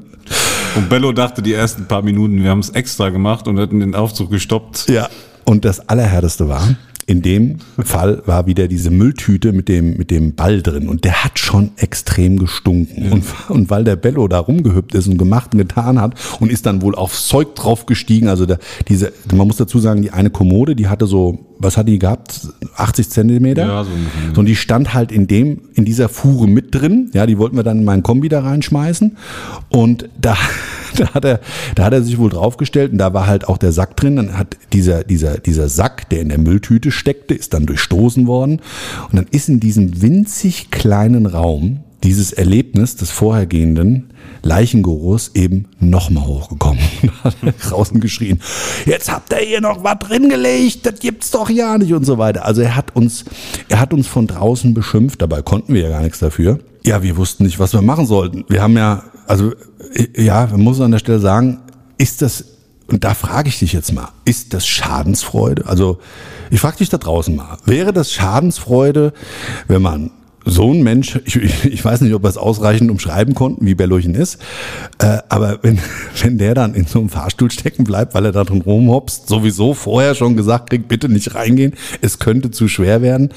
Und 0.74 0.88
Bello 0.88 1.12
dachte 1.12 1.40
die 1.40 1.52
ersten 1.52 1.86
paar 1.86 2.02
Minuten, 2.02 2.42
wir 2.42 2.50
haben 2.50 2.60
es 2.60 2.70
extra 2.70 3.10
gemacht 3.10 3.46
und 3.46 3.58
hätten 3.58 3.78
den 3.78 3.94
Aufzug 3.94 4.30
gestoppt. 4.32 4.88
Ja. 4.88 5.08
Und 5.44 5.64
das 5.64 5.88
Allerhärteste 5.88 6.48
war, 6.48 6.74
in 7.06 7.22
dem 7.22 7.58
Fall 7.82 8.22
war 8.26 8.46
wieder 8.46 8.68
diese 8.68 8.90
Mülltüte 8.90 9.52
mit 9.52 9.68
dem, 9.68 9.96
mit 9.96 10.10
dem 10.10 10.34
Ball 10.34 10.62
drin 10.62 10.88
und 10.88 11.04
der 11.04 11.24
hat 11.24 11.38
schon 11.38 11.72
extrem 11.76 12.38
gestunken. 12.38 13.12
Und, 13.12 13.24
und 13.48 13.70
weil 13.70 13.84
der 13.84 13.96
Bello 13.96 14.26
da 14.28 14.38
rumgehüpft 14.38 14.94
ist 14.94 15.06
und 15.06 15.18
gemacht 15.18 15.52
und 15.52 15.58
getan 15.58 16.00
hat 16.00 16.14
und 16.40 16.50
ist 16.50 16.66
dann 16.66 16.82
wohl 16.82 16.94
aufs 16.94 17.26
Zeug 17.26 17.54
drauf 17.54 17.86
gestiegen, 17.86 18.28
also 18.28 18.46
der, 18.46 18.58
diese, 18.88 19.12
man 19.34 19.46
muss 19.46 19.56
dazu 19.56 19.78
sagen, 19.78 20.02
die 20.02 20.10
eine 20.10 20.30
Kommode, 20.30 20.76
die 20.76 20.88
hatte 20.88 21.06
so, 21.06 21.38
was 21.58 21.76
hat 21.76 21.88
die 21.88 21.98
gehabt? 21.98 22.48
80 22.76 23.10
Zentimeter? 23.10 23.66
Ja, 23.66 23.84
so. 23.84 23.90
So, 24.34 24.40
und 24.40 24.46
die 24.46 24.56
stand 24.56 24.94
halt 24.94 25.12
in 25.12 25.26
dem, 25.26 25.62
in 25.74 25.84
dieser 25.84 26.08
Fuhre 26.08 26.46
mit 26.46 26.74
drin. 26.74 27.10
Ja, 27.12 27.26
die 27.26 27.38
wollten 27.38 27.56
wir 27.56 27.62
dann 27.62 27.78
in 27.78 27.84
meinen 27.84 28.02
Kombi 28.02 28.28
da 28.28 28.40
reinschmeißen. 28.40 29.16
Und 29.70 30.08
da, 30.20 30.36
da 30.96 31.14
hat 31.14 31.24
er, 31.24 31.40
da 31.74 31.84
hat 31.84 31.92
er 31.92 32.02
sich 32.02 32.18
wohl 32.18 32.30
draufgestellt 32.30 32.92
und 32.92 32.98
da 32.98 33.14
war 33.14 33.26
halt 33.26 33.48
auch 33.48 33.58
der 33.58 33.72
Sack 33.72 33.96
drin. 33.96 34.16
Dann 34.16 34.38
hat 34.38 34.56
dieser, 34.72 35.04
dieser, 35.04 35.38
dieser 35.38 35.68
Sack, 35.68 36.08
der 36.10 36.20
in 36.20 36.28
der 36.28 36.38
Mülltüte 36.38 36.90
steckte, 36.90 37.34
ist 37.34 37.54
dann 37.54 37.66
durchstoßen 37.66 38.26
worden. 38.26 38.60
Und 39.10 39.16
dann 39.16 39.26
ist 39.30 39.48
in 39.48 39.60
diesem 39.60 40.02
winzig 40.02 40.70
kleinen 40.70 41.26
Raum 41.26 41.80
dieses 42.02 42.32
Erlebnis 42.32 42.96
des 42.96 43.10
vorhergehenden 43.10 44.10
Leichengeruchs 44.42 45.30
eben 45.34 45.66
nochmal 45.80 46.26
hochgekommen. 46.26 46.82
Hat 47.24 47.36
er 47.42 47.52
draußen 47.52 48.00
geschrien, 48.00 48.40
jetzt 48.84 49.10
habt 49.10 49.32
ihr 49.32 49.38
hier 49.38 49.60
noch 49.60 49.82
was 49.84 49.98
drin 50.00 50.28
gelegt, 50.28 50.84
das 50.84 51.00
gibt's 51.00 51.30
doch 51.30 51.48
ja 51.48 51.78
nicht 51.78 51.92
und 51.94 52.04
so 52.04 52.18
weiter. 52.18 52.44
Also 52.44 52.60
er 52.60 52.76
hat 52.76 52.94
uns, 52.94 53.24
er 53.68 53.80
hat 53.80 53.92
uns 53.94 54.06
von 54.06 54.26
draußen 54.26 54.74
beschimpft, 54.74 55.22
dabei 55.22 55.42
konnten 55.42 55.72
wir 55.74 55.82
ja 55.82 55.88
gar 55.88 56.02
nichts 56.02 56.18
dafür. 56.18 56.58
Ja, 56.84 57.02
wir 57.02 57.16
wussten 57.16 57.44
nicht, 57.44 57.58
was 57.58 57.72
wir 57.72 57.80
machen 57.80 58.06
sollten. 58.06 58.44
Wir 58.48 58.62
haben 58.62 58.76
ja, 58.76 59.04
also 59.26 59.52
ja, 60.16 60.46
man 60.50 60.60
muss 60.60 60.80
an 60.80 60.90
der 60.90 60.98
Stelle 60.98 61.20
sagen, 61.20 61.60
ist 61.96 62.20
das 62.20 62.44
und 62.86 63.02
da 63.02 63.14
frage 63.14 63.48
ich 63.48 63.58
dich 63.58 63.72
jetzt 63.72 63.92
mal, 63.92 64.10
ist 64.24 64.52
das 64.52 64.66
Schadensfreude? 64.66 65.66
Also 65.66 65.98
ich 66.50 66.60
frage 66.60 66.78
dich 66.78 66.90
da 66.90 66.98
draußen 66.98 67.34
mal, 67.34 67.56
wäre 67.64 67.92
das 67.92 68.12
Schadensfreude, 68.12 69.14
wenn 69.68 69.80
man 69.80 70.10
so 70.44 70.70
ein 70.72 70.82
Mensch, 70.82 71.18
ich, 71.24 71.64
ich, 71.64 71.84
weiß 71.84 72.02
nicht, 72.02 72.14
ob 72.14 72.22
wir 72.22 72.28
es 72.28 72.36
ausreichend 72.36 72.90
umschreiben 72.90 73.34
konnten, 73.34 73.66
wie 73.66 73.74
Berluchen 73.74 74.14
ist, 74.14 74.38
äh, 74.98 75.18
aber 75.28 75.58
wenn, 75.62 75.78
wenn 76.22 76.38
der 76.38 76.54
dann 76.54 76.74
in 76.74 76.86
so 76.86 77.00
einem 77.00 77.08
Fahrstuhl 77.08 77.50
stecken 77.50 77.84
bleibt, 77.84 78.14
weil 78.14 78.26
er 78.26 78.32
da 78.32 78.44
drin 78.44 78.62
rumhopst, 78.62 79.28
sowieso 79.28 79.74
vorher 79.74 80.14
schon 80.14 80.36
gesagt 80.36 80.70
kriegt, 80.70 80.88
bitte 80.88 81.08
nicht 81.08 81.34
reingehen, 81.34 81.74
es 82.00 82.18
könnte 82.18 82.50
zu 82.50 82.68
schwer 82.68 83.02
werden. 83.02 83.30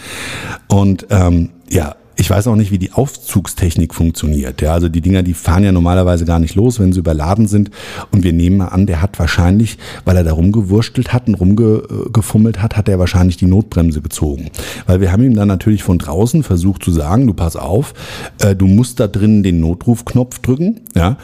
Und 0.68 1.08
ähm, 1.10 1.50
ja, 1.70 1.96
ich 2.20 2.30
weiß 2.30 2.48
auch 2.48 2.56
nicht, 2.56 2.72
wie 2.72 2.80
die 2.80 2.92
Aufzugstechnik 2.94 3.94
funktioniert. 3.94 4.62
Ja, 4.62 4.74
also 4.74 4.90
die 4.90 5.02
Dinger, 5.02 5.24
die 5.24 5.34
fahren 5.34 5.64
ja 5.64 5.72
normalerweise 5.72 6.26
gar 6.26 6.40
nicht 6.40 6.56
los, 6.56 6.80
wenn 6.80 6.92
sie 6.92 7.00
überladen 7.00 7.48
sind. 7.48 7.70
Und 8.12 8.24
wir 8.24 8.34
nehmen 8.34 8.58
mal 8.58 8.68
an, 8.70 8.86
der 8.88 9.02
hat 9.02 9.20
wahrscheinlich, 9.20 9.78
weil 10.06 10.18
er 10.18 10.24
da 10.24 10.34
rumgewurstelt 10.34 11.14
hat 11.14 11.28
und 11.28 11.36
rumgefummelt 11.36 12.62
hat, 12.62 12.76
hat 12.76 12.90
er 12.90 13.00
wahrscheinlich 13.00 13.38
die 13.38 13.46
Notbremse 13.46 14.02
gezogen. 14.02 14.50
Weil 14.86 15.02
wir 15.02 15.12
haben 15.12 15.24
ihm 15.24 15.36
dann 15.36 15.48
natürlich 15.48 15.84
von 15.84 15.98
draußen 16.00 16.44
versucht 16.44 16.84
zu 16.84 16.92
sagen, 16.92 17.28
du 17.28 17.34
pass 17.34 17.56
auf, 17.56 17.94
äh, 18.40 18.56
du 18.56 18.68
musst 18.68 19.00
da 19.00 19.08
drinnen 19.08 19.44
den 19.44 19.60
Notrufknopf 19.60 20.40
drücken. 20.40 20.82
Ja, 20.96 21.18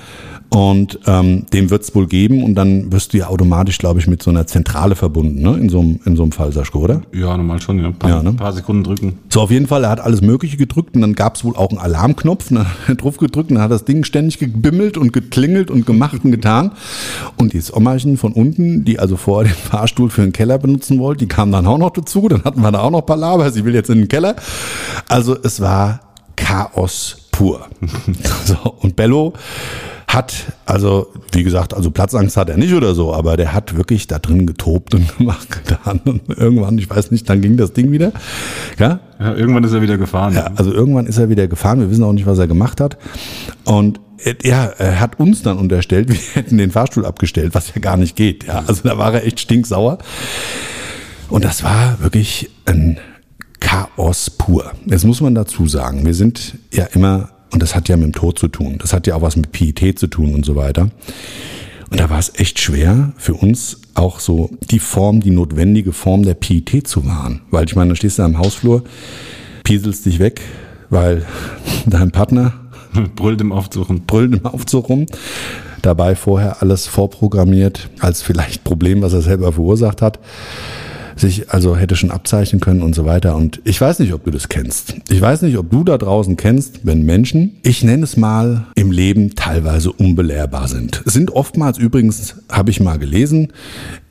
und 0.50 1.00
ähm, 1.08 1.48
dem 1.52 1.72
wird 1.72 1.82
es 1.82 1.96
wohl 1.96 2.06
geben 2.06 2.44
und 2.44 2.54
dann 2.54 2.92
wirst 2.92 3.14
du 3.14 3.18
ja 3.18 3.26
automatisch, 3.28 3.80
glaube 3.80 4.00
ich, 4.00 4.06
mit 4.06 4.22
so 4.22 4.30
einer 4.30 4.46
Zentrale 4.46 4.94
verbunden, 4.96 5.42
ne? 5.42 5.58
In 5.58 5.68
so 5.70 5.80
einem, 5.80 6.00
in 6.06 6.16
so 6.16 6.22
einem 6.22 6.32
Fall, 6.32 6.52
Saschko, 6.52 6.78
oder? 6.78 7.02
Ja, 7.12 7.36
normal 7.36 7.60
schon, 7.60 7.80
ja. 7.80 7.88
Ein 7.88 7.96
paar, 7.96 8.10
Ja, 8.12 8.22
ne? 8.22 8.34
paar 8.34 8.54
Sekunden 8.54 8.84
drücken. 8.84 9.18
So, 9.30 9.42
auf 9.42 9.50
jeden 9.50 9.66
Fall, 9.66 9.84
er 9.84 9.90
hat 9.90 10.00
alles 10.00 10.22
Mögliche 10.22 10.56
gedrückt 10.58 10.83
und 10.93 11.02
dann 11.02 11.13
gab 11.13 11.36
es 11.36 11.43
wohl 11.43 11.56
auch 11.56 11.69
einen 11.69 11.80
Alarmknopf, 11.80 12.50
und 12.52 12.58
dann 12.58 12.67
hat 12.67 12.89
er 12.89 12.96
drauf 12.96 13.17
gedrückt 13.17 13.50
und 13.50 13.56
dann 13.56 13.63
hat 13.63 13.72
das 13.72 13.86
Ding 13.86 14.04
ständig 14.04 14.39
gebimmelt 14.39 14.98
und 14.98 15.13
geklingelt 15.13 15.72
und 15.72 15.86
gemacht 15.86 16.19
und 16.24 16.32
getan. 16.32 16.72
Und 17.38 17.54
dieses 17.54 17.74
Ommerchen 17.74 18.17
von 18.17 18.34
unten, 18.34 18.86
die 18.86 19.00
also 19.00 19.17
vorher 19.17 19.52
den 19.54 19.58
Fahrstuhl 19.58 20.10
für 20.10 20.22
den 20.22 20.34
Keller 20.34 20.58
benutzen 20.58 21.00
wollte, 21.00 21.19
die 21.19 21.28
kam 21.28 21.52
dann 21.52 21.67
auch 21.67 21.78
noch 21.78 21.91
dazu, 21.91 22.28
dann 22.28 22.43
hatten 22.43 22.62
wir 22.62 22.72
da 22.72 22.82
auch 22.82 22.91
noch 22.91 23.02
Palaver, 23.02 23.52
sie 23.52 23.65
will 23.65 23.74
jetzt 23.74 23.89
in 23.89 24.00
den 24.00 24.08
Keller. 24.08 24.36
Also 25.08 25.38
es 25.41 25.62
war 25.62 26.02
Chaos 26.36 27.28
pur. 27.32 27.67
so, 28.46 28.56
und 28.80 28.96
Bello 28.96 29.34
hat, 30.13 30.34
also 30.65 31.08
wie 31.32 31.43
gesagt, 31.43 31.73
also 31.73 31.91
Platzangst 31.91 32.38
hat 32.38 32.49
er 32.49 32.58
nicht 32.58 32.73
oder 32.73 32.93
so, 32.95 33.13
aber 33.13 33.38
der 33.38 33.54
hat 33.54 33.76
wirklich 33.76 34.08
da 34.08 34.19
drin 34.19 34.45
getobt 34.45 34.93
und 34.95 35.17
gemacht, 35.17 35.49
getan. 35.52 36.02
Und 36.06 36.30
irgendwann, 36.30 36.78
ich 36.78 36.89
weiß 36.89 37.12
nicht, 37.12 37.30
dann 37.30 37.41
ging 37.41 37.58
das 37.58 37.73
Ding 37.73 37.91
wieder. 37.91 38.12
Ja, 38.80 38.99
Ja, 39.19 39.34
irgendwann 39.36 39.63
ist 39.63 39.73
er 39.73 39.82
wieder 39.82 39.97
gefahren. 39.97 40.34
ja, 40.34 40.52
also 40.56 40.71
irgendwann 40.73 41.06
ist 41.08 41.17
er 41.17 41.30
wieder 41.30 41.47
gefahren. 41.47 41.80
Wir 41.80 41.89
wissen 41.89 42.04
auch 42.04 42.13
nicht, 42.13 42.26
was 42.26 42.39
er 42.39 42.47
gemacht 42.47 42.80
hat. 42.82 42.97
Und 43.63 43.99
äh, 44.23 44.36
ja, 44.43 44.65
er 44.65 44.99
hat 44.99 45.19
uns 45.19 45.41
dann 45.41 45.58
unterstellt, 45.58 46.10
wir 46.10 46.17
hätten 46.34 46.58
den 46.58 46.71
Fahrstuhl 46.71 47.06
abgestellt, 47.06 47.56
was 47.56 47.73
ja 47.73 47.82
gar 47.82 47.97
nicht 47.97 48.15
geht. 48.15 48.45
Ja, 48.45 48.63
also 48.67 48.84
da 48.84 48.97
war 48.97 49.13
er 49.13 49.26
echt 49.26 49.39
stinksauer. 49.39 49.97
Und 51.30 51.45
das 51.45 51.63
war 51.63 51.99
wirklich 52.02 52.49
ein 52.65 52.97
Chaos 53.60 54.30
pur. 54.30 54.71
Jetzt 54.86 55.06
muss 55.06 55.21
man 55.21 55.34
dazu 55.34 55.67
sagen, 55.67 56.06
wir 56.06 56.13
sind 56.13 56.58
ja 56.71 56.86
immer, 56.93 57.30
und 57.54 57.62
das 57.62 57.76
hat 57.76 57.88
ja 57.88 57.96
mit 57.96 58.06
dem 58.06 58.13
Tod 58.13 58.38
zu 58.38 58.48
tun, 58.48 58.78
das 58.80 58.94
hat 58.94 59.08
ja 59.08 59.16
auch 59.16 59.22
was 59.22 59.36
mit 59.36 59.52
Pietät 59.52 60.00
zu 60.00 60.08
tun 60.08 60.36
und 60.36 60.46
so 60.46 60.56
weiter. 60.56 60.89
Und 61.89 62.00
da 62.00 62.10
war 62.10 62.20
es 62.20 62.34
echt 62.39 62.60
schwer 62.60 63.13
für 63.18 63.36
uns 63.36 63.80
auch 63.94 64.20
so 64.20 64.50
die 64.72 64.80
Form, 64.80 65.22
die 65.22 65.30
notwendige 65.30 65.94
Form 65.94 66.24
der 66.24 66.34
Pietät 66.34 66.88
zu 66.88 67.06
wahren. 67.06 67.42
Weil 67.52 67.66
ich 67.66 67.76
meine, 67.76 67.89
da 67.89 67.96
stehst 67.96 68.18
du 68.18 68.24
am 68.24 68.39
Hausflur, 68.39 68.84
pieselst 69.63 70.06
dich 70.06 70.18
weg, 70.18 70.42
weil 70.89 71.26
dein 71.86 72.12
Partner 72.12 72.54
Brüllt 73.16 73.42
im 73.42 73.52
Aufzug 73.52 73.89
und 73.89 74.08
brüllt 74.08 74.34
im 74.34 74.46
Aufzug 74.46 74.89
rum. 74.89 75.06
Dabei 75.82 76.16
vorher 76.16 76.62
alles 76.62 76.88
vorprogrammiert 76.88 77.89
als 78.00 78.22
vielleicht 78.22 78.63
Problem, 78.63 79.02
was 79.02 79.13
er 79.13 79.22
selber 79.22 79.52
verursacht 79.52 80.02
hat. 80.02 80.20
Sich 81.15 81.52
also 81.52 81.76
hätte 81.76 81.95
schon 81.95 82.12
abzeichnen 82.12 82.59
können 82.59 82.82
und 82.82 82.93
so 82.95 83.05
weiter. 83.05 83.36
Und 83.36 83.61
ich 83.64 83.80
weiß 83.80 83.99
nicht, 83.99 84.14
ob 84.14 84.24
du 84.24 84.32
das 84.32 84.49
kennst. 84.49 84.95
Ich 85.09 85.22
weiß 85.22 85.41
nicht, 85.43 85.57
ob 85.57 85.70
du 85.70 85.84
da 85.84 85.97
draußen 85.97 86.38
kennst, 86.38 86.82
wenn 86.84 87.03
Menschen, 87.03 87.57
ich 87.64 87.84
nenne 87.84 88.03
es 88.03 88.18
mal, 88.18 88.68
im 88.76 88.91
Leben 88.91 89.36
teilweise 89.36 89.91
unbelehrbar 89.91 90.68
sind. 90.68 91.01
Sind 91.05 91.32
oftmals 91.32 91.78
übrigens, 91.78 92.36
habe 92.49 92.72
ich 92.72 92.80
mal 92.80 92.97
gelesen, 92.97 93.53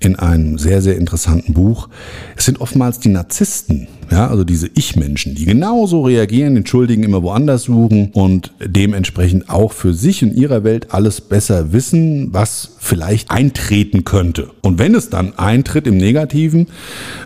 in 0.05 0.17
einem 0.17 0.59
sehr, 0.59 0.83
sehr 0.83 0.97
interessanten 0.97 1.55
Buch, 1.55 1.89
es 2.37 2.45
sind 2.45 2.61
oftmals 2.61 2.99
die 2.99 3.09
Narzissten, 3.09 3.89
ja, 4.11 4.29
also 4.29 4.45
diese 4.45 4.69
Ich-Menschen, 4.75 5.35
die 5.35 5.47
genauso 5.47 6.03
reagieren, 6.03 6.55
den 6.55 6.67
Schuldigen 6.67 7.03
immer 7.03 7.23
woanders 7.23 7.65
suchen 7.65 8.11
und 8.13 8.53
dementsprechend 8.63 9.49
auch 9.49 9.73
für 9.73 9.95
sich 9.95 10.23
in 10.23 10.35
ihrer 10.35 10.65
Welt 10.65 10.93
alles 10.93 11.23
besser 11.23 11.73
wissen, 11.73 12.29
was 12.33 12.73
vielleicht 12.79 13.31
eintreten 13.31 14.05
könnte. 14.05 14.51
Und 14.61 14.79
wenn 14.79 14.95
es 14.95 15.09
dann 15.09 15.39
eintritt 15.39 15.87
im 15.87 15.97
Negativen 15.97 16.67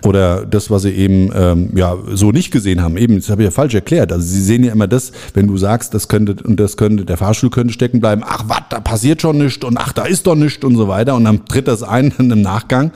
oder 0.05 0.47
das, 0.47 0.71
was 0.71 0.83
sie 0.83 0.91
eben 0.91 1.31
ähm, 1.35 1.71
ja 1.75 1.97
so 2.13 2.31
nicht 2.31 2.53
gesehen 2.53 2.83
haben, 2.83 2.97
eben, 2.97 3.17
das 3.17 3.31
habe 3.31 3.43
ich 3.43 3.47
ja 3.47 3.51
falsch 3.51 3.75
erklärt. 3.75 4.13
Also 4.13 4.27
sie 4.27 4.43
sehen 4.43 4.63
ja 4.63 4.73
immer 4.73 4.87
das, 4.87 5.13
wenn 5.35 5.47
du 5.47 5.57
sagst, 5.57 5.95
das 5.95 6.09
könnte 6.09 6.37
und 6.45 6.61
das 6.61 6.77
könnte, 6.77 7.05
der 7.05 7.17
Fahrstuhl 7.17 7.51
könnte 7.51 7.73
stecken 7.73 8.01
bleiben, 8.01 8.23
ach 8.25 8.45
was, 8.47 8.63
da 8.71 8.81
passiert 8.81 9.23
schon 9.23 9.39
nichts 9.39 9.65
und 9.65 9.77
ach, 9.79 9.93
da 9.93 10.05
ist 10.05 10.27
doch 10.27 10.37
nichts 10.37 10.65
und 10.65 10.77
so 10.77 10.89
weiter. 10.89 11.15
Und 11.15 11.25
dann 11.25 11.47
tritt 11.47 11.67
das 11.67 11.83
ein 11.83 12.13
und 12.19 12.31
im 12.31 12.43
Nachgang 12.67 12.91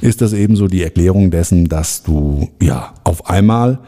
ist 0.00 0.20
das 0.20 0.32
eben 0.32 0.54
so 0.54 0.68
die 0.68 0.82
Erklärung 0.82 1.30
dessen, 1.30 1.68
dass 1.68 2.02
du 2.04 2.48
ja 2.60 2.94
auf 3.02 3.28
einmal 3.28 3.80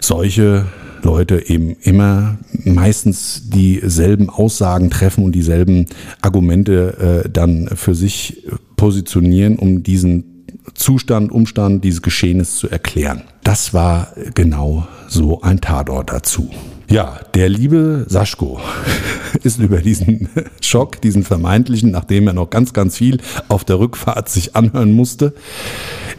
solche 0.00 0.64
Leute 1.02 1.48
eben 1.48 1.76
immer 1.82 2.38
meistens 2.64 3.50
dieselben 3.50 4.30
Aussagen 4.30 4.88
treffen 4.88 5.22
und 5.22 5.32
dieselben 5.32 5.86
Argumente 6.22 7.24
äh, 7.24 7.28
dann 7.28 7.68
für 7.74 7.94
sich 7.94 8.46
positionieren, 8.76 9.58
um 9.58 9.82
diesen 9.82 10.46
Zustand, 10.72 11.30
Umstand 11.30 11.84
dieses 11.84 12.00
Geschehens 12.00 12.56
zu 12.56 12.70
erklären. 12.70 13.22
Das 13.42 13.74
war 13.74 14.14
genau 14.34 14.86
so 15.08 15.42
ein 15.42 15.60
Tatort 15.60 16.10
dazu. 16.10 16.48
Ja, 16.88 17.18
der 17.34 17.48
liebe 17.48 18.06
Saschko 18.08 18.60
ist 19.42 19.58
über 19.58 19.78
diesen 19.78 20.28
Schock, 20.60 21.00
diesen 21.00 21.24
vermeintlichen, 21.24 21.90
nachdem 21.90 22.26
er 22.26 22.32
noch 22.34 22.50
ganz, 22.50 22.72
ganz 22.72 22.96
viel 22.96 23.20
auf 23.48 23.64
der 23.64 23.78
Rückfahrt 23.78 24.28
sich 24.28 24.54
anhören 24.54 24.92
musste, 24.92 25.34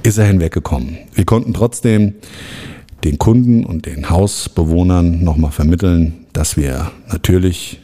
ist 0.04 0.18
er 0.18 0.26
hinweggekommen. 0.26 0.98
Wir 1.14 1.26
konnten 1.26 1.54
trotzdem 1.54 2.16
den 3.04 3.20
Kunden 3.20 3.66
und 3.66 3.86
den 3.86 4.10
Hausbewohnern 4.10 5.24
nochmal 5.24 5.52
vermitteln, 5.52 6.26
dass 6.34 6.58
wir 6.58 6.92
natürlich 7.12 7.80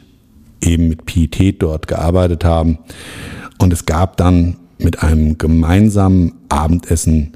eben 0.60 0.88
mit 0.88 1.06
Pietät 1.06 1.62
dort 1.62 1.86
gearbeitet 1.86 2.44
haben. 2.44 2.78
Und 3.58 3.72
es 3.72 3.86
gab 3.86 4.16
dann 4.16 4.56
mit 4.78 5.02
einem 5.02 5.38
gemeinsamen 5.38 6.32
Abendessen 6.48 7.32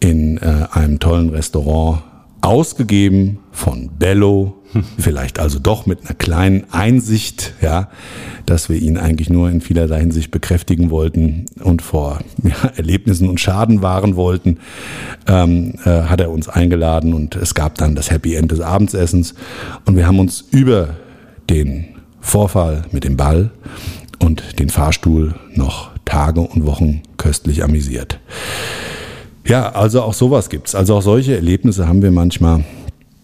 in 0.00 0.38
äh, 0.38 0.66
einem 0.70 0.98
tollen 0.98 1.30
Restaurant 1.30 2.02
ausgegeben 2.40 3.38
von 3.52 3.90
Bello, 3.98 4.54
vielleicht 4.98 5.38
also 5.38 5.58
doch 5.58 5.86
mit 5.86 6.04
einer 6.04 6.14
kleinen 6.14 6.64
Einsicht, 6.70 7.54
ja, 7.60 7.88
dass 8.46 8.68
wir 8.68 8.76
ihn 8.76 8.96
eigentlich 8.96 9.30
nur 9.30 9.50
in 9.50 9.60
vielerlei 9.60 10.00
Hinsicht 10.00 10.30
bekräftigen 10.30 10.90
wollten 10.90 11.46
und 11.62 11.82
vor 11.82 12.20
ja, 12.42 12.70
Erlebnissen 12.76 13.28
und 13.28 13.40
Schaden 13.40 13.82
wahren 13.82 14.16
wollten, 14.16 14.58
ähm, 15.26 15.74
äh, 15.84 16.02
hat 16.02 16.20
er 16.20 16.30
uns 16.30 16.48
eingeladen 16.48 17.14
und 17.14 17.36
es 17.36 17.54
gab 17.54 17.76
dann 17.76 17.94
das 17.94 18.10
Happy 18.10 18.34
End 18.34 18.52
des 18.52 18.60
Abendsessens. 18.60 19.34
Und 19.84 19.96
wir 19.96 20.06
haben 20.06 20.18
uns 20.18 20.44
über 20.50 20.96
den 21.50 21.96
Vorfall 22.20 22.82
mit 22.90 23.04
dem 23.04 23.16
Ball 23.16 23.50
und 24.18 24.58
den 24.58 24.70
Fahrstuhl 24.70 25.34
noch 25.54 25.90
Tage 26.04 26.40
und 26.40 26.66
Wochen 26.66 27.02
köstlich 27.16 27.62
amüsiert. 27.62 28.18
Ja, 29.48 29.70
also 29.70 30.02
auch 30.02 30.12
sowas 30.12 30.50
gibt's. 30.50 30.74
Also 30.74 30.94
auch 30.94 31.02
solche 31.02 31.34
Erlebnisse 31.34 31.88
haben 31.88 32.02
wir 32.02 32.10
manchmal. 32.10 32.64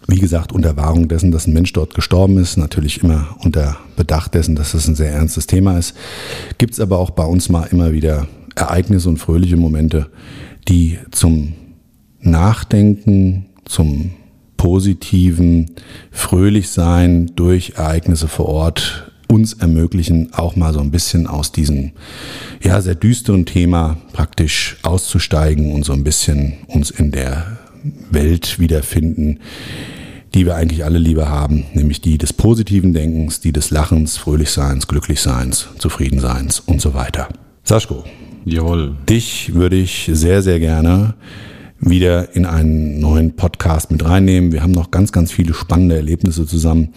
Wie 0.07 0.19
gesagt, 0.19 0.51
unter 0.53 0.77
Wahrung 0.77 1.07
dessen, 1.07 1.31
dass 1.31 1.47
ein 1.47 1.53
Mensch 1.53 1.73
dort 1.73 1.95
gestorben 1.95 2.37
ist, 2.37 2.57
natürlich 2.57 3.01
immer 3.03 3.35
unter 3.43 3.77
Bedacht 3.95 4.35
dessen, 4.35 4.55
dass 4.55 4.73
das 4.73 4.87
ein 4.87 4.93
sehr 4.93 5.11
ernstes 5.11 5.47
Thema 5.47 5.79
ist, 5.79 5.95
gibt's 6.59 6.79
aber 6.79 6.99
auch 6.99 7.09
bei 7.09 7.25
uns 7.25 7.49
mal 7.49 7.63
immer 7.71 7.91
wieder 7.91 8.27
Ereignisse 8.55 9.09
und 9.09 9.17
fröhliche 9.17 9.57
Momente, 9.57 10.07
die 10.67 10.99
zum 11.09 11.53
Nachdenken, 12.21 13.47
zum 13.65 14.11
positiven 14.57 15.71
Fröhlichsein 16.11 17.31
durch 17.35 17.73
Ereignisse 17.77 18.27
vor 18.27 18.47
Ort 18.47 19.11
uns 19.27 19.53
ermöglichen, 19.53 20.33
auch 20.33 20.55
mal 20.55 20.73
so 20.73 20.79
ein 20.79 20.91
bisschen 20.91 21.27
aus 21.27 21.51
diesem 21.51 21.91
ja 22.61 22.81
sehr 22.81 22.95
düsteren 22.95 23.45
Thema 23.45 23.97
praktisch 24.13 24.77
auszusteigen 24.83 25.73
und 25.73 25.83
so 25.83 25.93
ein 25.93 26.03
bisschen 26.03 26.53
uns 26.67 26.91
in 26.91 27.11
der 27.11 27.57
Welt 28.09 28.59
wiederfinden, 28.59 29.39
die 30.33 30.45
wir 30.45 30.55
eigentlich 30.55 30.83
alle 30.83 30.99
lieber 30.99 31.29
haben, 31.29 31.65
nämlich 31.73 32.01
die 32.01 32.17
des 32.17 32.33
positiven 32.33 32.93
Denkens, 32.93 33.39
die 33.39 33.53
des 33.53 33.71
Lachens, 33.71 34.17
Fröhlichseins, 34.17 34.87
Glücklichseins, 34.87 35.69
Zufriedenseins 35.77 36.59
und 36.59 36.81
so 36.81 36.93
weiter. 36.93 37.29
Saschko. 37.63 38.03
Jawohl. 38.45 38.95
Dich 39.09 39.55
würde 39.55 39.75
ich 39.75 40.09
sehr, 40.11 40.43
sehr 40.43 40.59
gerne 40.59 41.15
wieder 41.79 42.35
in 42.35 42.45
einen 42.45 42.99
neuen 42.99 43.35
Podcast 43.35 43.91
mit 43.91 44.05
reinnehmen. 44.05 44.51
Wir 44.51 44.61
haben 44.61 44.71
noch 44.71 44.91
ganz, 44.91 45.11
ganz 45.11 45.31
viele 45.31 45.53
spannende 45.53 45.95
Erlebnisse 45.95 46.45
zusammen 46.45 46.93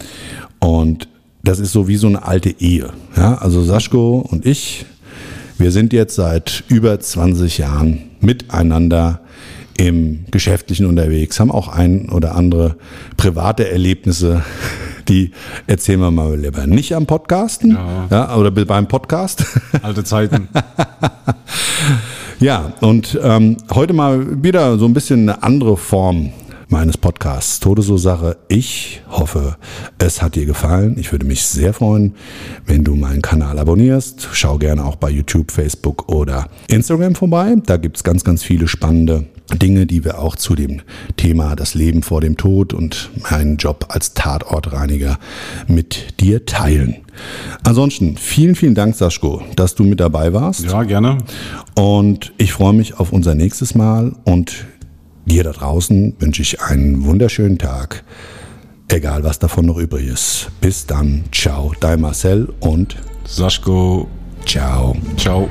und 0.61 1.09
das 1.49 1.61
ist 1.61 1.73
so 1.73 1.89
wie 1.89 1.97
so 1.97 2.07
eine 2.07 2.25
alte 2.25 2.51
Ehe. 2.61 2.91
Ja, 3.17 3.37
also 3.37 3.63
Saschko 3.63 4.19
und 4.19 4.45
ich, 4.45 4.85
wir 5.57 5.73
sind 5.73 5.95
jetzt 5.95 6.15
seit 6.15 6.63
über 6.69 7.01
20 7.01 7.57
Jahren 7.57 8.03
miteinander 8.21 9.21
im 9.79 10.27
Geschäftlichen 10.31 10.85
unterwegs, 10.85 11.41
haben 11.41 11.51
auch 11.51 11.69
ein 11.69 12.11
oder 12.11 12.35
andere 12.35 12.77
private 13.17 13.71
Erlebnisse, 13.71 14.43
die 15.09 15.31
erzählen 15.67 16.01
wir 16.01 16.11
mal 16.11 16.39
lieber 16.39 16.67
nicht 16.67 16.95
am 16.95 17.07
Podcasten 17.07 17.71
Ja. 17.71 18.09
ja 18.11 18.37
oder 18.37 18.51
beim 18.51 18.87
Podcast. 18.87 19.47
Alte 19.83 20.05
Zeiten. 20.05 20.49
Ja, 22.41 22.75
und 22.81 23.19
ähm, 23.23 23.57
heute 23.71 23.95
mal 23.95 24.43
wieder 24.45 24.79
so 24.79 24.85
ein 24.85 24.93
bisschen 24.93 25.23
eine 25.23 25.43
andere 25.43 25.79
Form 25.79 26.31
meines 26.69 26.97
Podcasts 26.97 27.61
Todesursache. 27.61 28.37
Ich 28.49 29.03
hoffe, 29.09 29.57
es 29.99 30.23
hat 30.23 30.35
dir 30.35 30.47
gefallen. 30.47 30.97
Ich 30.99 31.13
würde 31.13 31.27
mich 31.27 31.43
sehr 31.45 31.73
freuen, 31.73 32.15
wenn 32.67 32.85
du 32.85 32.95
meinen 32.95 33.23
Kanal 33.23 33.59
abonnierst. 33.59 34.29
Schau 34.33 34.59
gerne 34.59 34.85
auch 34.85 34.97
bei 34.97 35.11
YouTube, 35.11 35.51
Facebook 35.51 36.09
oder 36.09 36.49
Instagram 36.69 37.15
vorbei. 37.15 37.57
Da 37.65 37.77
gibt's 37.77 38.05
ganz, 38.05 38.25
ganz 38.25 38.43
viele 38.43 38.69
spannende 38.69 39.27
Dinge, 39.55 39.87
die 39.87 40.05
wir 40.05 40.19
auch 40.19 40.37
zu 40.37 40.55
dem 40.55 40.83
Thema 41.17 41.57
das 41.57 41.75
Leben 41.75 42.03
vor 42.03 42.21
dem 42.21 42.37
Tod 42.37 42.75
und 42.75 43.11
meinen 43.31 43.57
Job 43.57 43.87
als 43.89 44.13
Tatortreiniger 44.13 45.19
mit 45.67 46.21
dir 46.21 46.45
teilen. 46.45 46.97
Ansonsten 47.65 48.17
vielen, 48.17 48.55
vielen 48.55 48.75
Dank, 48.75 48.95
Saschko, 48.95 49.43
dass 49.57 49.75
du 49.75 49.85
mit 49.85 50.01
dabei 50.01 50.33
warst. 50.35 50.65
Ja, 50.65 50.83
gerne. 50.83 51.19
Und 51.75 52.33
ich 52.37 52.53
freue 52.53 52.75
mich 52.75 52.99
auf 52.99 53.13
unser 53.13 53.35
nächstes 53.35 53.75
Mal 53.75 54.13
und 54.25 54.67
dir 55.29 55.45
da 55.45 55.53
draußen 55.53 56.17
wünsche 56.19 56.43
ich 56.43 56.61
einen 56.61 57.05
wunderschönen 57.05 57.59
Tag. 57.59 58.03
Egal 58.89 59.23
was 59.23 59.39
davon 59.39 59.67
noch 59.67 59.77
übrig 59.77 60.09
ist. 60.09 60.51
Bis 60.61 60.87
dann. 60.87 61.25
Ciao, 61.31 61.73
dein 61.79 62.01
Marcel 62.01 62.53
und 62.61 62.97
Saschko, 63.27 64.09
ciao. 64.47 64.97
ciao. 65.17 65.49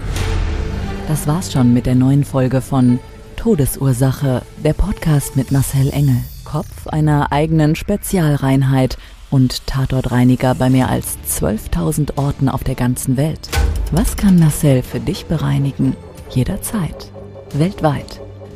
Das 1.07 1.27
war's 1.27 1.53
schon 1.53 1.73
mit 1.73 1.85
der 1.85 1.95
neuen 1.95 2.23
Folge 2.23 2.61
von 2.61 2.99
Todesursache, 3.35 4.41
der 4.63 4.73
Podcast 4.73 5.35
mit 5.35 5.51
Marcel 5.51 5.89
Engel. 5.91 6.17
Kopf 6.43 6.87
einer 6.87 7.31
eigenen 7.31 7.75
Spezialreinheit 7.75 8.97
und 9.29 9.67
Tatortreiniger 9.67 10.55
bei 10.55 10.69
mehr 10.69 10.89
als 10.89 11.17
12.000 11.29 12.17
Orten 12.17 12.49
auf 12.49 12.63
der 12.63 12.75
ganzen 12.75 13.17
Welt. 13.17 13.49
Was 13.91 14.17
kann 14.17 14.39
Marcel 14.39 14.81
für 14.81 14.99
dich 14.99 15.25
bereinigen? 15.27 15.95
Jederzeit. 16.29 17.11
Weltweit. 17.53 18.21